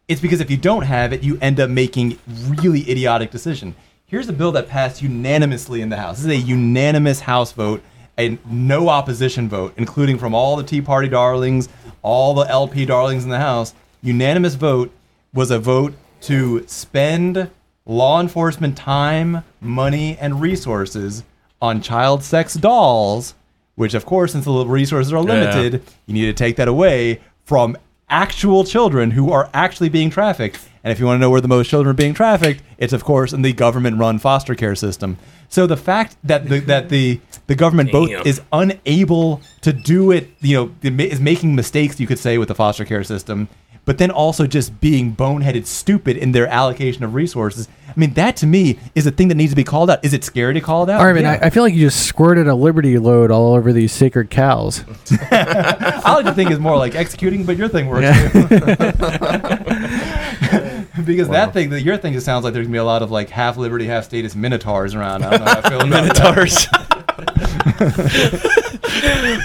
It's 0.08 0.22
because 0.22 0.40
if 0.40 0.50
you 0.50 0.58
don't 0.58 0.84
have 0.84 1.12
it, 1.12 1.24
you 1.24 1.38
end 1.42 1.60
up 1.60 1.70
making 1.70 2.18
really 2.28 2.90
idiotic 2.90 3.32
decision. 3.32 3.76
Here's 4.06 4.30
a 4.30 4.34
bill 4.34 4.54
that 4.54 4.70
passed 4.70 5.02
unanimously 5.02 5.82
in 5.82 5.90
the 5.90 5.98
House. 5.98 6.18
This 6.22 6.26
is 6.26 6.44
a 6.44 6.48
unanimous 6.48 7.20
House 7.22 7.52
vote, 7.52 7.84
a 8.18 8.38
no 8.46 8.90
opposition 8.90 9.50
vote, 9.50 9.74
including 9.78 10.18
from 10.18 10.34
all 10.34 10.56
the 10.56 10.64
Tea 10.64 10.82
Party 10.82 11.08
darlings, 11.08 11.70
all 12.02 12.34
the 12.34 12.50
LP 12.50 12.86
darlings 12.86 13.24
in 13.24 13.30
the 13.30 13.40
House. 13.40 13.74
Unanimous 14.02 14.56
vote 14.56 14.92
was 15.34 15.52
a 15.52 15.60
vote 15.60 15.94
to 16.22 16.66
spend 16.68 17.50
law 17.86 18.20
enforcement 18.22 18.78
time, 18.78 19.44
money, 19.62 20.18
and 20.18 20.42
resources 20.42 21.24
on 21.62 21.82
child 21.82 22.24
sex 22.24 22.54
dolls, 22.56 23.34
which, 23.76 23.94
of 23.94 24.06
course, 24.06 24.32
since 24.32 24.46
the 24.46 24.66
resources 24.66 25.12
are 25.12 25.22
limited, 25.22 25.84
you 26.06 26.14
need 26.14 26.26
to 26.26 26.34
take 26.34 26.56
that 26.56 26.68
away 26.68 27.22
from 27.44 27.78
actual 28.10 28.64
children 28.64 29.12
who 29.12 29.32
are 29.32 29.50
actually 29.54 29.90
being 29.90 30.10
trafficked. 30.10 30.60
And 30.86 30.92
if 30.92 31.00
you 31.00 31.08
want 31.08 31.18
to 31.18 31.20
know 31.20 31.32
where 31.32 31.42
the 31.42 31.48
most 31.48 31.68
children 31.68 31.92
are 31.92 31.98
being 31.98 32.14
trafficked, 32.14 32.62
it's 32.78 32.94
of 32.94 33.04
course 33.04 33.34
in 33.34 33.42
the 33.42 33.54
government-run 33.54 34.20
foster 34.20 34.54
care 34.54 34.76
system. 34.76 35.18
So 35.50 35.66
the 35.66 35.78
fact 35.78 36.16
that 36.24 36.48
the, 36.48 36.60
that 36.60 36.90
the 36.90 37.20
the 37.48 37.56
government 37.56 37.92
both 37.92 38.10
Damn. 38.10 38.26
is 38.26 38.40
unable 38.54 39.42
to 39.62 39.74
do 39.74 40.12
it, 40.12 40.30
you 40.42 40.56
know, 40.56 40.76
is 40.84 41.20
making 41.20 41.56
mistakes, 41.56 42.00
you 42.00 42.06
could 42.06 42.20
say, 42.20 42.38
with 42.38 42.50
the 42.50 42.56
foster 42.56 42.86
care 42.86 43.04
system, 43.04 43.48
but 43.86 43.98
then 43.98 44.12
also 44.12 44.46
just 44.46 44.80
being 44.80 45.16
boneheaded 45.16 45.66
stupid 45.66 46.18
in 46.18 46.34
their 46.34 46.48
allocation 46.48 47.04
of 47.04 47.16
resources. 47.16 47.68
I 47.88 47.94
mean, 48.00 48.14
that 48.16 48.36
to 48.38 48.48
me 48.48 48.78
is 48.94 49.08
a 49.08 49.12
thing 49.12 49.30
that 49.30 49.36
needs 49.36 49.54
to 49.54 49.56
be 49.56 49.64
called 49.64 49.90
out. 49.90 50.04
Is 50.04 50.14
it 50.14 50.24
scary 50.24 50.54
to 50.56 50.62
call 50.62 50.84
it 50.84 50.90
out? 50.90 51.02
Arvin, 51.02 51.22
Yeah. 51.22 51.40
I, 51.42 51.48
I 51.48 51.50
feel 51.50 51.64
like 51.64 51.74
you 51.74 51.80
just 51.80 52.06
squirted 52.06 52.48
a 52.48 52.56
liberty 52.56 52.98
load 53.00 53.32
all 53.32 53.56
over 53.56 53.72
these 53.72 53.92
sacred 53.92 54.30
cows. 54.30 54.84
I 55.32 56.14
like 56.14 56.26
to 56.26 56.34
think 56.34 56.52
is 56.52 56.60
more 56.60 56.78
like 56.78 56.94
executing, 56.94 57.46
but 57.46 57.58
your 57.58 57.70
thing 57.70 57.88
works 57.88 58.08
too. 58.32 58.42
because 61.06 61.30
that 61.30 61.54
thing, 61.54 61.70
that 61.72 61.82
your 61.82 61.98
thing, 61.98 62.14
just 62.14 62.26
sounds 62.26 62.44
like 62.44 62.54
there's 62.54 62.68
gonna 62.68 62.74
be 62.74 62.80
a 62.80 62.84
lot 62.84 63.02
of 63.02 63.12
like 63.12 63.30
half 63.30 63.58
liberty, 63.58 63.86
half 63.86 64.06
status 64.06 64.36
minotaurs 64.36 64.96
around. 64.96 65.24
I 65.24 65.32
don't 65.32 65.46
know 65.46 65.52
how 65.52 65.60
I 65.60 65.70
feel 65.70 65.82
about. 65.82 66.04
Minotaurs. 66.04 66.68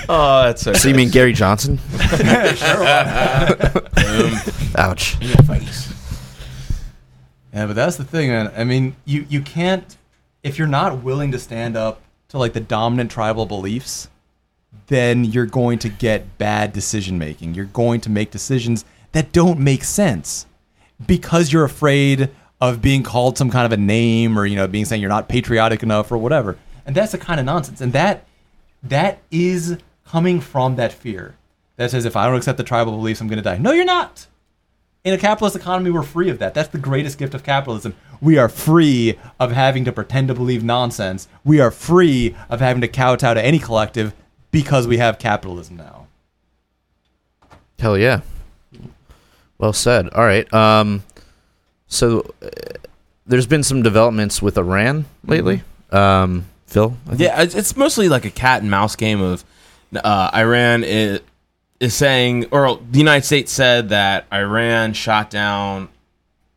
oh, 0.08 0.42
that's 0.44 0.62
so. 0.62 0.72
So 0.72 0.88
you 0.88 0.94
mean 0.94 1.10
Gary 1.10 1.32
Johnson? 1.32 1.78
yeah 2.20 3.70
Ouch. 4.76 5.16
Yeah, 7.52 7.66
but 7.66 7.74
that's 7.74 7.96
the 7.96 8.04
thing, 8.04 8.28
man. 8.28 8.52
I 8.56 8.64
mean, 8.64 8.94
you 9.04 9.26
you 9.28 9.40
can't 9.40 9.96
if 10.42 10.58
you're 10.58 10.68
not 10.68 11.02
willing 11.02 11.32
to 11.32 11.38
stand 11.38 11.76
up 11.76 12.00
to 12.28 12.38
like 12.38 12.52
the 12.52 12.60
dominant 12.60 13.10
tribal 13.10 13.46
beliefs, 13.46 14.08
then 14.86 15.24
you're 15.24 15.46
going 15.46 15.78
to 15.80 15.88
get 15.88 16.38
bad 16.38 16.72
decision 16.72 17.18
making. 17.18 17.54
You're 17.54 17.64
going 17.66 18.00
to 18.02 18.10
make 18.10 18.30
decisions 18.30 18.84
that 19.12 19.32
don't 19.32 19.58
make 19.58 19.84
sense 19.84 20.46
because 21.06 21.52
you're 21.52 21.64
afraid 21.64 22.30
of 22.60 22.82
being 22.82 23.02
called 23.02 23.38
some 23.38 23.50
kind 23.50 23.66
of 23.66 23.72
a 23.72 23.76
name 23.76 24.38
or 24.38 24.46
you 24.46 24.56
know 24.56 24.66
being 24.66 24.84
saying 24.84 25.00
you're 25.00 25.08
not 25.08 25.28
patriotic 25.28 25.82
enough 25.82 26.10
or 26.12 26.18
whatever. 26.18 26.56
And 26.86 26.94
that's 26.94 27.12
the 27.12 27.18
kind 27.18 27.40
of 27.40 27.46
nonsense. 27.46 27.80
And 27.80 27.92
that 27.92 28.24
that 28.82 29.20
is 29.30 29.78
coming 30.06 30.40
from 30.40 30.76
that 30.76 30.92
fear 30.92 31.36
that 31.76 31.90
says 31.90 32.04
if 32.04 32.16
I 32.16 32.26
don't 32.26 32.36
accept 32.36 32.58
the 32.58 32.64
tribal 32.64 32.92
beliefs, 32.92 33.20
I'm 33.20 33.28
going 33.28 33.38
to 33.38 33.42
die. 33.42 33.58
No, 33.58 33.72
you're 33.72 33.84
not 33.84 34.26
in 35.04 35.14
a 35.14 35.18
capitalist 35.18 35.56
economy, 35.56 35.90
we're 35.90 36.02
free 36.02 36.28
of 36.28 36.38
that. 36.40 36.54
That's 36.54 36.68
the 36.68 36.78
greatest 36.78 37.18
gift 37.18 37.34
of 37.34 37.42
capitalism. 37.42 37.94
We 38.20 38.36
are 38.36 38.48
free 38.48 39.18
of 39.38 39.52
having 39.52 39.84
to 39.86 39.92
pretend 39.92 40.28
to 40.28 40.34
believe 40.34 40.62
nonsense. 40.62 41.26
We 41.44 41.60
are 41.60 41.70
free 41.70 42.36
of 42.50 42.60
having 42.60 42.82
to 42.82 42.88
kowtow 42.88 43.34
to 43.34 43.42
any 43.42 43.58
collective 43.58 44.14
because 44.50 44.86
we 44.86 44.98
have 44.98 45.18
capitalism 45.18 45.76
now. 45.76 46.06
Hell 47.78 47.96
yeah. 47.96 48.20
Well 49.60 49.74
said. 49.74 50.08
All 50.08 50.24
right. 50.24 50.50
Um, 50.54 51.04
so 51.86 52.34
uh, 52.42 52.48
there's 53.26 53.46
been 53.46 53.62
some 53.62 53.82
developments 53.82 54.40
with 54.40 54.56
Iran 54.56 55.04
lately. 55.22 55.62
Um, 55.90 56.46
Phil. 56.66 56.96
Yeah, 57.14 57.42
it's, 57.42 57.54
it's 57.54 57.76
mostly 57.76 58.08
like 58.08 58.24
a 58.24 58.30
cat 58.30 58.62
and 58.62 58.70
mouse 58.70 58.96
game 58.96 59.20
of 59.20 59.44
uh, 59.94 60.30
Iran 60.32 60.82
is, 60.82 61.20
is 61.78 61.94
saying, 61.94 62.46
or 62.52 62.80
the 62.90 62.98
United 62.98 63.26
States 63.26 63.52
said 63.52 63.90
that 63.90 64.26
Iran 64.32 64.94
shot 64.94 65.28
down, 65.28 65.90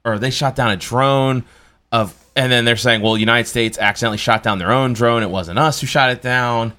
or 0.05 0.17
they 0.17 0.29
shot 0.29 0.55
down 0.55 0.71
a 0.71 0.77
drone 0.77 1.43
of, 1.91 2.15
and 2.37 2.51
then 2.51 2.63
they're 2.63 2.77
saying, 2.77 3.01
well, 3.01 3.15
the 3.15 3.19
United 3.19 3.49
States 3.49 3.77
accidentally 3.77 4.17
shot 4.17 4.43
down 4.43 4.59
their 4.59 4.71
own 4.71 4.93
drone. 4.93 5.23
It 5.23 5.29
wasn't 5.29 5.59
us 5.59 5.81
who 5.81 5.87
shot 5.87 6.09
it 6.09 6.21
down. 6.21 6.71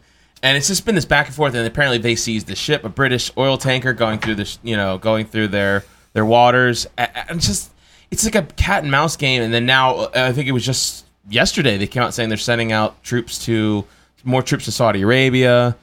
And 0.42 0.56
it's 0.56 0.68
just 0.68 0.86
been 0.86 0.94
this 0.94 1.04
back 1.04 1.26
and 1.26 1.34
forth, 1.34 1.54
and 1.54 1.66
apparently 1.66 1.98
they 1.98 2.14
seized 2.14 2.46
the 2.46 2.56
ship, 2.56 2.84
a 2.84 2.88
British 2.88 3.30
oil 3.36 3.58
tanker 3.58 3.92
going 3.92 4.20
through 4.20 4.36
this, 4.36 4.58
you 4.62 4.76
know, 4.76 4.96
going 4.96 5.26
through 5.26 5.48
their 5.48 5.84
their 6.14 6.24
waters. 6.24 6.86
And 6.96 7.40
just, 7.40 7.70
it's 8.10 8.24
like 8.24 8.34
a 8.34 8.42
cat 8.54 8.82
and 8.82 8.90
mouse 8.90 9.16
game. 9.16 9.42
And 9.42 9.52
then 9.52 9.66
now, 9.66 9.96
uh, 9.96 10.10
I 10.14 10.32
think 10.32 10.48
it 10.48 10.52
was 10.52 10.64
just 10.64 11.04
yesterday 11.28 11.76
they 11.76 11.86
came 11.86 12.02
out 12.02 12.14
saying 12.14 12.28
they're 12.28 12.38
sending 12.38 12.72
out 12.72 13.02
troops 13.02 13.44
to 13.44 13.84
more 14.24 14.42
troops 14.42 14.64
to 14.64 14.72
Saudi 14.72 15.02
Arabia. 15.02 15.76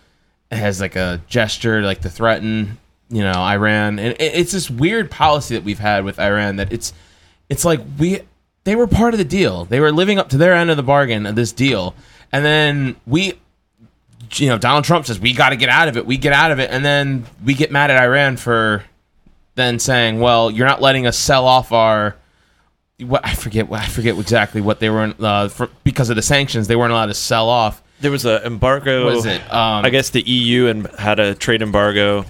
It 0.49 0.57
has 0.57 0.81
like 0.81 0.95
a 0.95 1.21
gesture 1.27 1.81
like 1.81 2.01
to 2.01 2.09
threaten, 2.09 2.77
you 3.09 3.21
know, 3.21 3.33
Iran, 3.33 3.99
and 3.99 4.15
it's 4.19 4.51
this 4.51 4.69
weird 4.69 5.09
policy 5.09 5.55
that 5.55 5.63
we've 5.63 5.79
had 5.79 6.03
with 6.03 6.19
Iran 6.19 6.57
that 6.57 6.73
it's 6.73 6.93
it's 7.49 7.63
like 7.63 7.79
we 7.97 8.21
they 8.63 8.75
were 8.75 8.87
part 8.87 9.13
of 9.13 9.17
the 9.17 9.25
deal. 9.25 9.65
They 9.65 9.79
were 9.79 9.91
living 9.91 10.19
up 10.19 10.29
to 10.29 10.37
their 10.37 10.53
end 10.53 10.69
of 10.69 10.77
the 10.77 10.83
bargain 10.83 11.25
of 11.25 11.35
this 11.35 11.51
deal, 11.51 11.95
and 12.31 12.43
then 12.43 12.95
we. 13.05 13.35
You 14.35 14.47
know, 14.47 14.57
Donald 14.57 14.85
Trump 14.85 15.05
says 15.05 15.19
we 15.19 15.33
got 15.33 15.49
to 15.49 15.57
get 15.57 15.67
out 15.67 15.89
of 15.89 15.97
it. 15.97 16.05
We 16.05 16.15
get 16.15 16.31
out 16.31 16.51
of 16.51 16.59
it, 16.59 16.69
and 16.71 16.85
then 16.85 17.25
we 17.43 17.53
get 17.53 17.69
mad 17.69 17.91
at 17.91 18.01
Iran 18.01 18.37
for 18.37 18.81
then 19.55 19.79
saying, 19.79 20.19
"Well, 20.19 20.51
you're 20.51 20.67
not 20.67 20.81
letting 20.81 21.07
us 21.07 21.17
sell 21.17 21.45
off 21.45 21.71
our 21.71 22.15
what 23.01 23.25
I 23.25 23.33
forget 23.33 23.67
I 23.71 23.85
forget 23.85 24.17
exactly 24.17 24.61
what 24.61 24.79
they 24.79 24.89
were 24.89 25.13
uh, 25.19 25.49
for, 25.49 25.69
because 25.83 26.09
of 26.09 26.15
the 26.15 26.21
sanctions 26.21 26.67
they 26.67 26.75
weren't 26.75 26.91
allowed 26.91 27.07
to 27.07 27.13
sell 27.13 27.49
off. 27.49 27.81
There 27.99 28.11
was 28.11 28.25
an 28.25 28.43
embargo. 28.43 29.05
What 29.05 29.15
is 29.15 29.25
it? 29.25 29.41
Um, 29.53 29.85
I 29.85 29.89
guess 29.89 30.09
the 30.09 30.21
EU 30.21 30.67
and 30.67 30.87
had 30.97 31.19
a 31.19 31.35
trade 31.35 31.61
embargo 31.61 32.25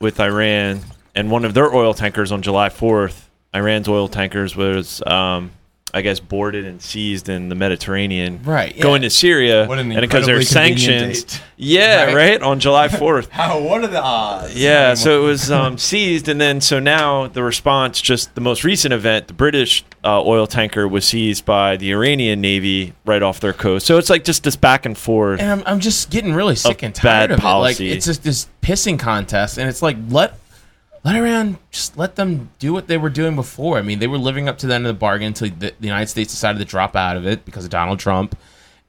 with 0.00 0.20
Iran, 0.20 0.80
and 1.14 1.30
one 1.30 1.44
of 1.44 1.54
their 1.54 1.74
oil 1.74 1.94
tankers 1.94 2.32
on 2.32 2.42
July 2.42 2.68
4th, 2.68 3.22
Iran's 3.54 3.88
oil 3.88 4.08
tankers 4.08 4.54
was, 4.54 5.02
um, 5.06 5.52
I 5.96 6.02
guess, 6.02 6.20
boarded 6.20 6.66
and 6.66 6.82
seized 6.82 7.28
in 7.30 7.48
the 7.48 7.54
Mediterranean, 7.54 8.40
Right, 8.44 8.78
Going 8.78 9.00
to 9.02 9.08
Syria, 9.10 9.66
What 9.66 9.78
an 9.78 9.90
and 9.92 10.00
because 10.02 10.28
incredibly 10.28 10.44
convenient 10.44 10.80
sanctions, 11.16 11.24
date. 11.24 11.42
yeah, 11.56 12.04
Right. 12.04 12.14
right. 12.14 12.42
on 12.42 12.60
July 12.60 12.88
4th. 13.02 13.30
How? 13.30 13.60
What 13.60 13.82
are 13.82 13.86
the 13.86 14.02
odds? 14.02 14.54
Yeah, 14.54 14.92
so 14.94 15.22
it 15.22 15.26
was 15.26 15.50
um, 15.50 15.78
seized, 15.90 16.28
and 16.28 16.38
then 16.40 16.60
so 16.60 16.78
now 16.80 17.28
the 17.28 17.42
response, 17.42 18.00
just 18.02 18.34
the 18.34 18.40
most 18.42 18.62
recent 18.62 18.92
event, 18.92 19.28
the 19.28 19.32
British 19.34 19.84
uh, 20.04 20.22
oil 20.22 20.46
tanker 20.46 20.86
was 20.86 21.06
seized 21.06 21.44
by 21.46 21.76
the 21.78 21.90
Iranian 21.92 22.40
Navy 22.40 22.92
right 23.06 23.22
off 23.22 23.40
their 23.40 23.52
coast. 23.54 23.86
So 23.86 23.96
it's 23.98 24.10
like 24.10 24.22
just 24.24 24.42
this 24.44 24.54
back 24.56 24.84
and 24.86 24.98
forth. 24.98 25.40
and 25.40 25.50
I'm, 25.50 25.62
I'm 25.66 25.80
just 25.80 26.10
getting 26.10 26.34
really 26.34 26.56
sick 26.56 26.82
and 26.82 26.94
tired 26.94 27.28
bad 27.28 27.30
of 27.32 27.40
policy. 27.40 27.86
it. 27.86 27.88
Like 27.90 27.96
it's 27.96 28.06
just 28.06 28.22
this 28.22 28.48
pissing 28.62 28.98
contest, 28.98 29.56
and 29.58 29.68
it's 29.68 29.80
like 29.80 29.96
let 30.10 30.38
let 31.06 31.14
Iran 31.14 31.56
just 31.70 31.96
let 31.96 32.16
them 32.16 32.50
do 32.58 32.72
what 32.72 32.88
they 32.88 32.98
were 32.98 33.10
doing 33.10 33.36
before. 33.36 33.78
I 33.78 33.82
mean, 33.82 34.00
they 34.00 34.08
were 34.08 34.18
living 34.18 34.48
up 34.48 34.58
to 34.58 34.66
the 34.66 34.74
end 34.74 34.88
of 34.88 34.92
the 34.92 34.98
bargain 34.98 35.28
until 35.28 35.48
the, 35.50 35.72
the 35.78 35.86
United 35.86 36.08
States 36.08 36.32
decided 36.32 36.58
to 36.58 36.64
drop 36.64 36.96
out 36.96 37.16
of 37.16 37.24
it 37.24 37.44
because 37.44 37.64
of 37.64 37.70
Donald 37.70 38.00
Trump. 38.00 38.36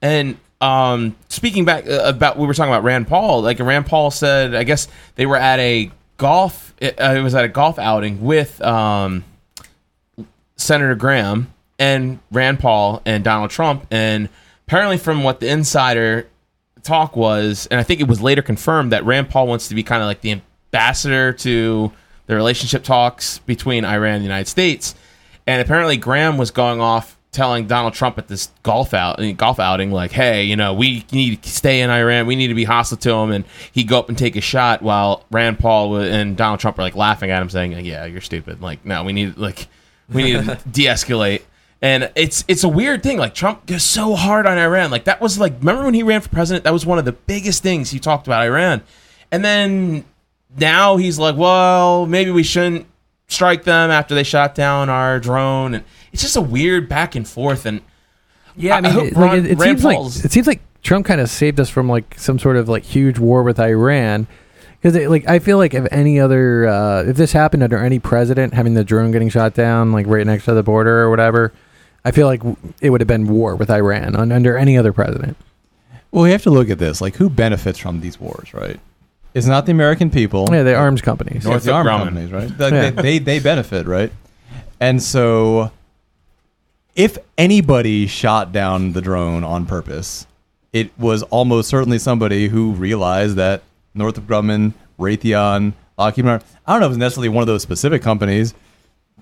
And 0.02 0.40
um, 0.60 1.16
speaking 1.30 1.64
back 1.64 1.88
uh, 1.88 2.02
about 2.06 2.40
we 2.40 2.48
were 2.48 2.56
talking 2.56 2.74
about 2.74 2.84
Rand 2.84 3.08
Paul. 3.08 3.44
Like 3.44 3.60
Rand 3.60 3.86
Paul 3.86 4.10
said, 4.10 4.56
I 4.56 4.64
guess 4.64 4.88
they 5.14 5.28
were 5.28 5.38
at 5.38 5.60
a 5.60 5.92
golf. 6.18 6.74
It, 6.80 7.00
uh, 7.00 7.14
it 7.16 7.22
was 7.22 7.36
at 7.36 7.46
a 7.46 7.50
golf 7.50 7.78
outing 7.78 8.24
with 8.24 8.60
um, 8.64 9.24
Senator 10.56 10.96
Graham 10.96 11.54
and 11.78 12.18
Rand 12.32 12.60
Paul 12.60 13.04
and 13.06 13.24
Donald 13.24 13.52
Trump. 13.52 13.86
And 13.92 14.30
apparently, 14.66 14.98
from 14.98 15.24
what 15.24 15.40
the 15.40 15.50
insider 15.50 16.28
talk 16.82 17.16
was, 17.16 17.68
and 17.70 17.80
I 17.80 17.84
think 17.84 18.02
it 18.02 18.08
was 18.08 18.22
later 18.22 18.42
confirmed 18.42 18.92
that 18.92 19.06
Rand 19.06 19.30
Paul 19.30 19.46
wants 19.46 19.68
to 19.68 19.76
be 19.76 19.84
kind 19.84 20.02
of 20.02 20.08
like 20.08 20.22
the 20.22 20.32
ambassador 20.32 21.32
to 21.34 21.92
the 22.28 22.36
relationship 22.36 22.84
talks 22.84 23.40
between 23.40 23.84
Iran 23.84 24.16
and 24.16 24.22
the 24.22 24.28
United 24.28 24.48
States. 24.48 24.96
And 25.48 25.62
apparently, 25.62 25.98
Graham 25.98 26.38
was 26.38 26.52
going 26.52 26.82
off 26.82 27.18
telling 27.32 27.68
Donald 27.68 27.94
Trump 27.94 28.18
at 28.18 28.28
this 28.28 28.50
golf 28.64 28.94
out 28.94 29.22
eh, 29.22 29.32
golf 29.32 29.60
outing, 29.60 29.92
like, 29.92 30.12
"Hey, 30.12 30.44
you 30.44 30.56
know, 30.56 30.74
we 30.74 31.06
need 31.12 31.42
to 31.44 31.50
stay 31.50 31.82
in 31.82 31.90
Iran. 31.90 32.26
We 32.26 32.36
need 32.36 32.48
to 32.48 32.54
be 32.54 32.64
hostile 32.66 32.98
to 32.98 33.14
him." 33.14 33.32
And 33.32 33.46
he'd 33.72 33.88
go 33.88 34.00
up 34.00 34.10
and 34.10 34.18
take 34.18 34.36
a 34.36 34.42
shot 34.42 34.82
while 34.82 35.26
Rand 35.32 35.60
Paul 35.60 35.98
and 35.98 36.36
Donald 36.36 36.60
Trump 36.60 36.78
were 36.78 36.84
like 36.84 36.96
laughing 36.96 37.32
at 37.32 37.42
him, 37.42 37.50
saying, 37.50 37.74
"Yeah, 37.86 38.06
you're 38.06 38.22
stupid. 38.22 38.62
Like, 38.62 38.86
no, 38.86 39.04
we 39.04 39.14
need 39.14 39.38
like 39.38 39.68
we 40.12 40.24
need 40.24 40.46
to 40.46 40.58
de-escalate." 40.72 41.44
And 41.82 42.12
it's 42.16 42.44
it's 42.48 42.64
a 42.64 42.70
weird 42.70 43.04
thing. 43.04 43.18
Like 43.20 43.36
Trump 43.36 43.68
goes 43.68 43.84
so 43.84 44.16
hard 44.16 44.48
on 44.48 44.58
Iran. 44.58 44.90
Like 44.90 45.04
that 45.04 45.22
was 45.22 45.40
like 45.40 45.54
remember 45.60 45.86
when 45.86 45.94
he 45.94 46.04
ran 46.04 46.22
for 46.22 46.30
president? 46.30 46.64
That 46.64 46.74
was 46.74 46.86
one 46.86 46.98
of 46.98 47.06
the 47.06 47.12
biggest 47.12 47.62
things 47.62 47.92
he 47.92 48.00
talked 48.00 48.26
about 48.26 48.44
Iran. 48.44 48.82
And 49.32 49.46
then 49.46 50.06
now 50.58 50.98
he's 50.98 51.18
like, 51.20 51.36
well, 51.36 52.06
maybe 52.06 52.32
we 52.32 52.44
shouldn't 52.44 52.86
strike 53.28 53.64
them 53.64 53.92
after 53.92 54.16
they 54.16 54.24
shot 54.24 54.56
down 54.56 54.90
our 54.90 55.20
drone. 55.20 55.74
And 55.76 55.84
it's 56.12 56.22
just 56.22 56.36
a 56.36 56.42
weird 56.42 56.88
back 56.90 57.16
and 57.16 57.28
forth. 57.28 57.66
And 57.66 57.82
Yeah, 58.56 58.76
I 58.76 58.78
I 58.78 58.82
mean, 58.82 58.92
hope 58.92 59.06
it, 59.08 59.16
like, 59.18 59.40
it, 59.40 59.46
it 59.52 59.60
seems 59.60 59.82
Paul's- 59.82 60.18
like 60.18 60.26
it 60.26 60.32
seems 60.32 60.48
like 60.48 60.62
Trump 60.84 61.06
kind 61.06 61.20
of 61.22 61.30
saved 61.30 61.60
us 61.60 61.70
from 61.70 61.90
like 61.90 62.16
some 62.18 62.40
sort 62.40 62.56
of 62.58 62.70
like 62.70 62.84
huge 62.84 63.20
war 63.20 63.44
with 63.44 63.60
Iran. 63.60 64.28
Because 64.82 65.08
like 65.10 65.28
I 65.28 65.40
feel 65.40 65.58
like 65.58 65.74
if 65.74 65.88
any 65.92 66.20
other 66.20 66.68
uh, 66.68 67.04
if 67.04 67.18
this 67.18 67.32
happened 67.34 67.64
under 67.64 67.78
any 67.78 68.00
president 68.00 68.54
having 68.54 68.74
the 68.76 68.84
drone 68.84 69.12
getting 69.12 69.30
shot 69.30 69.54
down 69.56 69.92
like 69.92 70.06
right 70.08 70.26
next 70.26 70.46
to 70.46 70.54
the 70.54 70.64
border 70.64 71.02
or 71.02 71.10
whatever, 71.10 71.52
I 72.06 72.12
feel 72.12 72.28
like 72.28 72.42
it 72.80 72.92
would 72.92 73.02
have 73.02 73.08
been 73.08 73.28
war 73.28 73.56
with 73.56 73.70
Iran 73.70 74.16
on, 74.16 74.32
under 74.32 74.56
any 74.56 74.78
other 74.78 74.94
president. 74.94 75.36
Well, 76.12 76.24
we 76.24 76.32
have 76.32 76.44
to 76.44 76.52
look 76.52 76.70
at 76.70 76.78
this. 76.80 77.02
Like, 77.02 77.16
who 77.16 77.30
benefits 77.30 77.78
from 77.80 78.00
these 78.00 78.18
wars, 78.20 78.54
right? 78.54 78.80
It's 79.38 79.48
not 79.48 79.66
the 79.66 79.72
American 79.72 80.10
people. 80.10 80.48
Yeah, 80.52 80.64
the 80.64 80.76
arms 80.76 81.02
companies. 81.02 81.46
North 81.46 81.64
the 81.64 81.72
Northrop 81.72 81.94
Grumman. 81.96 82.04
companies, 82.06 82.32
right? 82.32 82.50
Like, 82.60 82.74
Yeah. 82.74 82.90
they, 82.90 83.02
they 83.02 83.20
they 83.20 83.40
benefit, 83.40 83.86
right? 83.88 84.12
And 84.80 85.02
so, 85.02 85.72
if 86.96 87.18
anybody 87.38 88.08
shot 88.08 88.52
down 88.52 88.94
the 88.94 89.02
drone 89.02 89.44
on 89.44 89.66
purpose, 89.66 90.26
it 90.74 90.92
was 91.00 91.24
almost 91.24 91.70
certainly 91.70 92.00
somebody 92.00 92.48
who 92.48 92.72
realized 92.74 93.36
that 93.36 93.64
Northrop 93.94 94.26
Grumman, 94.28 94.74
Raytheon, 95.00 95.74
Lockheed 95.98 96.26
Martin. 96.26 96.48
I 96.66 96.74
don't 96.74 96.82
know 96.82 96.88
if 96.88 96.92
it's 96.92 97.00
necessarily 97.00 97.30
one 97.30 97.42
of 97.42 97.48
those 97.48 97.62
specific 97.62 98.02
companies, 98.02 98.54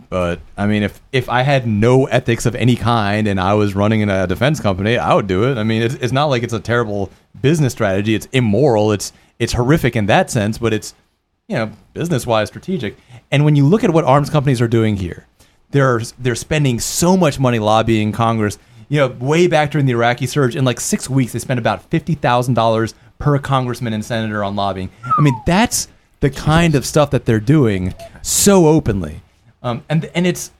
but 0.10 0.40
I 0.58 0.68
mean, 0.68 0.84
if 0.84 1.00
if 1.12 1.30
I 1.30 1.42
had 1.44 1.68
no 1.68 2.06
ethics 2.08 2.46
of 2.46 2.56
any 2.56 2.76
kind 2.76 3.28
and 3.28 3.40
I 3.40 3.54
was 3.54 3.76
running 3.76 4.02
in 4.02 4.10
a 4.10 4.28
defense 4.28 4.60
company, 4.60 4.98
I 4.98 5.14
would 5.14 5.28
do 5.28 5.44
it. 5.50 5.58
I 5.58 5.64
mean, 5.64 5.82
it's, 5.82 5.96
it's 5.96 6.14
not 6.14 6.26
like 6.26 6.44
it's 6.44 6.54
a 6.54 6.60
terrible 6.60 7.12
business 7.42 7.74
strategy. 7.74 8.16
It's 8.16 8.28
immoral. 8.32 8.92
It's 8.92 9.12
it's 9.40 9.54
horrific 9.54 9.96
in 9.96 10.06
that 10.08 10.30
sense, 10.30 10.58
but 10.58 10.74
it's 10.74 10.94
you 11.48 11.56
know 11.56 11.72
business 11.94 12.26
wise 12.26 12.48
strategic. 12.48 12.98
And 13.32 13.46
when 13.46 13.56
you 13.56 13.66
look 13.66 13.84
at 13.84 13.92
what 13.92 14.04
arms 14.04 14.30
companies 14.30 14.62
are 14.62 14.68
doing 14.68 14.98
here, 14.98 15.28
they're 15.72 16.02
they're 16.20 16.36
spending 16.36 16.80
so 16.80 17.18
much 17.18 17.40
money 17.40 17.60
lobbying 17.60 18.12
Congress. 18.12 18.58
You 18.88 19.00
know, 19.00 19.08
way 19.08 19.48
back 19.48 19.72
during 19.72 19.88
the 19.88 19.94
Iraqi 19.94 20.28
surge, 20.28 20.56
in 20.56 20.64
like 20.64 20.80
six 20.80 21.10
weeks, 21.10 21.34
they 21.34 21.40
spent 21.40 21.60
about 21.60 21.84
fifty 21.90 22.16
thousand 22.16 22.54
dollars 22.54 22.94
per 23.20 23.38
congressman 23.40 23.94
and 23.94 24.06
senator 24.06 24.44
on 24.44 24.56
lobbying. 24.56 24.90
I 25.18 25.22
mean, 25.22 25.36
that's 25.46 25.88
the 26.20 26.30
kind 26.30 26.76
of 26.76 26.86
stuff 26.86 27.12
that 27.12 27.26
they're 27.26 27.40
doing 27.40 27.94
so 28.22 28.68
openly, 28.68 29.22
um, 29.64 29.84
and 29.90 30.10
and 30.14 30.28
it's 30.28 30.52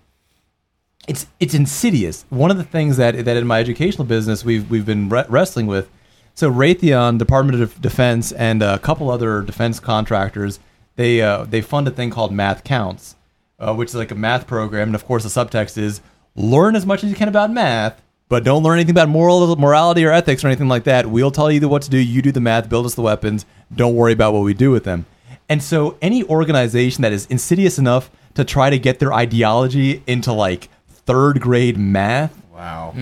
it's 1.08 1.28
it's 1.40 1.54
insidious. 1.54 2.26
One 2.30 2.52
of 2.52 2.58
the 2.58 2.64
things 2.64 2.98
that 2.98 3.26
that 3.26 3.38
in 3.38 3.48
my 3.48 3.60
educational 3.60 4.06
business 4.06 4.44
we've 4.44 4.70
we've 4.70 4.86
been 4.86 5.10
re- 5.10 5.26
wrestling 5.30 5.68
with. 5.68 5.90
So 6.36 6.52
Raytheon, 6.52 7.18
Department 7.18 7.62
of 7.62 7.82
Defense, 7.82 8.34
and 8.34 8.62
a 8.62 8.78
couple 8.78 9.10
other 9.10 9.42
defense 9.42 9.80
contractors, 9.80 10.60
they 10.98 11.22
uh, 11.22 11.46
they 11.46 11.62
fund 11.62 11.88
a 11.88 11.92
thing 11.92 12.10
called 12.10 12.34
Math 12.34 12.66
Counts, 12.66 13.16
uh, 13.58 13.74
which 13.74 13.90
is 13.90 13.96
like 13.96 14.12
a 14.12 14.16
math 14.16 14.46
program, 14.46 14.90
and 14.90 14.96
of 14.96 15.06
course 15.06 15.24
the 15.24 15.30
subtext 15.30 15.78
is 15.78 16.02
learn 16.36 16.76
as 16.76 16.86
much 16.86 17.06
as 17.06 17.10
you 17.10 17.16
can 17.16 17.30
about 17.30 17.52
math, 17.52 18.02
but 18.28 18.44
don't 18.44 18.64
learn 18.64 18.80
anything 18.80 18.92
about 18.92 19.08
moral 19.08 19.56
morality 19.56 20.04
or 20.04 20.12
ethics 20.12 20.44
or 20.44 20.48
anything 20.48 20.68
like 20.68 20.84
that. 20.84 21.06
We'll 21.06 21.32
tell 21.32 21.50
you 21.50 21.66
what 21.70 21.84
to 21.84 21.90
do. 21.90 21.98
You 21.98 22.22
do 22.22 22.34
the 22.34 22.42
math, 22.42 22.68
build 22.68 22.86
us 22.86 22.96
the 22.96 23.02
weapons. 23.02 23.46
Don't 23.74 23.96
worry 23.96 24.12
about 24.12 24.34
what 24.34 24.44
we 24.44 24.54
do 24.54 24.72
with 24.72 24.84
them. 24.84 25.06
And 25.48 25.64
so 25.64 25.98
any 26.02 26.24
organization 26.26 27.02
that 27.04 27.14
is 27.14 27.28
insidious 27.28 27.80
enough 27.80 28.12
to 28.34 28.44
try 28.44 28.70
to 28.70 28.78
get 28.78 29.00
their 29.00 29.14
ideology 29.14 30.04
into 30.06 30.34
like 30.34 30.68
third 30.90 31.40
grade 31.40 31.78
math 31.78 32.42
wow. 32.52 32.94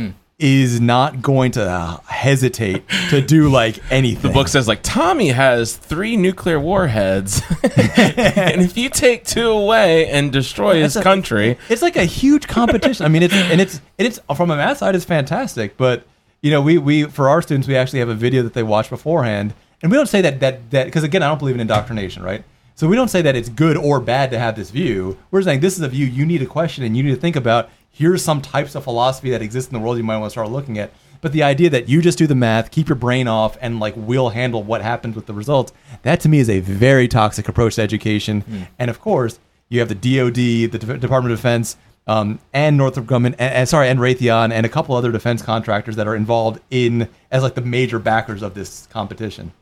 Is 0.45 0.81
not 0.81 1.21
going 1.21 1.51
to 1.53 1.63
uh, 1.63 1.97
hesitate 2.01 2.83
to 3.09 3.21
do 3.21 3.47
like 3.47 3.79
anything. 3.89 4.23
The 4.33 4.33
book 4.33 4.49
says 4.49 4.67
like 4.67 4.81
Tommy 4.83 5.29
has 5.29 5.75
three 5.77 6.17
nuclear 6.17 6.59
warheads, 6.59 7.41
and 7.63 8.61
if 8.61 8.77
you 8.77 8.89
take 8.89 9.23
two 9.23 9.47
away 9.49 10.07
and 10.09 10.33
destroy 10.33 10.81
his 10.81 10.97
a- 10.97 11.01
country, 11.01 11.57
It's 11.69 11.81
like 11.81 11.95
a 11.95 12.03
huge 12.03 12.47
competition. 12.47 13.05
I 13.05 13.09
mean, 13.09 13.23
it's 13.23 13.33
and 13.33 13.61
it's 13.61 13.79
and 13.97 14.05
it's 14.05 14.19
from 14.35 14.51
a 14.51 14.57
math 14.57 14.79
side, 14.79 14.95
it's 14.95 15.05
fantastic. 15.05 15.77
But 15.77 16.05
you 16.41 16.51
know, 16.51 16.61
we 16.61 16.77
we 16.77 17.03
for 17.05 17.29
our 17.29 17.41
students, 17.41 17.67
we 17.67 17.77
actually 17.77 17.99
have 17.99 18.09
a 18.09 18.13
video 18.15 18.43
that 18.43 18.53
they 18.53 18.63
watch 18.63 18.89
beforehand, 18.89 19.53
and 19.81 19.89
we 19.91 19.97
don't 19.97 20.07
say 20.09 20.21
that 20.21 20.41
that 20.41 20.69
that 20.71 20.85
because 20.85 21.03
again, 21.03 21.23
I 21.23 21.29
don't 21.29 21.39
believe 21.39 21.55
in 21.55 21.61
indoctrination, 21.61 22.21
right? 22.21 22.43
So 22.75 22.87
we 22.87 22.97
don't 22.97 23.09
say 23.09 23.21
that 23.21 23.35
it's 23.35 23.49
good 23.49 23.77
or 23.77 24.01
bad 24.01 24.31
to 24.31 24.39
have 24.39 24.55
this 24.57 24.71
view. 24.71 25.17
We're 25.31 25.41
saying 25.43 25.61
this 25.61 25.75
is 25.77 25.81
a 25.81 25.87
view 25.87 26.05
you 26.05 26.25
need 26.25 26.39
to 26.39 26.47
question 26.47 26.83
and 26.83 26.97
you 26.97 27.03
need 27.03 27.15
to 27.15 27.21
think 27.21 27.37
about. 27.37 27.69
Here's 27.95 28.23
some 28.23 28.41
types 28.41 28.73
of 28.73 28.83
philosophy 28.83 29.29
that 29.29 29.41
exist 29.43 29.69
in 29.69 29.73
the 29.73 29.79
world 29.79 29.97
you 29.97 30.03
might 30.03 30.17
want 30.17 30.31
to 30.31 30.31
start 30.31 30.49
looking 30.49 30.79
at. 30.79 30.91
But 31.21 31.31
the 31.31 31.43
idea 31.43 31.69
that 31.69 31.87
you 31.87 32.01
just 32.01 32.17
do 32.17 32.27
the 32.27 32.35
math, 32.35 32.71
keep 32.71 32.89
your 32.89 32.97
brain 32.97 33.27
off, 33.27 33.55
and 33.61 33.79
like 33.79 33.93
we'll 33.95 34.29
handle 34.29 34.61
what 34.63 34.81
happens 34.81 35.15
with 35.15 35.27
the 35.27 35.33
results, 35.33 35.71
that 36.01 36.19
to 36.21 36.27
me 36.27 36.39
is 36.39 36.49
a 36.49 36.59
very 36.59 37.07
toxic 37.07 37.47
approach 37.47 37.75
to 37.75 37.81
education. 37.83 38.67
And 38.77 38.89
of 38.89 38.99
course, 38.99 39.39
you 39.69 39.79
have 39.79 39.89
the 39.89 39.95
DoD, 39.95 40.33
the 40.35 40.67
De- 40.67 40.97
Department 40.97 41.31
of 41.31 41.37
Defense, 41.37 41.77
um, 42.07 42.39
and 42.51 42.75
Northrop 42.75 43.05
Grumman, 43.05 43.27
and, 43.27 43.53
and 43.53 43.69
sorry, 43.69 43.87
and 43.87 43.99
Raytheon, 43.99 44.51
and 44.51 44.65
a 44.65 44.69
couple 44.69 44.95
other 44.95 45.11
defense 45.13 45.41
contractors 45.41 45.95
that 45.95 46.07
are 46.07 46.15
involved 46.15 46.59
in 46.69 47.07
as 47.31 47.43
like 47.43 47.53
the 47.55 47.61
major 47.61 47.99
backers 47.99 48.41
of 48.41 48.55
this 48.55 48.87
competition. 48.87 49.53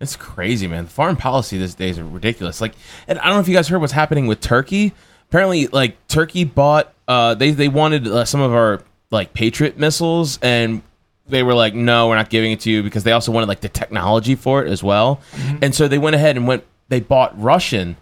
It's 0.00 0.16
crazy, 0.16 0.66
man. 0.66 0.84
The 0.84 0.90
foreign 0.90 1.16
policy 1.16 1.58
these 1.58 1.74
days 1.74 1.98
are 1.98 2.04
ridiculous. 2.04 2.60
Like, 2.60 2.74
and 3.06 3.18
I 3.18 3.26
don't 3.26 3.34
know 3.34 3.40
if 3.40 3.48
you 3.48 3.54
guys 3.54 3.68
heard 3.68 3.80
what's 3.80 3.92
happening 3.92 4.26
with 4.26 4.40
Turkey. 4.40 4.94
Apparently, 5.32 5.66
like 5.68 5.96
Turkey 6.08 6.44
bought, 6.44 6.92
uh, 7.08 7.34
they 7.34 7.52
they 7.52 7.68
wanted 7.68 8.06
uh, 8.06 8.26
some 8.26 8.42
of 8.42 8.52
our 8.52 8.82
like 9.10 9.32
Patriot 9.32 9.78
missiles, 9.78 10.38
and 10.42 10.82
they 11.26 11.42
were 11.42 11.54
like, 11.54 11.72
no, 11.72 12.08
we're 12.08 12.16
not 12.16 12.28
giving 12.28 12.52
it 12.52 12.60
to 12.60 12.70
you 12.70 12.82
because 12.82 13.02
they 13.02 13.12
also 13.12 13.32
wanted 13.32 13.46
like 13.48 13.62
the 13.62 13.70
technology 13.70 14.34
for 14.34 14.62
it 14.62 14.70
as 14.70 14.82
well. 14.82 15.22
And 15.62 15.74
so 15.74 15.88
they 15.88 15.96
went 15.96 16.16
ahead 16.16 16.36
and 16.36 16.46
went, 16.46 16.64
they 16.90 17.00
bought 17.00 17.40
Russian 17.40 17.96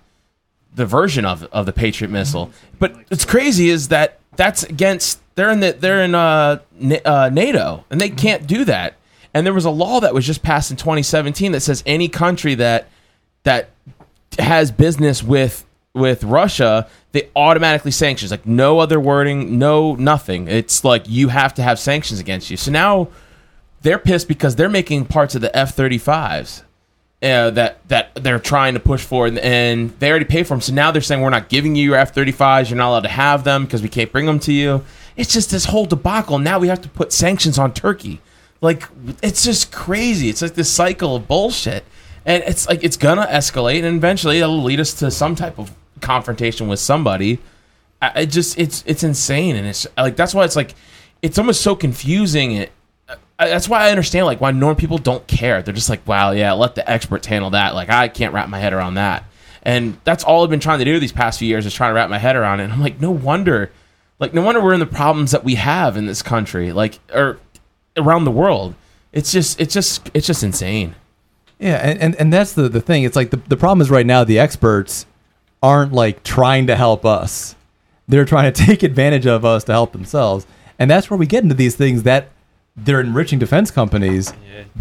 the 0.74 0.84
version 0.86 1.24
of 1.24 1.44
of 1.52 1.66
the 1.66 1.72
Patriot 1.72 2.10
missile. 2.10 2.50
But 2.80 2.96
what's 3.08 3.24
crazy 3.24 3.68
is 3.68 3.86
that 3.90 4.18
that's 4.34 4.64
against 4.64 5.20
they're 5.36 5.50
in 5.50 5.60
the 5.60 5.70
they're 5.70 6.02
in 6.02 6.16
uh, 6.16 6.58
Na- 6.80 6.96
uh, 7.04 7.30
NATO 7.32 7.84
and 7.90 8.00
they 8.00 8.10
can't 8.10 8.44
do 8.44 8.64
that. 8.64 8.96
And 9.32 9.46
there 9.46 9.54
was 9.54 9.66
a 9.66 9.70
law 9.70 10.00
that 10.00 10.14
was 10.14 10.26
just 10.26 10.42
passed 10.42 10.72
in 10.72 10.76
2017 10.76 11.52
that 11.52 11.60
says 11.60 11.84
any 11.86 12.08
country 12.08 12.56
that 12.56 12.88
that 13.44 13.70
has 14.40 14.72
business 14.72 15.22
with 15.22 15.64
with 15.94 16.22
Russia, 16.24 16.88
they 17.12 17.28
automatically 17.34 17.90
sanctions 17.90 18.30
like 18.30 18.46
no 18.46 18.78
other 18.78 19.00
wording, 19.00 19.58
no 19.58 19.94
nothing. 19.94 20.48
It's 20.48 20.84
like 20.84 21.08
you 21.08 21.28
have 21.28 21.54
to 21.54 21.62
have 21.62 21.78
sanctions 21.78 22.20
against 22.20 22.50
you. 22.50 22.56
So 22.56 22.70
now 22.70 23.08
they're 23.82 23.98
pissed 23.98 24.28
because 24.28 24.56
they're 24.56 24.68
making 24.68 25.06
parts 25.06 25.34
of 25.34 25.40
the 25.40 25.54
F 25.56 25.74
thirty 25.74 25.98
fives 25.98 26.62
uh, 27.22 27.50
that 27.50 27.86
that 27.88 28.14
they're 28.14 28.38
trying 28.38 28.74
to 28.74 28.80
push 28.80 29.04
for, 29.04 29.26
and, 29.26 29.38
and 29.38 29.90
they 29.98 30.08
already 30.10 30.24
pay 30.24 30.42
for 30.42 30.54
them. 30.54 30.60
So 30.60 30.72
now 30.72 30.90
they're 30.90 31.02
saying 31.02 31.20
we're 31.20 31.30
not 31.30 31.48
giving 31.48 31.74
you 31.76 31.84
your 31.84 31.96
F 31.96 32.14
thirty 32.14 32.32
fives. 32.32 32.70
You're 32.70 32.76
not 32.76 32.90
allowed 32.90 33.00
to 33.00 33.08
have 33.08 33.44
them 33.44 33.64
because 33.64 33.82
we 33.82 33.88
can't 33.88 34.12
bring 34.12 34.26
them 34.26 34.38
to 34.40 34.52
you. 34.52 34.84
It's 35.16 35.32
just 35.32 35.50
this 35.50 35.66
whole 35.66 35.86
debacle. 35.86 36.38
Now 36.38 36.58
we 36.58 36.68
have 36.68 36.80
to 36.82 36.88
put 36.88 37.12
sanctions 37.12 37.58
on 37.58 37.74
Turkey. 37.74 38.20
Like 38.60 38.84
it's 39.22 39.42
just 39.42 39.72
crazy. 39.72 40.28
It's 40.28 40.42
like 40.42 40.54
this 40.54 40.70
cycle 40.70 41.16
of 41.16 41.26
bullshit, 41.26 41.84
and 42.24 42.42
it's 42.44 42.68
like 42.68 42.84
it's 42.84 42.96
gonna 42.96 43.26
escalate, 43.26 43.84
and 43.84 43.96
eventually 43.96 44.38
it'll 44.38 44.62
lead 44.62 44.78
us 44.78 44.94
to 44.94 45.10
some 45.10 45.34
type 45.34 45.58
of 45.58 45.72
confrontation 46.00 46.68
with 46.68 46.80
somebody. 46.80 47.38
I, 48.02 48.22
it 48.22 48.26
just 48.26 48.58
it's 48.58 48.82
it's 48.86 49.02
insane, 49.02 49.56
and 49.56 49.66
it's 49.66 49.86
like 49.96 50.16
that's 50.16 50.34
why 50.34 50.44
it's 50.44 50.56
like 50.56 50.74
it's 51.22 51.38
almost 51.38 51.60
so 51.60 51.76
confusing. 51.76 52.52
It 52.52 52.72
that's 53.38 53.68
why 53.68 53.86
I 53.86 53.90
understand 53.90 54.26
like 54.26 54.40
why 54.40 54.50
normal 54.50 54.76
people 54.76 54.98
don't 54.98 55.26
care. 55.26 55.62
They're 55.62 55.74
just 55.74 55.88
like, 55.88 56.06
wow, 56.06 56.32
yeah, 56.32 56.52
let 56.52 56.74
the 56.74 56.88
experts 56.88 57.26
handle 57.26 57.50
that. 57.50 57.74
Like 57.74 57.88
I 57.88 58.08
can't 58.08 58.34
wrap 58.34 58.48
my 58.48 58.58
head 58.58 58.72
around 58.72 58.94
that. 58.94 59.24
And 59.62 59.98
that's 60.04 60.24
all 60.24 60.42
I've 60.42 60.50
been 60.50 60.60
trying 60.60 60.78
to 60.78 60.84
do 60.84 60.98
these 60.98 61.12
past 61.12 61.38
few 61.38 61.48
years 61.48 61.66
is 61.66 61.74
trying 61.74 61.90
to 61.90 61.94
wrap 61.94 62.10
my 62.10 62.18
head 62.18 62.36
around 62.36 62.60
it. 62.60 62.64
And 62.64 62.72
I'm 62.72 62.80
like, 62.80 63.00
no 63.00 63.10
wonder, 63.10 63.70
like 64.18 64.34
no 64.34 64.42
wonder 64.42 64.60
we're 64.60 64.74
in 64.74 64.80
the 64.80 64.86
problems 64.86 65.32
that 65.32 65.44
we 65.44 65.56
have 65.56 65.96
in 65.96 66.06
this 66.06 66.22
country, 66.22 66.72
like 66.72 66.98
or 67.14 67.38
around 67.96 68.24
the 68.24 68.30
world. 68.30 68.74
It's 69.12 69.32
just 69.32 69.60
it's 69.60 69.74
just 69.74 70.10
it's 70.14 70.26
just 70.26 70.42
insane. 70.42 70.94
Yeah, 71.58 71.76
and, 71.76 71.98
and, 71.98 72.14
and 72.16 72.32
that's 72.32 72.54
the, 72.54 72.70
the 72.70 72.80
thing. 72.80 73.02
It's 73.02 73.16
like 73.16 73.30
the, 73.30 73.36
the 73.36 73.56
problem 73.56 73.82
is 73.82 73.90
right 73.90 74.06
now 74.06 74.24
the 74.24 74.38
experts 74.38 75.04
aren't 75.62 75.92
like 75.92 76.22
trying 76.22 76.66
to 76.68 76.76
help 76.76 77.04
us. 77.04 77.54
They're 78.08 78.24
trying 78.24 78.52
to 78.52 78.64
take 78.66 78.82
advantage 78.82 79.26
of 79.26 79.44
us 79.44 79.64
to 79.64 79.72
help 79.72 79.92
themselves. 79.92 80.46
And 80.78 80.90
that's 80.90 81.10
where 81.10 81.18
we 81.18 81.26
get 81.26 81.42
into 81.42 81.54
these 81.54 81.76
things 81.76 82.04
that 82.04 82.28
they're 82.76 83.00
enriching 83.00 83.38
defense 83.38 83.70
companies 83.70 84.32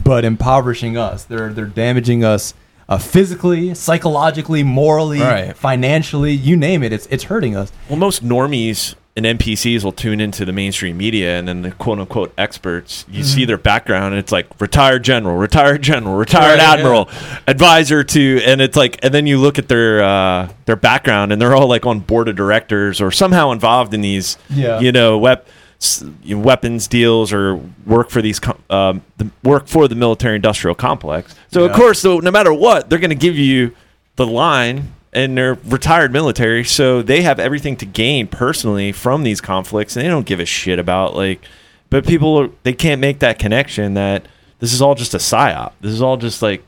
but 0.04 0.24
impoverishing 0.24 0.96
us. 0.98 1.24
They're 1.26 1.52
they're 1.52 1.66
damaging 1.66 2.24
us 2.24 2.54
uh, 2.88 2.98
physically, 2.98 3.74
psychologically, 3.76 4.64
morally, 4.64 5.20
Right. 5.22 5.56
financially, 5.56 6.32
you 6.32 6.56
name 6.56 6.82
it. 6.84 6.94
It's 6.94 7.08
it's 7.08 7.26
hurting 7.26 7.56
us. 7.56 7.72
Well, 7.90 7.98
most 8.00 8.24
normies 8.24 8.96
and 9.26 9.40
NPCs 9.40 9.84
will 9.84 9.92
tune 9.92 10.20
into 10.20 10.46
the 10.46 10.52
mainstream 10.52 10.98
media, 10.98 11.38
and 11.38 11.48
then 11.48 11.62
the 11.62 11.72
quote 11.72 12.00
unquote 12.00 12.34
experts, 12.38 13.06
you 13.10 13.24
see 13.24 13.46
their 13.46 13.58
background, 13.58 14.14
and 14.14 14.20
it's 14.20 14.32
like 14.32 14.48
retired 14.60 15.04
general, 15.04 15.36
retired 15.38 15.82
general, 15.82 16.16
retired 16.16 16.58
Right, 16.58 16.60
yeah. 16.60 16.74
admiral, 16.74 17.10
advisor 17.48 18.04
to, 18.04 18.42
and 18.46 18.62
it's 18.62 18.76
like, 18.78 18.98
and 19.04 19.14
then 19.14 19.28
you 19.28 19.38
look 19.38 19.60
at 19.60 19.68
their 19.68 20.02
uh, 20.04 20.50
their 20.66 20.76
background, 20.76 21.32
and 21.32 21.42
they're 21.42 21.56
all 21.56 21.68
like 21.68 21.86
on 21.86 22.00
board 22.00 22.28
of 22.28 22.36
directors 22.36 23.02
or 23.02 23.12
somehow 23.12 23.52
involved 23.52 23.94
in 23.94 24.02
these, 24.02 24.38
Yeah. 24.50 24.80
you 24.80 24.92
know, 24.92 25.18
wep- 25.18 25.48
s- 25.82 26.04
you 26.24 26.36
know, 26.36 26.42
weapons 26.42 26.88
deals 26.88 27.32
or 27.34 27.58
work 27.86 28.10
for 28.10 28.22
these 28.22 28.40
um, 28.70 29.02
the, 29.18 29.30
work 29.44 29.68
for 29.68 29.88
the 29.88 29.96
military 29.96 30.36
industrial 30.36 30.76
complex. 30.76 31.36
So 31.52 31.66
of 31.66 31.74
course, 31.74 32.00
so 32.00 32.20
no 32.20 32.32
matter 32.32 32.54
what, 32.54 32.90
they're 32.90 33.00
going 33.00 33.10
to 33.10 33.16
give 33.16 33.38
you 33.38 33.76
the 34.16 34.26
line 34.28 34.94
and 35.14 35.38
they're 35.38 35.56
retired 35.66 36.12
military, 36.12 36.64
so 36.64 37.02
they 37.02 37.22
have 37.22 37.40
everything 37.40 37.76
to 37.78 37.86
gain 37.86 38.28
personally 38.28 38.92
from 38.92 39.24
these 39.24 39.42
conflicts, 39.42 39.96
and 39.96 40.06
they 40.06 40.10
don't 40.10 40.26
give 40.26 40.40
a 40.40 40.46
shit 40.46 40.80
about 40.80 41.16
like. 41.16 41.42
But 41.90 42.06
people, 42.06 42.38
are, 42.40 42.50
they 42.62 42.74
can't 42.74 43.02
make 43.02 43.18
that 43.20 43.40
connection 43.40 43.96
that 43.96 44.28
this 44.60 44.74
is 44.74 44.82
all 44.82 44.94
just 44.94 45.16
a 45.16 45.18
psyop. 45.18 45.72
This 45.82 45.92
is 45.92 46.04
all 46.04 46.18
just 46.18 46.42
like 46.42 46.64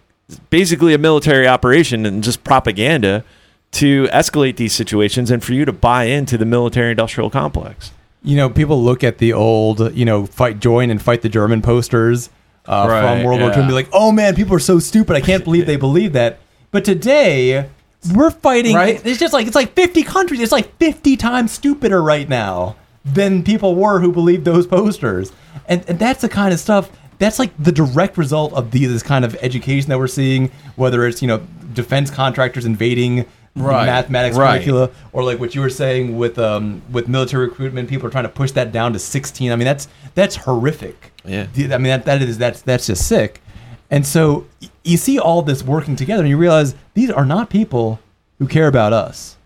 basically 0.49 0.93
a 0.95 0.97
military 0.97 1.47
operation 1.47 2.05
and 2.05 2.23
just 2.23 2.43
propaganda 2.43 3.23
to 3.71 4.05
escalate 4.07 4.55
these 4.55 4.73
situations 4.73 5.29
and 5.29 5.43
for 5.43 5.53
you 5.53 5.63
to 5.65 5.71
buy 5.71 6.05
into 6.05 6.37
the 6.37 6.45
military 6.45 6.91
industrial 6.91 7.29
complex. 7.29 7.91
You 8.23 8.35
know, 8.35 8.49
people 8.49 8.81
look 8.81 9.03
at 9.03 9.19
the 9.19 9.33
old, 9.33 9.95
you 9.95 10.05
know, 10.05 10.25
fight, 10.25 10.59
join 10.59 10.89
and 10.89 11.01
fight 11.01 11.21
the 11.21 11.29
German 11.29 11.61
posters 11.61 12.29
uh, 12.67 12.85
Right, 12.87 13.01
from 13.01 13.23
World 13.23 13.41
War 13.41 13.51
II 13.51 13.59
and 13.59 13.67
be 13.67 13.73
like, 13.73 13.89
oh 13.91 14.11
man, 14.11 14.35
people 14.35 14.55
are 14.55 14.59
so 14.59 14.79
stupid. 14.79 15.15
I 15.15 15.21
can't 15.21 15.43
believe 15.43 15.65
they 15.65 15.77
believe 15.77 16.13
that. 16.13 16.39
But 16.71 16.85
today, 16.85 17.69
we're 18.13 18.31
fighting. 18.31 18.75
Right. 18.75 19.05
It's 19.05 19.19
just 19.19 19.33
like, 19.33 19.47
it's 19.47 19.55
like 19.55 19.73
50 19.73 20.03
countries. 20.03 20.39
It's 20.39 20.51
like 20.51 20.75
50 20.77 21.17
times 21.17 21.51
stupider 21.51 22.01
right 22.01 22.27
now 22.27 22.75
than 23.05 23.43
people 23.43 23.75
were 23.75 23.99
who 23.99 24.11
believed 24.11 24.45
those 24.45 24.65
posters. 24.67 25.31
And, 25.67 25.83
and 25.87 25.99
that's 25.99 26.21
the 26.21 26.29
kind 26.29 26.53
of 26.53 26.59
stuff. 26.59 26.89
That's 27.19 27.37
like 27.37 27.51
the 27.61 27.71
direct 27.71 28.17
result 28.17 28.53
of 28.53 28.71
the, 28.71 28.85
this 28.85 29.03
kind 29.03 29.23
of 29.23 29.35
education 29.41 29.89
that 29.89 29.99
we're 29.99 30.07
seeing, 30.07 30.51
whether 30.75 31.05
it's, 31.05 31.21
you 31.21 31.27
know, 31.27 31.45
defense 31.73 32.09
contractors 32.09 32.65
invading 32.65 33.25
Right, 33.53 33.85
mathematics 33.85 34.37
right. 34.37 34.53
curricula 34.63 34.91
or 35.11 35.25
like 35.25 35.37
what 35.37 35.53
you 35.53 35.59
were 35.59 35.69
saying 35.69 36.17
with 36.17 36.39
um 36.39 36.81
with 36.89 37.09
military 37.09 37.47
recruitment 37.47 37.89
people 37.89 38.07
are 38.07 38.09
trying 38.09 38.23
to 38.23 38.29
push 38.29 38.51
that 38.51 38.71
down 38.71 38.93
to 38.93 38.99
16 38.99 39.51
i 39.51 39.55
mean 39.57 39.65
that's 39.65 39.89
that's 40.15 40.37
horrific 40.37 41.11
Yeah. 41.25 41.47
i 41.57 41.57
mean 41.77 41.83
that, 41.83 42.05
that 42.05 42.21
is 42.21 42.37
that's 42.37 42.61
that's 42.61 42.87
just 42.87 43.05
sick 43.09 43.41
and 43.89 44.07
so 44.07 44.45
you 44.83 44.97
see 44.97 45.19
all 45.19 45.41
this 45.41 45.63
working 45.63 45.95
together 45.95 46.23
and 46.23 46.29
you 46.29 46.37
realize 46.37 46.75
these 46.93 47.11
are 47.11 47.25
not 47.25 47.49
people 47.49 47.99
who 48.39 48.47
care 48.47 48.67
about 48.67 48.93
us. 48.93 49.37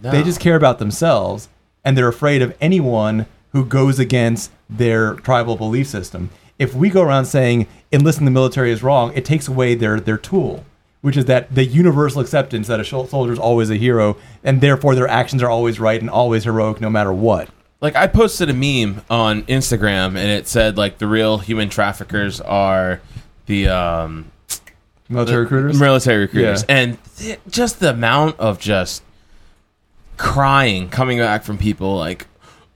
They 0.00 0.22
just 0.22 0.40
care 0.40 0.56
about 0.56 0.78
themselves 0.78 1.48
and 1.84 1.96
they're 1.96 2.08
afraid 2.08 2.42
of 2.42 2.56
anyone 2.60 3.26
who 3.52 3.64
goes 3.64 3.98
against 3.98 4.52
their 4.68 5.14
tribal 5.14 5.56
belief 5.56 5.86
system. 5.88 6.30
If 6.58 6.74
we 6.74 6.90
go 6.90 7.02
around 7.02 7.24
saying 7.24 7.66
enlisting 7.90 8.24
the 8.24 8.30
military 8.30 8.70
is 8.70 8.82
wrong 8.82 9.12
it 9.14 9.24
takes 9.24 9.48
away 9.48 9.74
their 9.74 9.98
their 9.98 10.18
tool 10.18 10.64
which 11.00 11.16
is 11.16 11.26
that 11.26 11.54
the 11.54 11.64
universal 11.64 12.20
acceptance 12.20 12.66
that 12.66 12.80
a 12.80 12.84
soldier 12.84 13.32
is 13.32 13.38
always 13.38 13.70
a 13.70 13.76
hero 13.76 14.16
and 14.42 14.60
therefore 14.60 14.94
their 14.94 15.08
actions 15.08 15.42
are 15.42 15.48
always 15.48 15.78
right 15.78 16.00
and 16.00 16.10
always 16.10 16.44
heroic 16.44 16.80
no 16.80 16.90
matter 16.90 17.12
what. 17.12 17.48
Like 17.80 17.94
I 17.94 18.08
posted 18.08 18.50
a 18.50 18.52
meme 18.52 19.02
on 19.08 19.44
Instagram 19.44 20.08
and 20.08 20.30
it 20.30 20.48
said 20.48 20.76
like 20.76 20.98
the 20.98 21.06
real 21.06 21.38
human 21.38 21.68
traffickers 21.68 22.40
are 22.40 23.00
the 23.46 23.68
um 23.68 24.30
military 25.08 25.42
recruiters? 25.42 25.78
military 25.80 26.18
recruiters. 26.22 26.64
Yeah. 26.68 26.74
and 26.76 26.98
th- 27.16 27.38
just 27.48 27.80
the 27.80 27.90
amount 27.90 28.38
of 28.38 28.58
just 28.58 29.02
crying 30.16 30.88
coming 30.88 31.18
back 31.18 31.44
from 31.44 31.58
people 31.58 31.96
like 31.96 32.26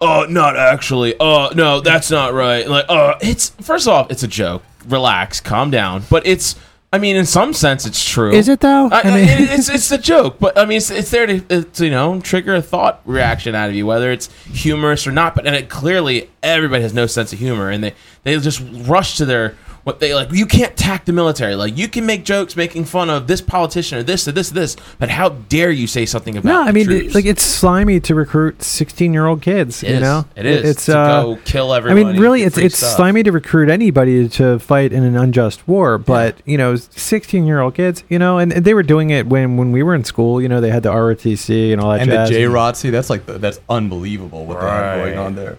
oh 0.00 0.26
not 0.28 0.56
actually. 0.56 1.14
Oh 1.20 1.50
no 1.54 1.80
that's 1.80 2.10
not 2.10 2.34
right. 2.34 2.66
Like 2.68 2.86
oh 2.88 3.14
it's 3.20 3.50
first 3.60 3.88
off 3.88 4.10
it's 4.10 4.22
a 4.22 4.28
joke. 4.28 4.62
Relax 4.86 5.40
calm 5.40 5.70
down. 5.70 6.02
But 6.10 6.26
it's 6.26 6.56
i 6.94 6.98
mean 6.98 7.16
in 7.16 7.24
some 7.24 7.52
sense 7.52 7.86
it's 7.86 8.04
true. 8.04 8.32
Is 8.32 8.48
it 8.48 8.60
though? 8.60 8.88
I, 8.92 9.00
I 9.00 9.04
mean- 9.14 9.28
it- 9.28 9.50
it's 9.50 9.68
it's 9.68 9.90
a 9.90 9.98
joke, 9.98 10.36
but 10.38 10.56
I 10.58 10.64
mean 10.66 10.76
it's, 10.78 10.90
it's 10.90 11.10
there 11.10 11.26
to, 11.26 11.44
uh, 11.50 11.62
to 11.74 11.84
you 11.84 11.90
know 11.90 12.20
trigger 12.20 12.54
a 12.54 12.62
thought 12.62 13.00
reaction 13.04 13.54
out 13.54 13.68
of 13.70 13.74
you, 13.74 13.86
whether 13.86 14.10
it's 14.12 14.32
humorous 14.44 15.06
or 15.06 15.12
not. 15.12 15.34
But 15.34 15.46
and 15.46 15.56
it, 15.56 15.68
clearly 15.68 16.30
everybody 16.42 16.82
has 16.82 16.94
no 16.94 17.06
sense 17.06 17.32
of 17.32 17.38
humor, 17.38 17.70
and 17.70 17.82
they 17.82 17.94
they 18.24 18.38
just 18.38 18.62
rush 18.86 19.16
to 19.18 19.24
their 19.24 19.56
what 19.84 19.98
they 20.00 20.14
like. 20.14 20.30
You 20.32 20.46
can't 20.46 20.76
tack 20.76 21.04
the 21.04 21.12
military. 21.12 21.54
Like 21.56 21.76
you 21.76 21.88
can 21.88 22.06
make 22.06 22.24
jokes 22.24 22.54
making 22.56 22.84
fun 22.84 23.10
of 23.10 23.26
this 23.26 23.40
politician 23.40 23.98
or 23.98 24.02
this 24.02 24.26
or 24.28 24.32
this 24.32 24.50
or 24.50 24.54
this, 24.54 24.76
but 24.98 25.08
how 25.10 25.30
dare 25.30 25.70
you 25.70 25.86
say 25.86 26.06
something 26.06 26.36
about? 26.36 26.48
No, 26.48 26.62
I 26.62 26.72
mean, 26.72 26.90
it, 26.90 27.14
like 27.14 27.24
it's 27.24 27.42
slimy 27.42 27.98
to 28.00 28.14
recruit 28.14 28.62
sixteen-year-old 28.62 29.42
kids. 29.42 29.82
It 29.82 29.88
you 29.90 29.94
is. 29.96 30.00
know, 30.00 30.24
it 30.36 30.46
is. 30.46 30.70
It's 30.70 30.86
to 30.86 30.98
uh, 30.98 31.22
go 31.22 31.38
kill 31.44 31.74
everybody. 31.74 32.04
I 32.06 32.12
mean, 32.12 32.20
really, 32.20 32.42
it's 32.42 32.56
it's 32.58 32.76
stuff. 32.76 32.96
slimy 32.96 33.22
to 33.24 33.32
recruit 33.32 33.68
anybody 33.70 34.28
to 34.28 34.58
fight 34.58 34.92
in 34.92 35.02
an 35.04 35.16
unjust 35.16 35.66
war. 35.66 35.98
But 35.98 36.36
you 36.46 36.58
know, 36.58 36.76
sixteen-year-old 36.76 37.74
kids, 37.74 38.04
you 38.08 38.18
know, 38.18 38.38
and 38.38 38.52
they 38.52 38.74
were 38.74 38.82
doing 38.82 39.10
it 39.10 39.26
when 39.26 39.56
when 39.56 39.72
we 39.72 39.82
were 39.82 39.94
in 39.94 40.04
school. 40.04 40.40
You 40.40 40.48
know, 40.48 40.60
they 40.60 40.70
had 40.70 40.82
the 40.82 40.90
ROTC 40.92 41.72
and 41.72 41.80
all 41.80 41.90
that. 41.92 42.02
and 42.02 42.10
the 42.10 42.16
jazz. 42.16 42.30
j 42.30 42.44
rotc 42.44 42.90
that's 42.90 43.10
like 43.10 43.26
the, 43.26 43.38
that's 43.38 43.60
unbelievable 43.68 44.46
what 44.46 44.60
they 44.60 44.66
have 44.66 44.98
Right. 44.98 45.04
going 45.06 45.18
on 45.18 45.34
there 45.34 45.58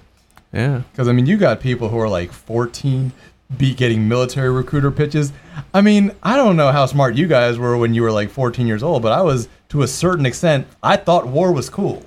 Yeah. 0.54 0.82
Because 0.92 1.08
I 1.08 1.12
mean, 1.12 1.26
you 1.26 1.38
got 1.38 1.60
people 1.60 1.90
who 1.90 1.98
are 2.00 2.10
like 2.10 2.32
14, 2.32 3.12
be 3.58 3.74
getting 3.74 4.08
military 4.08 4.50
recruiter 4.50 4.92
pitches. 4.92 5.32
I 5.74 5.82
mean, 5.82 6.12
I 6.22 6.36
don't 6.36 6.56
know 6.56 6.72
how 6.72 6.86
smart 6.86 7.16
you 7.16 7.28
guys 7.28 7.58
were 7.58 7.78
when 7.78 7.94
you 7.94 8.02
were 8.02 8.12
like 8.12 8.30
14 8.30 8.68
years 8.68 8.84
old, 8.84 9.02
but 9.02 9.12
I 9.12 9.22
was 9.22 9.48
to 9.70 9.82
a 9.82 9.88
certain 9.88 10.26
extent. 10.26 10.68
I 10.82 10.98
thought 10.98 11.28
war 11.28 11.52
was 11.52 11.70
cool. 11.70 12.04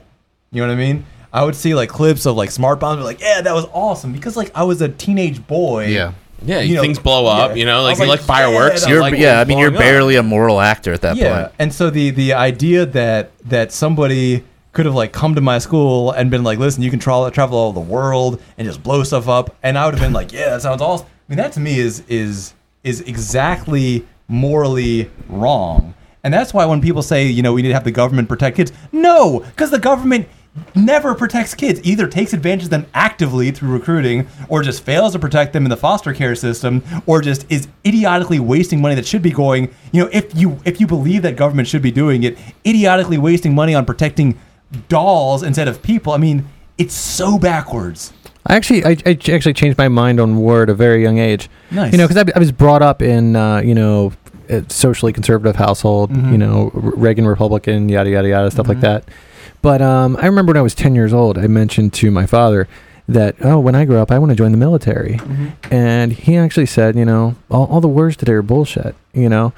You 0.53 0.62
know 0.62 0.68
what 0.68 0.74
I 0.74 0.76
mean? 0.76 1.07
I 1.32 1.44
would 1.44 1.55
see 1.55 1.74
like 1.74 1.88
clips 1.88 2.24
of 2.24 2.36
like 2.36 2.51
smart 2.51 2.80
bombs, 2.80 3.05
like, 3.05 3.20
yeah, 3.20 3.40
that 3.42 3.53
was 3.53 3.66
awesome 3.72 4.12
because 4.12 4.36
like 4.36 4.51
I 4.55 4.64
was 4.64 4.80
a 4.80 4.88
teenage 4.88 5.47
boy. 5.47 5.86
Yeah. 5.86 6.12
Yeah, 6.44 6.61
you 6.61 6.74
know, 6.74 6.82
things 6.82 6.99
blow 6.99 7.26
up. 7.26 7.51
yeah. 7.51 7.57
You 7.57 7.64
know, 7.64 7.82
like 7.82 7.99
like, 7.99 8.09
like 8.09 8.20
fireworks. 8.20 8.82
yeah, 8.82 8.88
you 8.88 8.94
You're, 8.94 9.03
like 9.03 9.18
yeah, 9.18 9.40
I 9.40 9.44
mean, 9.44 9.59
you're 9.59 9.70
blowing 9.70 9.82
up. 9.82 9.90
barely 9.90 10.16
a 10.16 10.22
moral 10.22 10.61
actor 10.61 10.92
at 10.92 11.01
that 11.01 11.16
yeah. 11.16 11.42
point. 11.42 11.55
And 11.59 11.72
so 11.72 11.88
the 11.88 12.11
the 12.11 12.34
idea 12.34 12.84
that 12.84 13.30
that 13.49 13.72
somebody 13.72 14.44
could 14.72 14.84
have 14.84 14.94
like 14.94 15.12
come 15.12 15.34
to 15.34 15.40
my 15.40 15.59
school 15.59 16.11
and 16.11 16.30
been 16.30 16.44
like, 16.44 16.59
listen, 16.59 16.82
you 16.82 16.90
can 16.90 16.99
travel 16.99 17.30
travel 17.30 17.57
all 17.57 17.68
over 17.68 17.80
the 17.80 17.86
world 17.86 18.40
and 18.59 18.66
just 18.66 18.82
blow 18.82 19.03
stuff 19.03 19.28
up, 19.28 19.57
and 19.62 19.78
I 19.78 19.86
would 19.86 19.94
have 19.94 20.03
been 20.03 20.12
like, 20.12 20.32
yeah, 20.32 20.51
that 20.51 20.62
sounds 20.62 20.82
awesome. 20.82 21.07
I 21.29 21.33
mean, 21.33 21.37
that 21.39 21.53
to 21.53 21.61
me 21.61 21.79
is 21.79 22.03
is 22.09 22.55
is 22.85 23.01
exactly 23.03 24.07
morally 24.29 25.11
wrong, 25.29 25.95
and 26.22 26.33
that's 26.33 26.55
why 26.55 26.64
when 26.66 26.81
people 26.81 27.03
say, 27.03 27.27
you 27.27 27.43
know, 27.43 27.53
we 27.53 27.62
need 27.62 27.68
to 27.68 27.74
have 27.74 27.85
the 27.85 27.91
government 27.91 28.29
protect 28.29 28.57
kids, 28.57 28.72
no, 28.93 29.41
because 29.41 29.70
the 29.70 29.79
government 29.79 30.29
never 30.74 31.14
protects 31.14 31.53
kids 31.55 31.79
either 31.85 32.09
takes 32.09 32.33
advantage 32.33 32.64
of 32.64 32.70
them 32.70 32.87
actively 32.95 33.51
through 33.51 33.70
recruiting 33.70 34.27
or 34.49 34.62
just 34.62 34.83
fails 34.83 35.12
to 35.12 35.18
protect 35.18 35.53
them 35.53 35.66
in 35.66 35.68
the 35.68 35.77
foster 35.77 36.14
care 36.14 36.35
system 36.35 36.83
or 37.05 37.20
just 37.20 37.45
is 37.53 37.68
idiotically 37.85 38.41
wasting 38.41 38.81
money 38.81 38.95
that 38.95 39.05
should 39.05 39.20
be 39.20 39.31
going 39.31 39.64
you 39.93 40.03
know 40.03 40.09
if 40.14 40.35
you 40.35 40.59
if 40.64 40.81
you 40.81 40.87
believe 40.87 41.20
that 41.20 41.37
government 41.37 41.68
should 41.68 41.83
be 41.83 41.91
doing 41.91 42.22
it 42.22 42.39
idiotically 42.64 43.18
wasting 43.18 43.55
money 43.55 43.74
on 43.74 43.85
protecting 43.85 44.39
dolls 44.89 45.43
instead 45.43 45.68
of 45.68 45.83
people. 45.83 46.12
I 46.12 46.18
mean, 46.18 46.49
it's 46.79 46.95
so 46.95 47.39
backwards. 47.39 48.12
I 48.47 48.57
actually, 48.57 48.84
I, 48.84 48.97
I 49.05 49.18
actually 49.32 49.55
changed 49.55 49.76
my 49.78 49.88
mind 49.88 50.20
on 50.20 50.36
war 50.36 50.62
at 50.62 50.70
a 50.70 50.74
very 50.74 51.03
young 51.03 51.18
age. 51.18 51.49
Nice. 51.70 51.92
You 51.92 51.99
know, 51.99 52.07
because 52.09 52.22
I, 52.28 52.32
I 52.34 52.38
was 52.38 52.53
brought 52.53 52.82
up 52.82 53.03
in, 53.03 53.34
uh, 53.36 53.59
you 53.59 53.74
know, 53.74 54.12
a 54.49 54.64
socially 54.70 55.12
conservative 55.12 55.57
household. 55.57 56.11
Mhm. 56.12 56.32
You 56.32 56.38
know, 56.38 56.70
Reagan 56.74 57.26
Republican, 57.26 57.88
yada 57.88 58.09
yada 58.11 58.28
yada, 58.28 58.51
stuff 58.51 58.68
like 58.68 58.78
Mhm. 58.78 58.82
that. 58.82 59.05
But 59.62 59.82
um, 59.82 60.16
I 60.20 60.26
remember 60.26 60.51
when 60.51 60.59
I 60.59 60.62
was 60.62 60.74
ten 60.74 60.94
years 60.94 61.12
old, 61.12 61.36
I 61.38 61.47
mentioned 61.49 61.92
to 61.94 62.11
my 62.12 62.26
father 62.26 62.68
that 63.09 63.34
oh, 63.42 63.59
when 63.59 63.74
I 63.74 63.84
grow 63.84 64.01
up, 64.03 64.11
I 64.12 64.18
want 64.20 64.30
to 64.30 64.36
join 64.36 64.53
the 64.53 64.59
military, 64.59 65.18
and 65.70 66.12
he 66.12 66.36
actually 66.36 66.66
said, 66.66 66.94
you 66.97 67.05
know, 67.05 67.34
all, 67.51 67.66
all 67.66 67.80
the 67.80 67.88
words 67.88 68.16
today 68.16 68.32
are 68.32 68.42
bullshit. 68.42 68.94
You 69.12 69.28
know, 69.28 69.53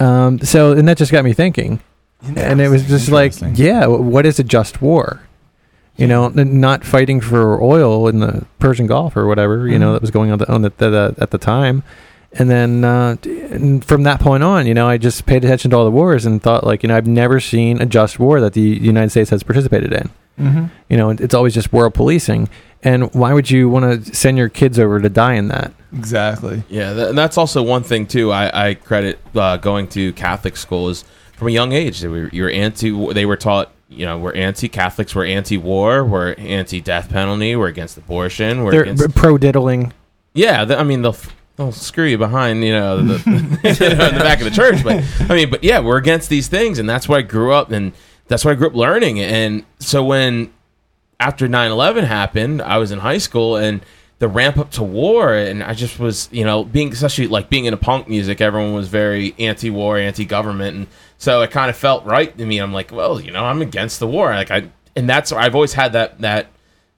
um, 0.00 0.40
so 0.40 0.72
and 0.72 0.88
that 0.88 0.96
just 0.98 1.12
got 1.12 1.24
me 1.24 1.32
thinking, 1.32 1.78
and 2.36 2.60
it 2.60 2.68
was 2.68 2.86
just 2.88 3.08
like, 3.10 3.34
yeah, 3.54 3.86
what 3.86 4.26
is 4.26 4.38
a 4.40 4.44
just 4.44 4.82
war? 4.82 5.20
You 5.96 6.06
know, 6.06 6.28
not 6.28 6.84
fighting 6.84 7.20
for 7.20 7.62
oil 7.62 8.08
in 8.08 8.20
the 8.20 8.46
Persian 8.58 8.86
Gulf 8.86 9.14
or 9.16 9.26
whatever 9.26 9.68
you 9.68 9.78
know 9.78 9.90
Mhm. 9.90 9.92
that 9.94 10.00
was 10.00 10.10
going 10.10 10.30
on, 10.32 10.38
the, 10.38 10.50
on 10.50 10.62
the, 10.62 10.72
the, 10.78 11.14
at 11.18 11.30
the 11.30 11.38
time, 11.38 11.82
and 12.32 12.48
then 12.50 12.82
uh, 12.82 13.16
and 13.24 13.84
from 13.84 14.04
that 14.04 14.18
point 14.18 14.42
on, 14.42 14.66
you 14.66 14.72
know, 14.72 14.88
I 14.88 14.96
just 14.96 15.26
paid 15.26 15.44
attention 15.44 15.70
to 15.72 15.76
all 15.76 15.84
the 15.84 15.90
wars 15.90 16.24
and 16.24 16.42
thought 16.42 16.64
like, 16.64 16.82
you 16.82 16.88
know, 16.88 16.96
I've 16.96 17.06
never 17.06 17.40
seen 17.40 17.80
a 17.82 17.86
just 17.86 18.18
war 18.18 18.40
that 18.40 18.54
the 18.54 18.60
United 18.62 19.10
States 19.10 19.28
has 19.30 19.42
participated 19.42 19.92
in. 19.92 20.10
Mm-hmm. 20.40 20.64
You 20.88 20.96
know, 20.96 21.10
it's 21.10 21.34
always 21.34 21.52
just 21.52 21.74
world 21.74 21.92
policing, 21.92 22.48
and 22.82 23.12
why 23.14 23.34
would 23.34 23.50
you 23.50 23.68
want 23.68 24.04
to 24.06 24.14
send 24.14 24.38
your 24.38 24.48
kids 24.48 24.78
over 24.78 24.98
to 24.98 25.10
die 25.10 25.34
in 25.34 25.48
that? 25.48 25.72
Exactly. 25.94 26.62
Yeah, 26.70 26.94
th- 26.94 27.08
and 27.10 27.18
that's 27.18 27.36
also 27.36 27.62
one 27.62 27.82
thing 27.82 28.06
too. 28.06 28.32
I, 28.32 28.70
I 28.70 28.74
credit 28.74 29.18
uh, 29.34 29.58
going 29.58 29.88
to 29.88 30.14
Catholic 30.14 30.56
school 30.56 30.88
is 30.88 31.04
from 31.36 31.48
a 31.48 31.50
young 31.50 31.72
age. 31.72 32.00
They 32.00 32.08
were 32.08 32.30
you're 32.32 32.50
anti. 32.50 33.12
They 33.12 33.26
were 33.26 33.36
taught. 33.36 33.70
You 33.92 34.06
know, 34.06 34.18
we're 34.18 34.34
anti-Catholics. 34.34 35.14
We're 35.14 35.26
anti-war. 35.26 36.04
We're 36.04 36.34
anti-death 36.34 37.10
penalty. 37.10 37.56
We're 37.56 37.68
against 37.68 37.96
abortion. 37.96 38.64
We're 38.64 38.72
They're 38.72 38.82
against. 38.82 39.14
pro 39.14 39.38
diddling. 39.38 39.92
Yeah, 40.34 40.64
th- 40.64 40.78
I 40.78 40.82
mean 40.82 41.02
they'll 41.02 41.16
they'll 41.56 41.72
screw 41.72 42.06
you 42.06 42.18
behind. 42.18 42.64
You 42.64 42.72
know, 42.72 43.02
the, 43.02 43.18
you 43.80 43.96
know, 43.96 44.08
in 44.08 44.14
the 44.14 44.20
back 44.24 44.38
of 44.38 44.44
the 44.44 44.50
church. 44.50 44.82
But 44.82 45.04
I 45.30 45.34
mean, 45.34 45.50
but 45.50 45.62
yeah, 45.62 45.80
we're 45.80 45.98
against 45.98 46.28
these 46.28 46.48
things, 46.48 46.78
and 46.78 46.88
that's 46.88 47.08
why 47.08 47.18
I 47.18 47.22
grew 47.22 47.52
up, 47.52 47.70
and 47.70 47.92
that's 48.28 48.44
why 48.44 48.52
I 48.52 48.54
grew 48.54 48.68
up 48.68 48.74
learning. 48.74 49.20
And 49.20 49.64
so 49.78 50.04
when 50.04 50.52
after 51.20 51.46
9-11 51.46 52.02
happened 52.02 52.60
i 52.60 52.78
was 52.78 52.90
in 52.90 52.98
high 52.98 53.18
school 53.18 53.56
and 53.56 53.80
the 54.18 54.26
ramp 54.26 54.58
up 54.58 54.72
to 54.72 54.82
war 54.82 55.32
and 55.34 55.62
i 55.62 55.72
just 55.72 56.00
was 56.00 56.28
you 56.32 56.44
know 56.44 56.64
being 56.64 56.90
especially 56.92 57.28
like 57.28 57.48
being 57.48 57.64
into 57.64 57.76
punk 57.76 58.08
music 58.08 58.40
everyone 58.40 58.72
was 58.74 58.88
very 58.88 59.32
anti-war 59.38 59.98
anti-government 59.98 60.76
and 60.76 60.86
so 61.22 61.40
it 61.42 61.52
kind 61.52 61.70
of 61.70 61.76
felt 61.76 62.04
right 62.04 62.36
to 62.36 62.44
me. 62.44 62.58
I'm 62.58 62.72
like 62.72 62.90
well 62.90 63.20
you 63.20 63.30
know 63.30 63.44
i'm 63.44 63.62
against 63.62 64.00
the 64.00 64.08
war. 64.08 64.30
Like 64.34 64.50
i 64.50 64.68
and 64.96 65.08
that's 65.08 65.30
i've 65.30 65.54
always 65.54 65.72
had 65.72 65.92
that 65.92 66.18
that 66.20 66.48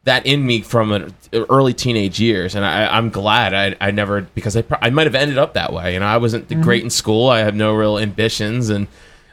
that 0.05 0.25
in 0.25 0.45
me 0.47 0.63
from 0.63 0.93
an 0.93 1.15
early 1.33 1.75
teenage 1.75 2.21
years 2.21 2.55
and 2.55 2.65
I, 2.65 2.87
i'm 2.87 3.11
glad 3.11 3.55
I, 3.55 3.77
I 3.81 3.91
never 3.91 4.23
because 4.23 4.57
i, 4.57 4.63
pro- 4.63 4.79
I 4.81 4.91
might 4.91 5.07
have 5.07 5.15
ended 5.15 5.39
up 5.39 5.55
that 5.55 5.73
way. 5.73 5.93
You 5.93 6.01
know 6.01 6.07
i 6.07 6.17
wasn't 6.17 6.49
the 6.49 6.55
mm-hmm. 6.55 6.65
great 6.65 6.83
in 6.83 6.91
school. 6.91 7.29
I 7.29 7.41
have 7.41 7.55
no 7.55 7.75
real 7.75 7.99
ambitions 7.99 8.71
and 8.71 8.89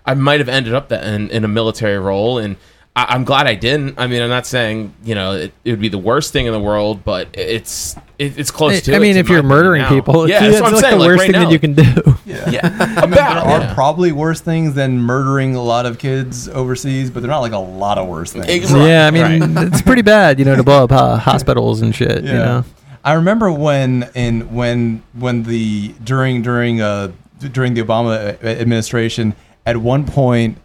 i 0.06 0.14
might 0.14 0.42
have 0.42 0.50
ended 0.50 0.74
up 0.74 0.90
that 0.90 1.06
in, 1.06 1.30
in 1.30 1.46
a 1.46 1.48
military 1.48 1.98
role 1.98 2.38
and 2.38 2.58
I, 2.96 3.06
I'm 3.10 3.24
glad 3.24 3.48
I 3.48 3.56
didn't. 3.56 3.98
I 3.98 4.08
mean, 4.08 4.22
I'm 4.22 4.30
not 4.30 4.46
saying 4.46 4.94
you 5.04 5.16
know 5.16 5.34
it, 5.34 5.54
it 5.64 5.72
would 5.72 5.80
be 5.80 5.88
the 5.88 5.98
worst 5.98 6.34
thing 6.34 6.46
in 6.46 6.52
the 6.52 6.60
world, 6.60 7.06
but 7.06 7.30
it's 7.34 7.96
it, 8.20 8.38
it's 8.38 8.52
close 8.52 8.82
to. 8.82 8.96
I 8.96 9.00
mean, 9.00 9.12
in 9.12 9.18
if 9.18 9.30
you're 9.30 9.44
murdering 9.44 9.86
people, 9.86 10.28
yeah, 10.28 10.44
it's, 10.44 10.60
that's 10.60 10.62
what 10.62 10.68
I'm 10.68 10.74
like 10.74 10.82
saying. 10.82 10.98
the 10.98 11.00
like, 11.00 11.08
worst 11.08 11.20
right 11.20 11.32
thing 11.32 11.42
now, 11.42 11.48
that 11.48 11.54
you 11.54 11.60
can 11.60 11.74
do. 11.74 12.18
Yeah, 12.26 12.96
I 12.98 13.02
mean, 13.02 13.12
there 13.12 13.24
are 13.24 13.62
yeah. 13.62 13.74
probably 13.74 14.12
worse 14.12 14.42
things 14.42 14.74
than 14.74 15.00
murdering 15.00 15.56
a 15.56 15.62
lot 15.62 15.86
of 15.86 16.00
kids 16.00 16.50
overseas, 16.50 17.10
but 17.10 17.22
they're 17.22 17.30
not 17.32 17.40
like 17.40 17.54
a 17.54 17.58
lot 17.58 17.98
of 17.98 18.08
worse 18.08 18.34
things. 18.34 18.46
Ex- 18.50 18.72
Right, 18.72 18.88
yeah, 18.88 19.08
I 19.08 19.12
mean, 19.12 19.54
right. 19.56 19.68
it's 19.68 19.82
pretty 19.82 20.02
bad, 20.02 20.38
you 20.40 20.46
know, 20.46 20.56
to 20.56 20.64
blow 20.64 20.84
up 20.84 20.92
uh, 20.92 21.18
hospitals 21.18 21.82
and 21.82 21.96
shit. 21.96 22.24
You 22.24 22.34
know, 22.34 22.66
I 23.06 23.14
remember 23.14 23.52
when 23.52 24.10
in 24.16 24.54
when 24.54 25.02
when 25.14 25.44
the 25.44 25.94
during 26.04 26.42
during 26.42 26.82
uh 26.82 27.12
during 27.40 27.74
the 27.74 27.82
Obama 27.84 28.42
administration 28.44 29.34
at 29.66 29.78
one 29.78 30.06
point 30.06 30.58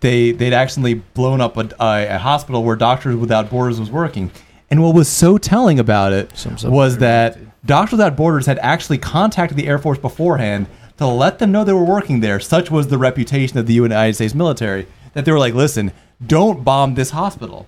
they 0.00 0.32
they'd 0.32 0.52
accidentally 0.52 0.94
blown 0.94 1.40
up 1.40 1.56
a, 1.56 1.68
a, 1.80 2.06
a 2.14 2.18
hospital 2.18 2.64
where 2.64 2.76
Doctors 2.76 3.16
Without 3.16 3.50
Borders 3.50 3.78
was 3.80 3.90
working, 3.90 4.30
and 4.70 4.82
what 4.82 4.94
was 4.94 5.08
so 5.08 5.38
telling 5.38 5.78
about 5.78 6.12
it 6.12 6.32
was 6.64 6.98
that 6.98 7.38
Doctors 7.66 7.92
Without 7.92 8.16
Borders 8.16 8.46
had 8.46 8.58
actually 8.60 8.98
contacted 8.98 9.56
the 9.56 9.66
Air 9.66 9.78
Force 9.78 9.98
beforehand 9.98 10.66
to 10.98 11.06
let 11.06 11.38
them 11.38 11.52
know 11.52 11.64
they 11.64 11.72
were 11.72 11.84
working 11.84 12.20
there. 12.20 12.40
Such 12.40 12.70
was 12.70 12.88
the 12.88 12.98
reputation 12.98 13.58
of 13.58 13.66
the 13.66 13.74
United 13.74 14.14
States 14.14 14.34
military 14.34 14.86
that 15.14 15.24
they 15.24 15.32
were 15.32 15.38
like, 15.38 15.54
"Listen, 15.54 15.92
don't 16.24 16.64
bomb 16.64 16.94
this 16.94 17.10
hospital." 17.10 17.66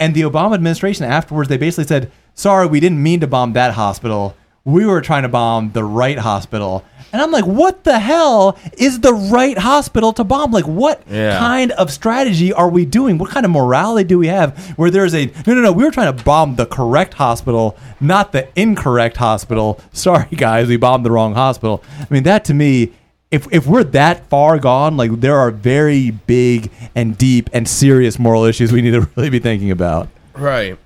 And 0.00 0.14
the 0.14 0.22
Obama 0.22 0.54
administration 0.54 1.04
afterwards, 1.04 1.48
they 1.48 1.56
basically 1.56 1.86
said, 1.86 2.10
"Sorry, 2.34 2.66
we 2.66 2.80
didn't 2.80 3.02
mean 3.02 3.20
to 3.20 3.26
bomb 3.26 3.52
that 3.54 3.74
hospital. 3.74 4.36
We 4.72 4.84
were 4.86 5.00
trying 5.00 5.22
to 5.22 5.28
bomb 5.28 5.72
the 5.72 5.84
right 5.84 6.18
hospital." 6.18 6.84
And 7.10 7.22
I'm 7.22 7.30
like, 7.32 7.46
"What 7.46 7.84
the 7.84 7.98
hell 7.98 8.58
is 8.76 9.00
the 9.00 9.14
right 9.14 9.56
hospital 9.56 10.12
to 10.12 10.24
bomb? 10.24 10.52
Like, 10.52 10.66
what 10.66 11.00
Yeah. 11.10 11.38
kind 11.38 11.72
of 11.72 11.90
strategy 11.90 12.52
are 12.52 12.68
we 12.68 12.84
doing? 12.84 13.16
What 13.16 13.30
kind 13.30 13.46
of 13.46 13.50
morality 13.52 14.06
do 14.06 14.18
we 14.18 14.26
have 14.26 14.58
where 14.76 14.90
there's 14.90 15.14
a 15.14 15.24
no, 15.46 15.54
no, 15.54 15.62
no? 15.62 15.72
We 15.72 15.84
were 15.84 15.90
trying 15.90 16.14
to 16.14 16.22
bomb 16.22 16.56
the 16.56 16.66
correct 16.66 17.14
hospital, 17.14 17.76
not 17.98 18.32
the 18.32 18.48
incorrect 18.56 19.16
hospital. 19.16 19.80
Sorry, 19.92 20.28
guys, 20.36 20.68
we 20.68 20.76
bombed 20.76 21.06
the 21.06 21.10
wrong 21.10 21.34
hospital. 21.34 21.82
I 22.00 22.06
mean, 22.10 22.24
that 22.24 22.44
to 22.46 22.54
me." 22.54 22.92
If, 23.30 23.46
if 23.52 23.66
we're 23.66 23.84
that 23.84 24.26
far 24.30 24.58
gone, 24.58 24.96
like 24.96 25.20
there 25.20 25.36
are 25.36 25.50
very 25.50 26.12
big 26.12 26.70
and 26.94 27.16
deep 27.18 27.50
and 27.52 27.68
serious 27.68 28.18
moral 28.18 28.44
issues 28.44 28.72
we 28.72 28.80
need 28.80 28.92
to 28.92 29.06
really 29.16 29.28
be 29.28 29.38
thinking 29.38 29.70
about. 29.70 30.08
Right. 30.34 30.78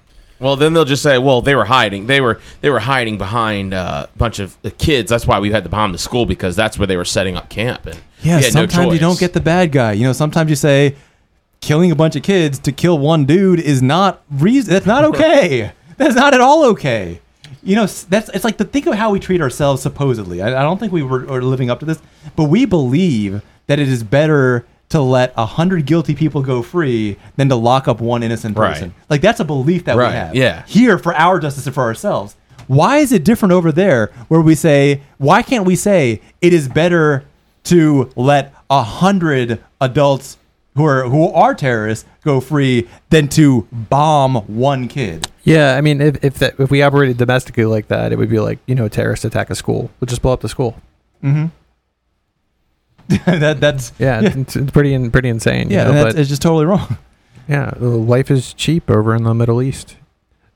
Well, 0.42 0.56
then 0.56 0.72
they'll 0.74 0.84
just 0.84 1.02
say, 1.02 1.18
"Well, 1.18 1.40
they 1.40 1.54
were 1.54 1.64
hiding. 1.64 2.06
They 2.06 2.20
were 2.20 2.40
they 2.60 2.68
were 2.70 2.80
hiding 2.80 3.16
behind 3.16 3.72
uh, 3.72 4.06
a 4.12 4.18
bunch 4.18 4.38
of 4.40 4.56
uh, 4.64 4.70
kids. 4.76 5.08
That's 5.08 5.26
why 5.26 5.38
we 5.38 5.50
had 5.52 5.62
to 5.64 5.70
bomb 5.70 5.92
the 5.92 5.98
school 5.98 6.26
because 6.26 6.56
that's 6.56 6.78
where 6.78 6.86
they 6.86 6.96
were 6.96 7.04
setting 7.04 7.36
up 7.36 7.48
camp." 7.48 7.86
And 7.86 8.00
Yeah, 8.22 8.38
we 8.38 8.44
had 8.44 8.54
no 8.54 8.60
sometimes 8.62 8.84
you 8.86 8.90
choice. 8.92 9.00
don't 9.00 9.20
get 9.20 9.32
the 9.32 9.40
bad 9.40 9.72
guy. 9.72 9.92
You 9.92 10.04
know, 10.04 10.12
sometimes 10.12 10.50
you 10.50 10.56
say 10.56 10.96
killing 11.60 11.92
a 11.92 11.94
bunch 11.94 12.16
of 12.16 12.22
kids 12.24 12.58
to 12.58 12.72
kill 12.72 12.98
one 12.98 13.24
dude 13.24 13.60
is 13.60 13.80
not 13.82 14.20
reason. 14.30 14.72
That's 14.74 14.86
not 14.86 15.04
okay. 15.04 15.72
that's 15.96 16.16
not 16.16 16.34
at 16.34 16.40
all 16.40 16.64
okay. 16.70 17.20
You 17.62 17.76
know, 17.76 17.84
s- 17.84 18.02
that's 18.04 18.28
it's 18.30 18.42
like 18.44 18.58
to 18.58 18.64
think 18.64 18.86
of 18.86 18.94
how 18.94 19.10
we 19.12 19.20
treat 19.20 19.40
ourselves. 19.40 19.80
Supposedly, 19.82 20.42
I, 20.42 20.48
I 20.48 20.62
don't 20.64 20.80
think 20.80 20.92
we 20.92 21.02
were, 21.04 21.28
are 21.30 21.40
living 21.42 21.70
up 21.70 21.78
to 21.80 21.86
this, 21.86 22.00
but 22.34 22.44
we 22.44 22.64
believe 22.64 23.42
that 23.68 23.78
it 23.78 23.88
is 23.88 24.02
better 24.02 24.66
to 24.92 25.00
let 25.00 25.32
a 25.36 25.44
hundred 25.44 25.84
guilty 25.86 26.14
people 26.14 26.42
go 26.42 26.62
free 26.62 27.16
than 27.36 27.48
to 27.48 27.56
lock 27.56 27.88
up 27.88 28.00
one 28.00 28.22
innocent 28.22 28.56
Right. 28.56 28.72
person. 28.72 28.94
Like 29.10 29.20
that's 29.20 29.40
a 29.40 29.44
belief 29.44 29.84
that 29.86 29.96
Right, 29.96 30.08
we 30.08 30.14
have. 30.14 30.34
yeah. 30.34 30.62
Here 30.66 30.98
for 30.98 31.14
our 31.14 31.38
justice 31.40 31.66
and 31.66 31.74
for 31.74 31.82
ourselves. 31.82 32.36
Why 32.68 32.98
is 32.98 33.10
it 33.12 33.24
different 33.24 33.52
over 33.52 33.72
there 33.72 34.10
where 34.28 34.40
we 34.40 34.54
say, 34.54 35.02
why 35.18 35.42
can't 35.42 35.64
we 35.64 35.74
say 35.76 36.20
it 36.40 36.52
is 36.52 36.68
better 36.68 37.24
to 37.64 38.10
let 38.16 38.54
a 38.70 38.82
hundred 38.82 39.62
adults 39.80 40.38
who 40.76 40.84
are 40.86 41.04
who 41.08 41.28
are 41.32 41.54
terrorists 41.54 42.06
go 42.24 42.40
free 42.40 42.88
than 43.10 43.28
to 43.28 43.66
bomb 43.72 44.36
one 44.46 44.88
kid? 44.88 45.26
yeah. 45.44 45.74
I 45.76 45.80
mean, 45.80 46.00
if 46.00 46.24
if, 46.24 46.34
that, 46.38 46.54
if 46.58 46.70
we 46.70 46.82
operated 46.82 47.16
domestically 47.18 47.64
like 47.64 47.88
that, 47.88 48.12
it 48.12 48.16
would 48.16 48.30
be 48.30 48.38
like 48.40 48.58
you 48.66 48.74
know, 48.74 48.88
terrorist 48.88 49.24
attack 49.24 49.50
a 49.50 49.54
school, 49.54 49.90
we'll 50.00 50.06
just 50.06 50.22
blow 50.22 50.32
up 50.32 50.40
the 50.40 50.48
school. 50.48 50.76
Mm-hmm. 51.24 51.46
that 53.26 53.60
that's 53.60 53.92
Yeah, 53.98 54.20
yeah, 54.20 54.32
It's, 54.36 54.56
it's 54.56 54.70
pretty 54.70 54.94
in, 54.94 55.10
pretty 55.10 55.28
insane. 55.28 55.70
you 55.70 55.76
yeah 55.76 55.84
know, 55.90 56.04
but 56.04 56.18
it's 56.18 56.28
just 56.28 56.42
totally 56.42 56.66
wrong. 56.66 56.96
yeah, 57.48 57.72
life 57.78 58.30
is 58.30 58.54
cheap 58.54 58.90
over 58.90 59.14
in 59.14 59.24
the 59.24 59.34
Middle 59.34 59.60
East. 59.62 59.96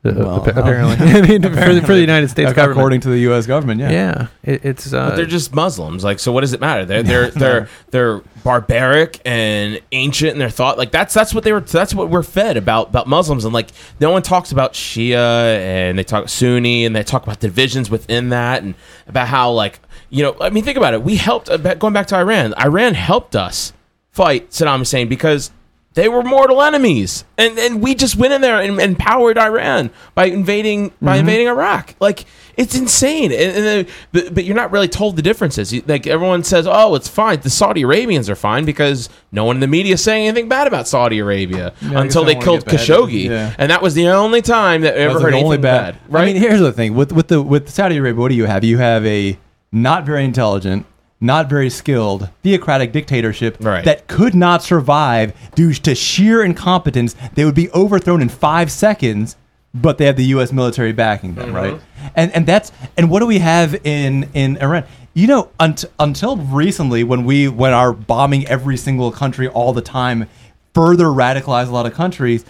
Uh, 0.05 0.13
Well, 0.15 0.37
appa- 0.41 0.57
uh, 0.57 0.61
apparently, 0.61 0.95
I 1.07 1.21
mean, 1.27 1.43
for, 1.43 1.49
the- 1.75 1.81
for 1.83 1.95
the 1.95 2.01
United 2.01 2.29
States 2.29 2.53
government. 2.53 2.79
according 2.79 3.01
to 3.01 3.09
the 3.09 3.19
U.S. 3.21 3.47
government. 3.47 3.81
Yeah, 3.81 3.91
yeah, 3.91 4.27
it, 4.45 4.65
it's 4.65 4.93
uh, 4.93 5.09
But 5.11 5.17
they're 5.17 5.27
just 5.27 5.53
Muslims. 5.53 6.05
Like, 6.05 6.21
so 6.21 6.31
what 6.31 6.43
does 6.43 6.53
it 6.53 6.61
matter? 6.61 6.85
They're 6.85 7.03
they're 7.03 7.31
they're 7.31 7.69
they're 7.91 8.19
barbaric 8.45 9.21
and 9.25 9.81
ancient 9.91 10.31
in 10.33 10.39
their 10.39 10.51
thought. 10.51 10.79
Like 10.79 10.93
that's 10.93 11.13
that's 11.13 11.35
what 11.35 11.43
they 11.43 11.53
were. 11.53 11.61
That's 11.61 11.93
what 11.93 12.09
we're 12.09 12.23
fed 12.23 12.57
about 12.57 12.91
about 12.91 13.09
Muslims. 13.09 13.45
And 13.45 13.53
like 13.53 13.71
no 13.99 14.11
one 14.13 14.23
talks 14.23 14.53
about 14.53 14.75
Shia 14.75 15.17
and 15.59 15.99
they 15.99 16.05
talk 16.05 16.29
Sunni 16.29 16.85
and 16.85 16.95
they 16.95 17.03
talk 17.03 17.25
about 17.25 17.41
divisions 17.41 17.91
within 17.91 18.29
that 18.29 18.63
and 18.63 18.77
about 19.09 19.27
how 19.27 19.51
like 19.51 19.81
you 20.11 20.23
know. 20.23 20.37
I 20.41 20.51
mean, 20.51 20.65
think 20.65 20.79
about 20.79 20.95
it. 20.95 21.03
We 21.03 21.17
helped 21.17 21.49
uh, 21.49 21.75
going 21.75 21.93
back 21.93 22.07
to 22.09 22.17
Iran. 22.17 22.55
Iran 22.59 22.95
helped 22.95 23.37
us 23.37 23.73
fight 24.11 24.51
Saddam 24.51 24.79
Hussein 24.79 25.09
because. 25.09 25.51
They 25.95 26.11
were 26.11 26.23
mortal 26.23 26.61
enemies, 26.61 27.25
and 27.39 27.59
and 27.59 27.81
we 27.81 27.95
just 27.95 28.17
went 28.17 28.35
in 28.35 28.43
there 28.43 28.61
and 28.61 28.79
empowered 28.79 29.39
Iran 29.39 29.89
by 30.15 30.27
invading 30.27 30.93
by 31.01 31.13
mm-hmm. 31.13 31.21
invading 31.21 31.49
Iraq. 31.49 31.95
Like 32.01 32.27
it's 32.59 32.75
insane, 32.75 33.33
and, 33.33 33.67
and 33.67 33.89
but, 34.13 34.35
but 34.35 34.45
you're 34.45 34.55
not 34.55 34.73
really 34.73 34.89
told 34.89 35.17
the 35.17 35.23
differences. 35.23 35.73
You, 35.73 35.83
like 35.87 36.07
everyone 36.07 36.45
says, 36.45 36.67
oh, 36.67 36.97
it's 36.97 37.09
fine. 37.09 37.41
The 37.41 37.49
Saudi 37.49 37.81
Arabians 37.81 38.29
are 38.29 38.35
fine 38.37 38.67
because 38.67 39.09
no 39.33 39.45
one 39.47 39.57
in 39.57 39.61
the 39.61 39.67
media 39.67 39.95
is 39.95 40.05
saying 40.05 40.27
anything 40.29 40.51
bad 40.51 40.67
about 40.67 40.87
Saudi 40.87 41.19
Arabia 41.19 41.73
guess 41.81 41.93
until 41.93 42.25
they 42.25 42.35
killed 42.35 42.47
wanna 42.47 42.59
get 42.59 42.67
bad. 42.73 42.81
Khashoggi, 42.81 43.25
Yeah. 43.25 43.55
and 43.57 43.71
that 43.71 43.81
was 43.81 43.95
the 43.95 44.09
only 44.09 44.43
time 44.43 44.83
that 44.83 44.99
I 44.99 44.99
ever 44.99 45.15
heard 45.15 45.23
the 45.23 45.29
anything 45.29 45.45
only 45.45 45.57
bad. 45.57 45.95
bad. 45.95 46.13
Right? 46.13 46.23
I 46.23 46.27
mean, 46.27 46.37
here's 46.37 46.61
the 46.61 46.73
thing 46.75 46.95
with 46.95 47.11
with 47.13 47.29
the 47.29 47.41
with 47.41 47.71
Saudi 47.71 47.97
Arabia. 47.97 48.21
What 48.21 48.29
do 48.29 48.35
you 48.35 48.45
have? 48.45 48.65
You 48.65 48.77
have 48.77 49.07
a 49.07 49.39
not 49.73 50.05
very 50.05 50.25
intelligent, 50.25 50.87
not 51.21 51.49
very 51.49 51.71
skilled 51.71 52.29
theocratic 52.43 52.93
dictatorship 52.93 53.57
Right. 53.61 53.85
that 53.85 54.07
could 54.07 54.35
not 54.35 54.63
survive 54.63 55.33
due 55.55 55.73
to 55.75 55.95
sheer 55.95 56.43
incompetence. 56.45 57.15
They 57.35 57.45
would 57.45 57.55
be 57.55 57.71
overthrown 57.71 58.21
in 58.23 58.29
five 58.29 58.71
seconds, 58.71 59.37
but 59.75 59.99
they 59.99 60.07
have 60.07 60.17
the 60.17 60.25
U.S. 60.27 60.53
military 60.53 60.93
backing 60.93 61.35
them, 61.35 61.55
right? 61.55 61.81
And 62.15 62.31
and 62.33 62.47
that's 62.47 62.71
and 62.97 63.11
what 63.11 63.21
do 63.21 63.27
we 63.27 63.39
have 63.39 63.75
in 63.85 64.29
in 64.35 64.57
Iran? 64.59 64.85
You 65.15 65.27
know, 65.27 65.49
unt- 65.59 65.87
until 65.99 66.37
recently, 66.37 67.03
when 67.03 67.25
we 67.25 67.49
when 67.49 67.73
our 67.73 67.93
bombing 67.93 68.47
every 68.47 68.77
single 68.77 69.11
country 69.11 69.49
all 69.49 69.73
the 69.73 69.81
time 69.83 70.29
further 70.75 71.07
radicalized 71.07 71.69
a 71.69 71.73
lot 71.73 71.87
of 71.87 71.95
countries, 71.95 72.45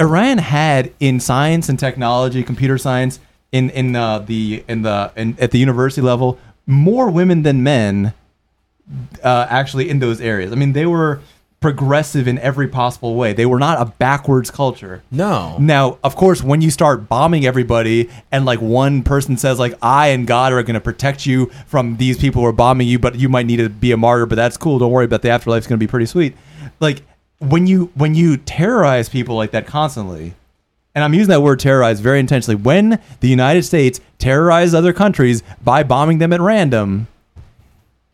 Iran 0.00 0.38
had 0.38 0.92
in 1.00 1.18
science 1.20 1.68
and 1.68 1.78
technology, 1.78 2.42
computer 2.44 2.78
science, 2.78 3.18
in 3.50 3.70
in 3.70 3.94
uh, 3.96 4.20
the 4.20 4.64
in 4.68 4.82
the 4.82 5.12
in, 5.16 5.36
at 5.40 5.50
the 5.50 5.58
university 5.58 6.00
level, 6.00 6.38
more 6.66 7.10
women 7.10 7.42
than 7.42 7.62
men 7.62 8.14
uh, 9.22 9.46
actually 9.48 9.88
in 9.88 9.98
those 9.98 10.20
areas. 10.20 10.52
I 10.52 10.54
mean, 10.54 10.72
they 10.72 10.86
were 10.86 11.20
progressive 11.60 12.26
in 12.26 12.38
every 12.40 12.68
possible 12.68 13.14
way. 13.14 13.32
They 13.32 13.46
were 13.46 13.58
not 13.58 13.80
a 13.80 13.84
backwards 13.92 14.50
culture. 14.50 15.02
No. 15.10 15.56
Now, 15.58 15.98
of 16.02 16.16
course, 16.16 16.42
when 16.42 16.60
you 16.60 16.70
start 16.70 17.08
bombing 17.08 17.46
everybody 17.46 18.10
and 18.32 18.44
like 18.44 18.60
one 18.60 19.02
person 19.02 19.36
says 19.36 19.58
like 19.58 19.74
I 19.80 20.08
and 20.08 20.26
God 20.26 20.52
are 20.52 20.62
going 20.62 20.74
to 20.74 20.80
protect 20.80 21.24
you 21.24 21.46
from 21.66 21.96
these 21.96 22.18
people 22.18 22.42
who 22.42 22.48
are 22.48 22.52
bombing 22.52 22.88
you, 22.88 22.98
but 22.98 23.14
you 23.14 23.28
might 23.28 23.46
need 23.46 23.58
to 23.58 23.68
be 23.68 23.92
a 23.92 23.96
martyr, 23.96 24.26
but 24.26 24.34
that's 24.34 24.56
cool. 24.56 24.78
Don't 24.80 24.90
worry 24.90 25.04
about 25.04 25.22
the 25.22 25.28
afterlife's 25.28 25.68
going 25.68 25.78
to 25.78 25.82
be 25.82 25.88
pretty 25.88 26.06
sweet. 26.06 26.36
Like 26.80 27.02
when 27.38 27.66
you 27.66 27.90
when 27.94 28.14
you 28.14 28.36
terrorize 28.36 29.08
people 29.08 29.36
like 29.36 29.52
that 29.52 29.66
constantly, 29.66 30.34
and 30.94 31.02
I'm 31.02 31.14
using 31.14 31.30
that 31.30 31.42
word 31.42 31.58
terrorize 31.60 32.00
very 32.00 32.20
intentionally, 32.20 32.60
when 32.60 33.00
the 33.20 33.28
United 33.28 33.62
States 33.62 34.00
terrorizes 34.18 34.74
other 34.74 34.92
countries 34.92 35.42
by 35.62 35.82
bombing 35.82 36.18
them 36.18 36.32
at 36.32 36.40
random, 36.40 37.08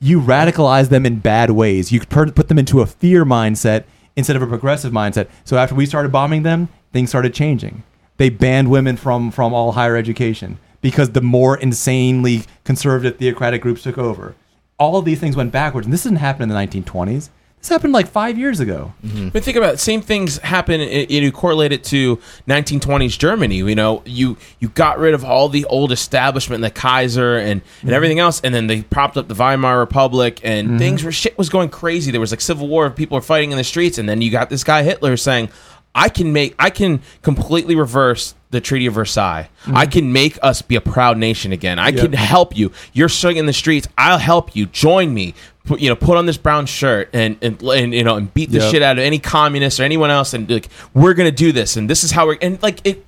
you 0.00 0.20
radicalize 0.20 0.88
them 0.88 1.04
in 1.04 1.18
bad 1.18 1.50
ways. 1.50 1.90
You 1.90 2.00
put 2.00 2.48
them 2.48 2.58
into 2.58 2.80
a 2.80 2.86
fear 2.86 3.24
mindset 3.24 3.84
instead 4.14 4.36
of 4.36 4.42
a 4.42 4.46
progressive 4.46 4.92
mindset. 4.92 5.28
So 5.44 5.56
after 5.56 5.74
we 5.74 5.86
started 5.86 6.12
bombing 6.12 6.44
them, 6.44 6.68
things 6.92 7.08
started 7.08 7.34
changing. 7.34 7.82
They 8.16 8.30
banned 8.30 8.70
women 8.70 8.96
from 8.96 9.30
from 9.30 9.52
all 9.52 9.72
higher 9.72 9.96
education 9.96 10.58
because 10.80 11.10
the 11.10 11.20
more 11.20 11.56
insanely 11.56 12.44
conservative 12.64 13.18
theocratic 13.18 13.62
groups 13.62 13.82
took 13.82 13.98
over. 13.98 14.34
All 14.78 14.96
of 14.96 15.04
these 15.04 15.18
things 15.18 15.36
went 15.36 15.50
backwards, 15.50 15.86
and 15.86 15.92
this 15.92 16.04
didn't 16.04 16.18
happen 16.18 16.42
in 16.42 16.48
the 16.48 16.54
1920s. 16.54 17.30
This 17.60 17.68
happened 17.68 17.92
like 17.92 18.06
five 18.06 18.38
years 18.38 18.60
ago. 18.60 18.94
But 19.30 19.42
think 19.42 19.56
about 19.56 19.74
it. 19.74 19.78
Same 19.78 20.00
things 20.00 20.38
happen. 20.38 20.80
You 20.80 21.32
correlate 21.32 21.72
it 21.72 21.84
to 21.84 22.16
1920s 22.46 23.18
Germany. 23.18 23.56
You 23.56 23.74
know, 23.74 24.02
you 24.06 24.36
you 24.60 24.68
got 24.68 24.98
rid 24.98 25.12
of 25.12 25.24
all 25.24 25.48
the 25.48 25.64
old 25.66 25.92
establishment, 25.92 26.62
the 26.62 26.70
Kaiser, 26.70 27.36
and 27.36 27.58
and 27.58 27.62
mm-hmm. 27.62 27.92
everything 27.92 28.18
else, 28.18 28.40
and 28.42 28.54
then 28.54 28.66
they 28.66 28.82
propped 28.82 29.16
up 29.16 29.28
the 29.28 29.34
Weimar 29.34 29.78
Republic, 29.78 30.40
and 30.44 30.68
mm-hmm. 30.68 30.78
things 30.78 31.04
were 31.04 31.12
shit 31.12 31.36
was 31.36 31.48
going 31.48 31.70
crazy. 31.70 32.10
There 32.10 32.20
was 32.20 32.30
like 32.30 32.40
civil 32.40 32.68
war, 32.68 32.90
people 32.90 33.16
were 33.16 33.22
fighting 33.22 33.50
in 33.50 33.58
the 33.58 33.64
streets, 33.64 33.98
and 33.98 34.08
then 34.08 34.22
you 34.22 34.30
got 34.30 34.50
this 34.50 34.64
guy 34.64 34.82
Hitler 34.82 35.16
saying, 35.16 35.50
"I 35.94 36.08
can 36.08 36.32
make, 36.32 36.54
I 36.58 36.70
can 36.70 37.00
completely 37.22 37.74
reverse." 37.74 38.34
The 38.50 38.62
Treaty 38.62 38.86
of 38.86 38.94
Versailles. 38.94 39.50
I 39.66 39.84
mm-hmm. 39.84 39.90
can 39.90 40.10
make 40.10 40.38
us 40.40 40.62
be 40.62 40.74
a 40.74 40.80
proud 40.80 41.18
nation 41.18 41.52
again. 41.52 41.78
I 41.78 41.92
can 41.92 42.14
help 42.14 42.56
you. 42.56 42.72
You're 42.94 43.10
struggling 43.10 43.40
in 43.40 43.44
the 43.44 43.52
streets. 43.52 43.86
I'll 43.98 44.16
help 44.16 44.56
you. 44.56 44.64
Join 44.64 45.12
me. 45.12 45.34
Put, 45.68 45.80
you 45.80 45.88
know, 45.90 45.96
put 45.96 46.16
on 46.16 46.26
this 46.26 46.36
brown 46.38 46.66
shirt 46.66 47.10
and 47.12 47.36
and, 47.42 47.62
and 47.62 47.92
you 47.94 48.02
know 48.02 48.16
and 48.16 48.32
beat 48.32 48.50
the 48.50 48.58
Yep. 48.58 48.70
shit 48.72 48.82
out 48.82 48.98
of 48.98 49.04
any 49.04 49.18
communist 49.18 49.78
or 49.78 49.84
anyone 49.84 50.10
else 50.10 50.32
and 50.34 50.50
like 50.50 50.68
we're 50.94 51.14
gonna 51.14 51.30
do 51.30 51.52
this 51.52 51.76
and 51.76 51.88
this 51.90 52.02
is 52.02 52.10
how 52.10 52.26
we're 52.26 52.38
and 52.40 52.60
like 52.62 52.80
it 52.84 53.04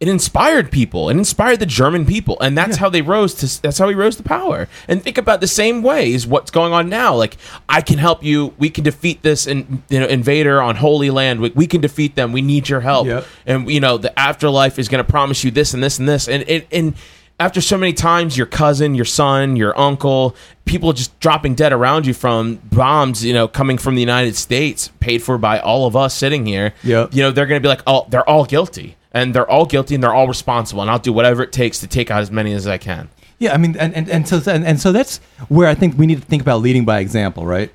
it 0.00 0.08
inspired 0.08 0.72
people. 0.72 1.10
It 1.10 1.16
inspired 1.16 1.60
the 1.60 1.66
german 1.66 2.04
people 2.06 2.36
and 2.40 2.58
that's 2.58 2.76
how 2.78 2.88
they 2.88 3.02
rose 3.02 3.34
to 3.34 3.62
that's 3.62 3.78
how 3.78 3.88
he 3.88 3.94
rose 3.94 4.16
to 4.16 4.24
power. 4.24 4.66
And 4.88 5.00
think 5.00 5.16
about 5.16 5.40
the 5.40 5.46
same 5.46 5.80
way 5.82 6.12
is 6.12 6.26
what's 6.26 6.50
going 6.50 6.72
on 6.72 6.88
now. 6.88 7.14
Like 7.14 7.36
i 7.68 7.80
can 7.80 7.98
help 7.98 8.24
you. 8.24 8.52
We 8.58 8.68
can 8.68 8.82
defeat 8.82 9.22
this 9.22 9.46
in, 9.46 9.84
you 9.90 10.00
know, 10.00 10.06
invader 10.06 10.60
on 10.60 10.74
holy 10.76 11.10
land. 11.10 11.38
We, 11.40 11.50
we 11.50 11.66
can 11.68 11.80
defeat 11.80 12.16
them. 12.16 12.32
We 12.32 12.42
need 12.42 12.68
your 12.68 12.80
help. 12.80 13.06
Yep. 13.06 13.26
and 13.46 13.70
you 13.70 13.78
know 13.80 13.96
the 13.98 14.18
afterlife 14.18 14.78
is 14.78 14.88
going 14.88 15.04
to 15.04 15.08
promise 15.08 15.44
you 15.44 15.50
this 15.52 15.72
and 15.72 15.84
this 15.84 15.98
and 16.00 16.08
this. 16.08 16.26
And 16.26 16.42
and, 16.48 16.64
and 16.72 16.94
after 17.40 17.60
so 17.60 17.76
many 17.76 17.92
times 17.92 18.36
your 18.36 18.46
cousin 18.46 18.94
your 18.94 19.04
son 19.04 19.56
your 19.56 19.76
uncle 19.78 20.36
people 20.64 20.92
just 20.92 21.18
dropping 21.20 21.54
dead 21.54 21.72
around 21.72 22.06
you 22.06 22.14
from 22.14 22.56
bombs 22.70 23.24
you 23.24 23.32
know 23.32 23.48
coming 23.48 23.78
from 23.78 23.94
the 23.94 24.00
united 24.00 24.36
states 24.36 24.90
paid 25.00 25.22
for 25.22 25.38
by 25.38 25.58
all 25.58 25.86
of 25.86 25.96
us 25.96 26.14
sitting 26.14 26.46
here 26.46 26.72
Yep. 26.84 27.14
you 27.14 27.22
know 27.22 27.30
they're 27.30 27.46
going 27.46 27.60
to 27.60 27.64
be 27.64 27.68
like 27.68 27.82
oh 27.86 28.06
they're 28.10 28.28
all 28.28 28.44
guilty 28.44 28.96
and 29.12 29.34
they're 29.34 29.48
all 29.50 29.66
guilty 29.66 29.94
and 29.94 30.02
they're 30.04 30.14
all 30.14 30.28
responsible 30.28 30.82
and 30.82 30.90
i'll 30.90 30.98
do 30.98 31.12
whatever 31.12 31.42
it 31.42 31.52
takes 31.52 31.80
to 31.80 31.86
take 31.86 32.10
out 32.10 32.20
as 32.22 32.30
many 32.30 32.52
as 32.52 32.66
i 32.66 32.78
can 32.78 33.08
Yeah, 33.38 33.54
I 33.54 33.56
mean, 33.56 33.76
and, 33.76 33.92
and, 33.94 34.08
and 34.08 34.28
so 34.28 34.40
and, 34.50 34.64
and 34.64 34.80
so 34.80 34.92
that's 34.92 35.18
where 35.48 35.66
I 35.68 35.74
think 35.74 35.98
we 35.98 36.06
need 36.06 36.20
to 36.20 36.26
think 36.26 36.42
about 36.42 36.60
leading 36.62 36.84
by 36.84 37.00
example, 37.00 37.44
right? 37.44 37.70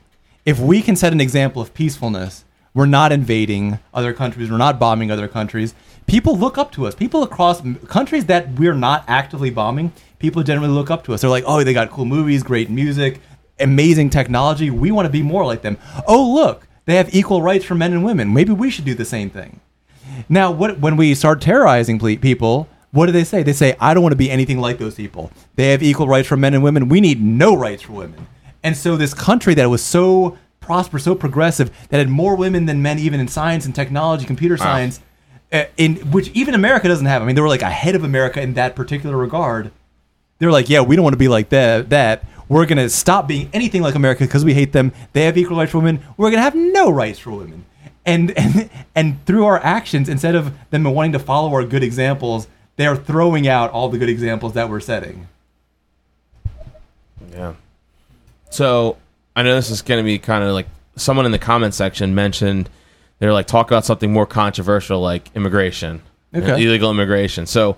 If 0.45 0.59
we 0.61 0.81
can 0.81 0.95
set 0.95 1.11
an 1.11 1.19
example 1.19 1.61
of 1.61 1.73
peacefulness, 1.73 2.45
we're 2.73 2.85
not 2.85 3.11
invading 3.11 3.79
other 3.93 4.13
countries, 4.13 4.49
we're 4.49 4.57
not 4.67 4.79
bombing 4.79 5.11
other 5.11 5.27
countries. 5.27 5.75
People 6.07 6.37
look 6.37 6.57
up 6.57 6.71
to 6.71 6.87
us. 6.87 6.95
People 6.95 7.21
across 7.21 7.61
countries 7.87 8.25
that 8.25 8.53
we're 8.53 8.73
not 8.73 9.03
actively 9.07 9.49
bombing, 9.49 9.91
people 10.19 10.41
generally 10.41 10.71
look 10.73 10.89
up 10.89 11.03
to 11.03 11.13
us. 11.13 11.21
They're 11.21 11.29
like, 11.29 11.43
oh, 11.45 11.63
they 11.63 11.73
got 11.73 11.91
cool 11.91 12.05
movies, 12.05 12.43
great 12.43 12.69
music, 12.69 13.19
amazing 13.59 14.09
technology. 14.09 14.69
We 14.69 14.91
want 14.91 15.05
to 15.05 15.11
be 15.11 15.21
more 15.21 15.45
like 15.45 15.61
them. 15.61 15.77
Oh, 16.07 16.33
look, 16.33 16.65
they 16.85 16.95
have 16.95 17.13
equal 17.13 17.41
rights 17.41 17.65
for 17.65 17.75
men 17.75 17.91
and 17.91 18.05
women. 18.05 18.33
Maybe 18.33 18.53
we 18.53 18.69
should 18.69 18.85
do 18.85 18.95
the 18.95 19.05
same 19.05 19.29
thing. 19.29 19.59
Now, 20.29 20.49
what 20.51 20.79
when 20.79 20.95
we 20.95 21.13
start 21.13 21.41
terrorizing 21.41 21.99
people, 21.99 22.67
what 22.91 23.05
do 23.07 23.11
they 23.11 23.25
say? 23.25 23.43
They 23.43 23.53
say, 23.53 23.75
"I 23.79 23.93
don't 23.93 24.01
want 24.01 24.13
to 24.13 24.17
be 24.17 24.31
anything 24.31 24.59
like 24.59 24.79
those 24.79 24.95
people. 24.95 25.31
They 25.55 25.71
have 25.71 25.83
equal 25.83 26.07
rights 26.07 26.27
for 26.27 26.37
men 26.37 26.53
and 26.53 26.63
women. 26.63 26.89
We 26.89 27.01
need 27.01 27.21
no 27.21 27.55
rights 27.55 27.83
for 27.83 27.93
women." 27.93 28.27
And 28.63 28.75
so, 28.75 28.95
this 28.95 29.13
country 29.13 29.53
that 29.55 29.69
was 29.69 29.83
so 29.83 30.37
prosperous, 30.59 31.03
so 31.03 31.13
progressive, 31.13 31.69
that 31.89 31.97
had 31.97 32.09
more 32.09 32.35
women 32.35 32.65
than 32.65 32.81
men, 32.81 32.97
even 32.99 33.19
in 33.19 33.27
science 33.27 33.65
and 33.65 33.75
technology, 33.75 34.25
computer 34.25 34.57
science, 34.57 35.01
Uh, 35.51 35.63
in 35.77 35.95
which 36.11 36.29
even 36.29 36.53
America 36.53 36.87
doesn't 36.87 37.05
have. 37.05 37.21
I 37.21 37.25
mean, 37.25 37.35
they 37.35 37.41
were 37.41 37.47
like 37.47 37.61
ahead 37.61 37.95
of 37.95 38.03
America 38.03 38.41
in 38.41 38.53
that 38.55 38.75
particular 38.75 39.15
regard. 39.15 39.71
They're 40.39 40.51
like, 40.51 40.69
"Yeah, 40.69 40.81
we 40.81 40.95
don't 40.95 41.03
want 41.03 41.13
to 41.13 41.17
be 41.17 41.29
like 41.29 41.49
that." 41.49 41.89
That 41.89 42.25
we're 42.49 42.65
gonna 42.65 42.89
stop 42.89 43.27
being 43.27 43.49
anything 43.53 43.81
like 43.81 43.95
America 43.95 44.25
because 44.25 44.43
we 44.43 44.53
hate 44.53 44.73
them. 44.73 44.91
They 45.13 45.23
have 45.23 45.37
equal 45.37 45.57
rights 45.57 45.71
for 45.71 45.77
women. 45.77 46.03
We're 46.17 46.31
gonna 46.31 46.41
have 46.41 46.55
no 46.55 46.89
rights 46.89 47.19
for 47.19 47.31
women 47.31 47.65
and 48.07 48.31
and 48.37 48.69
and 48.95 49.25
through 49.27 49.45
our 49.45 49.59
actions 49.59 50.09
instead 50.09 50.33
of 50.33 50.57
them 50.71 50.85
wanting 50.85 51.11
to 51.11 51.19
follow 51.19 51.53
our 51.53 51.63
good 51.63 51.83
examples 51.83 52.47
they 52.77 52.87
are 52.87 52.95
throwing 52.95 53.47
out 53.47 53.69
all 53.71 53.89
the 53.89 53.97
good 53.99 54.09
examples 54.09 54.53
that 54.53 54.69
we're 54.69 54.79
setting 54.79 55.27
Yeah. 57.31 57.53
So 58.49 58.97
I 59.35 59.43
know 59.43 59.53
this 59.55 59.69
is 59.69 59.81
going 59.81 59.99
to 59.99 60.03
be 60.03 60.17
kind 60.17 60.43
of 60.43 60.53
like 60.53 60.67
someone 60.95 61.25
in 61.25 61.31
the 61.31 61.39
comment 61.39 61.73
section 61.73 62.15
mentioned 62.15 62.69
they're 63.19 63.33
like 63.33 63.47
talk 63.47 63.67
about 63.69 63.85
something 63.85 64.11
more 64.11 64.25
controversial 64.25 65.01
like 65.01 65.29
immigration, 65.35 66.01
Okay. 66.35 66.63
illegal 66.63 66.91
immigration. 66.91 67.45
So 67.45 67.77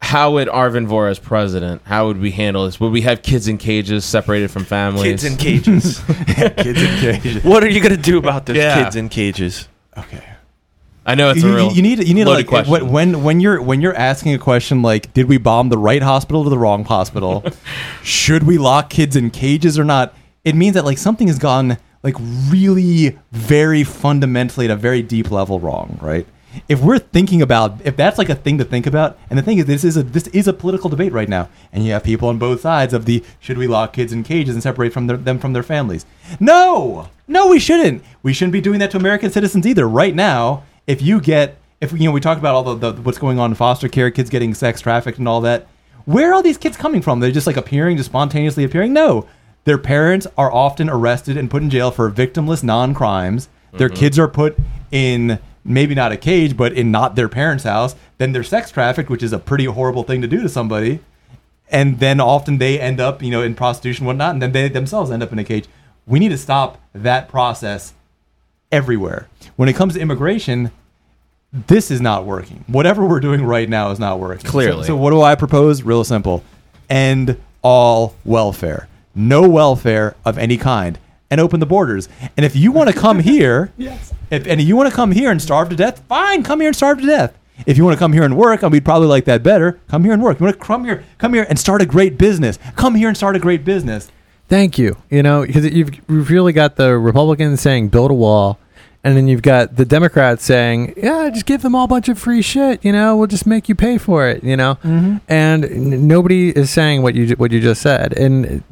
how 0.00 0.32
would 0.32 0.48
Arvin 0.48 0.86
Vohra 0.88 1.10
as 1.10 1.18
president? 1.20 1.82
How 1.84 2.06
would 2.08 2.18
we 2.18 2.32
handle 2.32 2.64
this? 2.64 2.80
Would 2.80 2.90
we 2.90 3.02
have 3.02 3.22
kids 3.22 3.46
in 3.46 3.58
cages 3.58 4.04
separated 4.04 4.50
from 4.50 4.64
families? 4.64 5.04
Kids 5.04 5.24
in 5.24 5.36
cages. 5.36 6.02
kids 6.26 6.82
in 6.82 6.98
cages 6.98 7.44
what 7.44 7.62
are 7.62 7.68
you 7.68 7.80
gonna 7.80 7.96
do 7.96 8.18
about 8.18 8.46
this? 8.46 8.56
Yeah. 8.56 8.82
Kids 8.82 8.96
in 8.96 9.08
cages. 9.08 9.68
okay 9.96 10.24
I 11.04 11.16
know 11.16 11.30
it's 11.30 11.42
you, 11.42 11.50
a 11.50 11.54
real. 11.56 11.72
you 11.72 11.82
need 11.82 12.06
you 12.06 12.14
need 12.14 12.26
like 12.26 12.46
question. 12.46 12.70
when 12.72 12.92
when 12.92 13.22
when 13.24 13.40
you're 13.40 13.60
when 13.60 13.80
you're 13.80 13.94
asking 13.94 14.34
a 14.34 14.38
question 14.38 14.82
like 14.82 15.12
did 15.12 15.28
we 15.28 15.36
bomb 15.36 15.68
the 15.68 15.78
right 15.78 16.02
hospital 16.02 16.44
or 16.44 16.50
the 16.50 16.58
wrong 16.58 16.84
hospital 16.84 17.44
should 18.04 18.44
we 18.44 18.56
lock 18.56 18.88
kids 18.88 19.16
in 19.16 19.30
cages 19.30 19.78
or 19.80 19.84
not 19.84 20.14
it 20.44 20.54
means 20.54 20.74
that 20.74 20.84
like 20.84 20.98
something 20.98 21.26
has 21.26 21.40
gone 21.40 21.76
like 22.02 22.16
really 22.48 23.18
very 23.30 23.84
fundamentally 23.84 24.66
at 24.66 24.70
a 24.70 24.76
very 24.76 25.02
deep 25.02 25.30
level 25.30 25.60
wrong 25.60 25.98
right? 26.00 26.26
If 26.68 26.82
we're 26.82 26.98
thinking 26.98 27.40
about 27.40 27.80
if 27.84 27.96
that's 27.96 28.18
like 28.18 28.28
a 28.28 28.34
thing 28.34 28.58
to 28.58 28.64
think 28.64 28.86
about 28.86 29.18
and 29.30 29.38
the 29.38 29.42
thing 29.42 29.58
is 29.58 29.64
this 29.64 29.84
is 29.84 29.96
a 29.96 30.02
this 30.02 30.26
is 30.28 30.46
a 30.46 30.52
political 30.52 30.90
debate 30.90 31.12
right 31.12 31.28
now 31.28 31.48
and 31.72 31.84
you 31.84 31.92
have 31.92 32.04
people 32.04 32.28
on 32.28 32.38
both 32.38 32.60
sides 32.60 32.92
of 32.92 33.06
the 33.06 33.24
should 33.40 33.56
we 33.56 33.66
lock 33.66 33.92
kids 33.92 34.12
in 34.12 34.22
cages 34.22 34.54
and 34.54 34.62
separate 34.62 34.92
from 34.92 35.06
their, 35.06 35.16
them 35.16 35.38
from 35.38 35.52
their 35.52 35.62
families? 35.62 36.04
No! 36.40 37.08
No 37.26 37.48
we 37.48 37.58
shouldn't! 37.58 38.02
We 38.22 38.32
shouldn't 38.32 38.52
be 38.52 38.60
doing 38.60 38.80
that 38.80 38.90
to 38.90 38.96
american 38.98 39.30
citizens 39.30 39.66
either. 39.66 39.88
Right 39.88 40.14
now 40.14 40.64
if 40.86 41.00
you 41.00 41.20
get 41.20 41.58
if 41.80 41.92
you 41.92 42.04
know 42.04 42.12
we 42.12 42.20
talked 42.20 42.40
about 42.40 42.54
all 42.54 42.74
the, 42.74 42.92
the 42.92 43.02
what's 43.02 43.18
going 43.18 43.38
on 43.38 43.52
in 43.52 43.54
foster 43.54 43.88
care 43.88 44.10
kids 44.10 44.28
getting 44.28 44.52
sex 44.52 44.80
trafficked 44.80 45.18
and 45.18 45.28
all 45.28 45.40
that 45.40 45.68
where 46.04 46.34
are 46.34 46.42
these 46.42 46.58
kids 46.58 46.76
coming 46.76 47.00
from? 47.00 47.20
They're 47.20 47.30
just 47.30 47.46
like 47.46 47.56
appearing 47.56 47.96
just 47.96 48.10
spontaneously 48.10 48.64
appearing? 48.64 48.92
No 48.92 49.26
their 49.64 49.78
parents 49.78 50.26
are 50.36 50.52
often 50.52 50.88
arrested 50.88 51.36
and 51.36 51.50
put 51.50 51.62
in 51.62 51.70
jail 51.70 51.90
for 51.90 52.10
victimless 52.10 52.62
non-crimes 52.62 53.48
their 53.72 53.88
mm-hmm. 53.88 53.98
kids 53.98 54.18
are 54.18 54.28
put 54.28 54.56
in 54.90 55.38
maybe 55.64 55.94
not 55.94 56.12
a 56.12 56.16
cage 56.16 56.56
but 56.56 56.72
in 56.72 56.90
not 56.90 57.14
their 57.14 57.28
parents 57.28 57.64
house 57.64 57.94
then 58.18 58.32
they're 58.32 58.42
sex 58.42 58.70
trafficked 58.70 59.10
which 59.10 59.22
is 59.22 59.32
a 59.32 59.38
pretty 59.38 59.64
horrible 59.64 60.02
thing 60.02 60.20
to 60.20 60.28
do 60.28 60.40
to 60.40 60.48
somebody 60.48 61.00
and 61.72 61.98
then 61.98 62.20
often 62.20 62.58
they 62.58 62.78
end 62.78 63.00
up, 63.00 63.22
you 63.22 63.30
know, 63.30 63.42
in 63.42 63.54
prostitution 63.54 64.04
whatnot, 64.04 64.34
and 64.34 64.42
then 64.42 64.52
they 64.52 64.68
themselves 64.68 65.10
end 65.10 65.22
up 65.22 65.32
in 65.32 65.38
a 65.38 65.44
cage. 65.44 65.64
We 66.06 66.18
need 66.18 66.28
to 66.28 66.38
stop 66.38 66.78
that 66.92 67.28
process 67.28 67.94
everywhere. 68.70 69.28
When 69.56 69.68
it 69.68 69.74
comes 69.74 69.94
to 69.94 70.00
immigration, 70.00 70.70
this 71.52 71.90
is 71.90 72.00
not 72.00 72.26
working. 72.26 72.64
Whatever 72.66 73.06
we're 73.06 73.20
doing 73.20 73.42
right 73.44 73.68
now 73.68 73.90
is 73.90 73.98
not 73.98 74.20
working. 74.20 74.48
Clearly. 74.48 74.82
So, 74.82 74.88
so 74.88 74.96
what 74.96 75.10
do 75.10 75.22
I 75.22 75.34
propose? 75.34 75.82
Real 75.82 76.04
simple. 76.04 76.44
End 76.90 77.40
all 77.62 78.14
welfare. 78.24 78.86
No 79.14 79.48
welfare 79.48 80.16
of 80.24 80.38
any 80.38 80.56
kind, 80.56 80.98
and 81.30 81.40
open 81.40 81.60
the 81.60 81.66
borders. 81.66 82.08
And 82.36 82.44
if 82.44 82.54
you 82.54 82.72
want 82.72 82.90
to 82.90 82.96
come 82.96 83.18
here, 83.32 83.72
yes. 83.76 84.12
if, 84.30 84.46
and 84.46 84.60
you 84.60 84.76
want 84.76 84.88
to 84.88 84.94
come 84.94 85.12
here 85.12 85.30
and 85.30 85.40
starve 85.40 85.68
to 85.70 85.76
death, 85.76 86.02
fine, 86.08 86.42
come 86.42 86.60
here 86.60 86.68
and 86.68 86.76
starve 86.76 87.00
to 87.00 87.06
death. 87.06 87.36
If 87.66 87.76
you 87.76 87.84
want 87.84 87.94
to 87.94 87.98
come 87.98 88.12
here 88.12 88.24
and 88.24 88.36
work, 88.36 88.62
and 88.62 88.72
we'd 88.72 88.84
probably 88.84 89.08
like 89.08 89.24
that 89.26 89.42
better, 89.42 89.78
come 89.88 90.04
here 90.04 90.12
and 90.12 90.22
work. 90.22 90.40
You 90.40 90.44
want 90.46 90.58
to 90.58 90.64
come 90.64 90.84
here, 90.84 91.04
come 91.18 91.34
here 91.34 91.46
and 91.48 91.58
start 91.58 91.82
a 91.82 91.86
great 91.86 92.18
business. 92.18 92.58
Come 92.76 92.94
here 92.94 93.08
and 93.08 93.16
start 93.16 93.36
a 93.36 93.38
great 93.38 93.64
business. 93.64 94.10
Thank 94.48 94.78
you. 94.78 94.96
You 95.10 95.22
know, 95.22 95.46
because 95.46 95.64
you've, 95.70 95.94
you've 96.08 96.30
really 96.30 96.52
got 96.52 96.76
the 96.76 96.98
Republicans 96.98 97.60
saying 97.60 97.88
build 97.88 98.10
a 98.10 98.14
wall, 98.14 98.58
and 99.04 99.16
then 99.16 99.26
you've 99.28 99.42
got 99.42 99.76
the 99.76 99.84
Democrats 99.84 100.44
saying, 100.44 100.94
yeah, 100.96 101.30
just 101.30 101.46
give 101.46 101.62
them 101.62 101.74
all 101.74 101.84
a 101.84 101.88
bunch 101.88 102.08
of 102.08 102.18
free 102.18 102.42
shit. 102.42 102.84
You 102.84 102.92
know, 102.92 103.16
we'll 103.16 103.28
just 103.28 103.46
make 103.46 103.68
you 103.68 103.74
pay 103.74 103.98
for 103.98 104.28
it. 104.28 104.42
You 104.42 104.56
know, 104.56 104.74
mm-hmm. 104.82 105.18
and 105.28 105.64
n- 105.64 106.06
nobody 106.06 106.50
is 106.50 106.70
saying 106.70 107.02
what 107.02 107.14
you 107.14 107.34
what 107.36 107.52
you 107.52 107.60
just 107.60 107.82
said, 107.82 108.12
and 108.12 108.62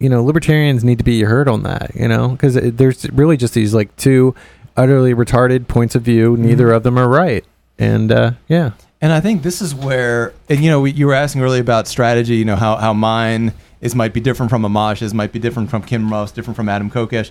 you 0.00 0.08
know, 0.08 0.22
libertarians 0.22 0.84
need 0.84 0.98
to 0.98 1.04
be 1.04 1.22
heard 1.22 1.48
on 1.48 1.62
that. 1.64 1.92
You 1.94 2.08
know, 2.08 2.30
because 2.30 2.54
there's 2.54 3.08
really 3.10 3.36
just 3.36 3.54
these 3.54 3.74
like 3.74 3.94
two 3.96 4.34
utterly 4.76 5.14
retarded 5.14 5.68
points 5.68 5.94
of 5.94 6.02
view. 6.02 6.36
Neither 6.36 6.70
of 6.72 6.82
them 6.82 6.98
are 6.98 7.08
right, 7.08 7.44
and 7.78 8.10
uh, 8.12 8.32
yeah. 8.48 8.72
And 9.00 9.12
I 9.12 9.20
think 9.20 9.42
this 9.42 9.62
is 9.62 9.74
where, 9.74 10.32
and 10.48 10.62
you 10.62 10.70
know, 10.70 10.80
we, 10.80 10.90
you 10.90 11.06
were 11.06 11.14
asking 11.14 11.42
earlier 11.42 11.60
about 11.60 11.86
strategy. 11.86 12.36
You 12.36 12.44
know 12.44 12.56
how 12.56 12.76
how 12.76 12.92
mine 12.92 13.52
is 13.80 13.94
might 13.94 14.12
be 14.12 14.20
different 14.20 14.50
from 14.50 14.62
Amash's, 14.62 15.14
might 15.14 15.32
be 15.32 15.38
different 15.38 15.70
from 15.70 15.82
Kim 15.82 16.10
Ruff, 16.10 16.34
different 16.34 16.56
from 16.56 16.68
Adam 16.68 16.90
Kokesh. 16.90 17.30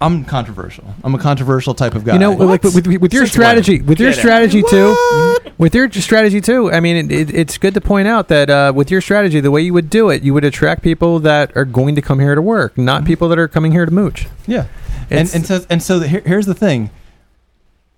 I'm 0.00 0.26
controversial. 0.26 0.84
I'm 1.02 1.14
a 1.14 1.18
controversial 1.18 1.74
type 1.74 1.94
of 1.94 2.04
guy. 2.04 2.12
You 2.14 2.18
know, 2.18 2.32
like 2.32 2.62
with, 2.62 2.74
with, 2.74 2.86
with 3.00 3.14
your 3.14 3.22
Since 3.24 3.32
strategy, 3.32 3.78
when? 3.78 3.86
with 3.86 4.00
your 4.00 4.10
Get 4.10 4.18
out. 4.18 4.22
strategy 4.22 4.62
too, 4.68 5.36
with 5.56 5.74
your 5.74 5.90
strategy 5.90 6.40
too. 6.42 6.70
I 6.70 6.80
mean, 6.80 7.10
it, 7.10 7.12
it, 7.30 7.34
it's 7.34 7.56
good 7.56 7.72
to 7.74 7.80
point 7.80 8.06
out 8.06 8.28
that 8.28 8.50
uh, 8.50 8.72
with 8.74 8.90
your 8.90 9.00
strategy, 9.00 9.40
the 9.40 9.50
way 9.50 9.62
you 9.62 9.72
would 9.72 9.88
do 9.88 10.10
it, 10.10 10.22
you 10.22 10.34
would 10.34 10.44
attract 10.44 10.82
people 10.82 11.18
that 11.20 11.56
are 11.56 11.64
going 11.64 11.94
to 11.94 12.02
come 12.02 12.20
here 12.20 12.34
to 12.34 12.42
work, 12.42 12.76
not 12.76 12.98
Mm-hmm. 13.00 13.06
people 13.06 13.28
that 13.30 13.38
are 13.38 13.48
coming 13.48 13.72
here 13.72 13.86
to 13.86 13.90
mooch. 13.90 14.26
Yeah, 14.46 14.66
and 15.08 15.32
and 15.34 15.46
so 15.46 15.64
and 15.70 15.82
so 15.82 15.98
the, 15.98 16.08
here, 16.08 16.22
here's 16.26 16.44
the 16.46 16.54
thing. 16.54 16.90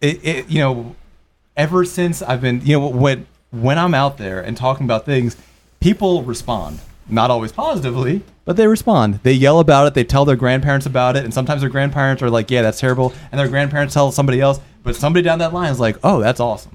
It, 0.01 0.25
it 0.25 0.49
you 0.49 0.61
know, 0.61 0.95
ever 1.57 1.85
since 1.85 2.23
I've 2.23 2.41
been 2.41 2.65
you 2.65 2.79
know 2.79 2.89
when 2.89 3.27
when 3.51 3.77
I'm 3.77 3.95
out 3.95 4.19
there 4.19 4.41
and 4.41 4.57
talking 4.57 4.85
about 4.87 5.05
things, 5.05 5.37
people 5.81 6.23
respond. 6.23 6.79
Not 7.09 7.31
always 7.31 7.53
positively, 7.53 8.23
but 8.45 8.57
they 8.57 8.67
respond. 8.67 9.21
They 9.23 9.33
yell 9.33 9.61
about 9.61 9.87
it. 9.87 9.95
They 9.95 10.05
tell 10.05 10.25
their 10.25 10.37
grandparents 10.37 10.87
about 10.87 11.17
it, 11.17 11.25
and 11.25 11.33
sometimes 11.33 11.61
their 11.61 11.71
grandparents 11.71 12.23
are 12.23 12.31
like, 12.31 12.51
"Yeah, 12.51 12.63
that's 12.63 12.81
terrible," 12.81 13.13
and 13.33 13.39
their 13.39 13.49
grandparents 13.49 13.95
tell 13.95 14.13
somebody 14.13 14.41
else. 14.41 14.61
But 14.83 14.97
somebody 14.97 15.23
down 15.23 15.39
that 15.39 15.55
line 15.55 15.73
is 15.73 15.81
like, 15.81 15.99
"Oh, 16.05 16.21
that's 16.21 16.41
awesome." 16.41 16.73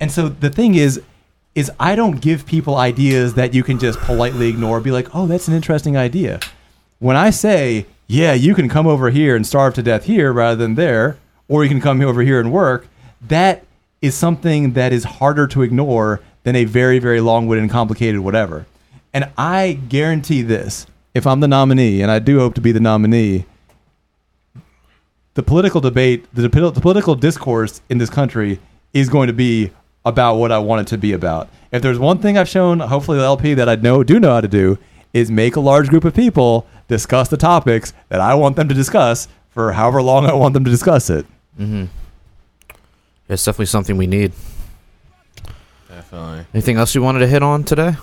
And 0.00 0.10
so 0.10 0.28
the 0.28 0.50
thing 0.50 0.74
is, 0.74 1.00
is 1.54 1.70
I 1.80 1.94
don't 1.96 2.20
give 2.20 2.46
people 2.46 2.76
ideas 2.76 3.34
that 3.34 3.54
you 3.54 3.62
can 3.62 3.78
just 3.78 3.98
politely 4.00 4.48
ignore. 4.48 4.80
Be 4.80 4.90
like, 4.90 5.14
"Oh, 5.14 5.26
that's 5.26 5.48
an 5.48 5.54
interesting 5.54 5.96
idea." 5.96 6.40
when 7.00 7.16
I 7.16 7.30
say, 7.30 7.86
yeah, 8.06 8.34
you 8.34 8.54
can 8.54 8.68
come 8.68 8.86
over 8.86 9.10
here 9.10 9.34
and 9.34 9.46
starve 9.46 9.74
to 9.74 9.82
death 9.82 10.04
here 10.04 10.32
rather 10.32 10.56
than 10.56 10.76
there, 10.76 11.16
or 11.48 11.64
you 11.64 11.70
can 11.70 11.80
come 11.80 12.00
over 12.02 12.22
here 12.22 12.38
and 12.38 12.52
work, 12.52 12.86
that 13.26 13.64
is 14.00 14.14
something 14.14 14.74
that 14.74 14.92
is 14.92 15.04
harder 15.04 15.46
to 15.48 15.62
ignore 15.62 16.20
than 16.44 16.54
a 16.54 16.64
very, 16.64 16.98
very 16.98 17.20
long 17.20 17.46
winded 17.46 17.62
and 17.62 17.72
complicated 17.72 18.20
whatever. 18.20 18.66
And 19.12 19.30
I 19.36 19.72
guarantee 19.88 20.42
this 20.42 20.86
if 21.14 21.26
I'm 21.26 21.40
the 21.40 21.48
nominee, 21.48 22.02
and 22.02 22.10
I 22.10 22.18
do 22.18 22.38
hope 22.38 22.54
to 22.54 22.60
be 22.60 22.72
the 22.72 22.80
nominee, 22.80 23.46
the 25.34 25.42
political 25.42 25.80
debate, 25.80 26.26
the, 26.32 26.48
the 26.48 26.80
political 26.80 27.14
discourse 27.14 27.80
in 27.88 27.98
this 27.98 28.10
country 28.10 28.60
is 28.92 29.08
going 29.08 29.26
to 29.26 29.32
be 29.32 29.70
about 30.04 30.36
what 30.36 30.52
I 30.52 30.58
want 30.58 30.82
it 30.82 30.90
to 30.90 30.98
be 30.98 31.12
about. 31.12 31.48
If 31.72 31.82
there's 31.82 31.98
one 31.98 32.18
thing 32.18 32.38
I've 32.38 32.48
shown, 32.48 32.80
hopefully 32.80 33.18
the 33.18 33.24
LP 33.24 33.54
that 33.54 33.68
I 33.68 33.76
know 33.76 34.02
do 34.02 34.18
know 34.18 34.34
how 34.34 34.40
to 34.40 34.48
do, 34.48 34.78
is 35.12 35.30
make 35.30 35.56
a 35.56 35.60
large 35.60 35.88
group 35.88 36.04
of 36.04 36.14
people 36.14 36.66
discuss 36.88 37.28
the 37.28 37.36
topics 37.36 37.92
that 38.08 38.20
I 38.20 38.34
want 38.34 38.56
them 38.56 38.68
to 38.68 38.74
discuss 38.74 39.28
for 39.50 39.72
however 39.72 40.02
long 40.02 40.26
I 40.26 40.32
want 40.32 40.54
them 40.54 40.64
to 40.64 40.70
discuss 40.70 41.10
it. 41.10 41.26
Mm-hmm. 41.58 41.86
It's 43.28 43.44
definitely 43.44 43.66
something 43.66 43.96
we 43.96 44.06
need. 44.06 44.32
Definitely. 45.88 46.46
Anything 46.54 46.76
else 46.76 46.94
you 46.94 47.02
wanted 47.02 47.20
to 47.20 47.26
hit 47.26 47.42
on 47.42 47.64
today? 47.64 47.94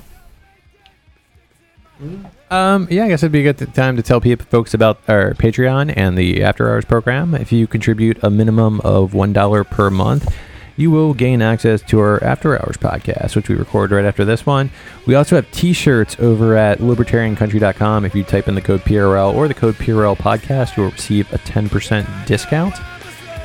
Um, 2.50 2.88
yeah, 2.90 3.06
I 3.06 3.08
guess 3.10 3.24
it'd 3.24 3.32
be 3.32 3.46
a 3.46 3.54
good 3.54 3.74
time 3.74 3.98
to 3.98 4.04
tell 4.04 4.22
people, 4.22 4.46
folks 4.46 4.74
about 4.74 5.00
our 5.08 5.34
Patreon 5.34 5.94
and 5.98 6.18
the 6.18 6.44
After 6.44 6.70
Hours 6.70 6.86
program. 6.86 7.34
If 7.34 7.52
you 7.52 7.68
contribute 7.68 8.24
a 8.24 8.30
minimum 8.30 8.80
of 8.82 9.14
one 9.14 9.34
dollar 9.34 9.64
per 9.64 9.90
month, 9.90 10.34
you 10.78 10.92
will 10.92 11.14
gain 11.14 11.42
access 11.42 11.82
to 11.82 12.00
our 12.00 12.24
After 12.24 12.56
Hours 12.56 12.78
podcast, 12.78 13.36
which 13.36 13.50
we 13.50 13.56
record 13.56 13.92
right 13.92 14.06
after 14.06 14.24
this 14.24 14.46
one. 14.46 14.70
We 15.08 15.16
also 15.16 15.36
have 15.36 15.52
T-shirts 15.52 16.18
over 16.20 16.56
at 16.56 16.78
libertariancountry.com. 16.78 18.06
If 18.06 18.14
you 18.16 18.24
type 18.24 18.48
in 18.48 18.56
the 18.56 18.62
code 18.62 18.82
PRL 18.82 19.34
or 19.34 19.48
the 19.48 19.54
code 19.56 19.76
PRL 19.76 20.16
podcast, 20.18 20.78
you'll 20.78 20.92
receive 20.92 21.32
a 21.34 21.40
ten 21.40 21.68
percent 21.68 22.08
discount. 22.28 22.76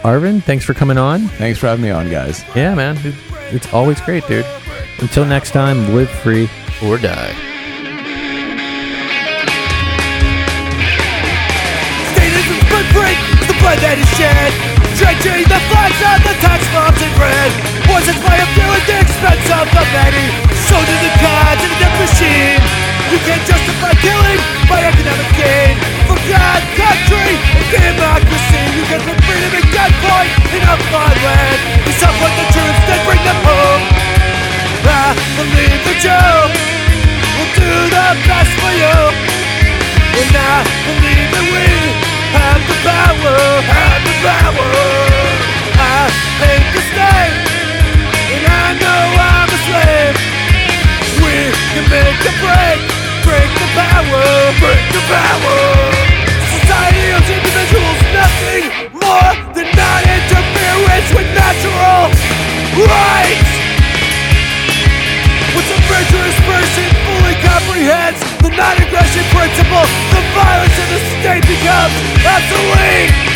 Arvin, 0.03 0.43
thanks 0.43 0.65
for 0.65 0.75
coming 0.75 0.99
on. 0.99 1.21
Thanks 1.39 1.59
for 1.59 1.69
having 1.69 1.85
me 1.85 1.91
on, 1.91 2.11
guys. 2.11 2.45
Yeah, 2.55 2.75
man, 2.75 2.99
it's 3.51 3.73
always 3.73 4.01
great, 4.01 4.27
dude. 4.27 4.47
Until 4.99 5.25
next 5.25 5.53
time, 5.53 5.95
live 5.95 6.11
free. 6.11 6.49
Or 6.85 6.99
die. 6.99 7.52
Blood 13.73 13.81
that 13.89 13.97
is 13.97 14.11
shed. 14.20 14.53
Drenching 15.01 15.49
the 15.49 15.61
flags 15.73 16.01
on 16.05 16.20
the 16.29 16.35
tax 16.45 16.61
bombs 16.77 17.01
in 17.01 17.09
red. 17.16 17.51
Poisons 17.89 18.20
by 18.20 18.37
a 18.37 18.47
few 18.53 18.68
at 18.68 18.85
the 18.85 18.97
expense 19.01 19.49
of 19.49 19.64
the 19.73 19.85
many. 19.97 20.29
So 20.68 20.77
do 20.77 20.95
the 21.01 21.12
gods 21.25 21.62
in 21.64 21.73
a 21.81 21.89
machine. 21.97 22.61
You 23.09 23.18
can't 23.25 23.45
justify 23.49 23.97
killing 24.05 24.41
by 24.68 24.85
economic 24.85 25.31
gain. 25.33 25.81
For 26.05 26.20
God, 26.29 26.61
country, 26.77 27.33
and 27.33 27.66
democracy. 27.73 28.62
You 28.77 28.85
can 28.93 29.01
put 29.09 29.16
freedom 29.25 29.53
in 29.57 29.64
gunpoint 29.73 30.31
in 30.53 30.62
a 30.68 30.77
foreign 30.93 31.20
land. 31.25 31.59
You 31.89 31.93
support 31.97 32.33
the 32.37 32.47
troops, 32.53 32.83
then 32.85 33.01
bring 33.09 33.23
them 33.25 33.41
home. 33.41 33.83
I 34.85 35.16
believe 35.41 35.81
that 35.89 36.01
you 36.05 36.25
will 37.41 37.53
do 37.57 37.73
the 37.89 38.09
best 38.29 38.53
for 38.61 38.73
you. 38.77 38.99
And 40.12 40.37
I 40.37 40.61
believe 40.85 41.29
that 41.33 41.47
we 41.49 42.12
have 42.33 42.62
the 42.64 42.78
power, 42.83 43.37
have 43.62 44.03
the 44.09 44.16
power. 44.24 44.70
I 45.76 46.09
hate 46.41 46.68
the 46.72 46.83
state, 46.93 47.37
and 48.35 48.45
I 48.49 48.66
know 48.80 49.03
I'm 49.20 49.49
a 49.49 49.61
slave. 49.68 50.16
We 51.20 51.37
can 51.72 51.85
make 51.93 52.22
a 52.24 52.35
break, 52.41 52.80
break 53.26 53.51
the 53.61 53.68
power, 53.76 54.24
break 54.61 54.85
the 54.97 55.03
power. 55.09 55.61
Society 56.61 57.03
individuals 57.33 58.01
nothing 58.12 58.64
more 58.93 59.33
than 59.57 59.68
non-interference 59.76 61.09
with 61.16 61.28
natural 61.33 62.12
rights. 62.85 63.53
Once 65.55 65.70
a 65.72 65.78
virtuous 65.89 66.37
person 66.49 67.02
comprehends 67.63 68.21
the 68.43 68.51
non-aggression 68.51 69.23
principle, 69.31 69.87
the 70.11 70.23
violence 70.35 70.77
in 70.79 70.89
the 70.91 71.01
state 71.21 71.47
becomes 71.47 71.95
obsolete. 72.27 73.32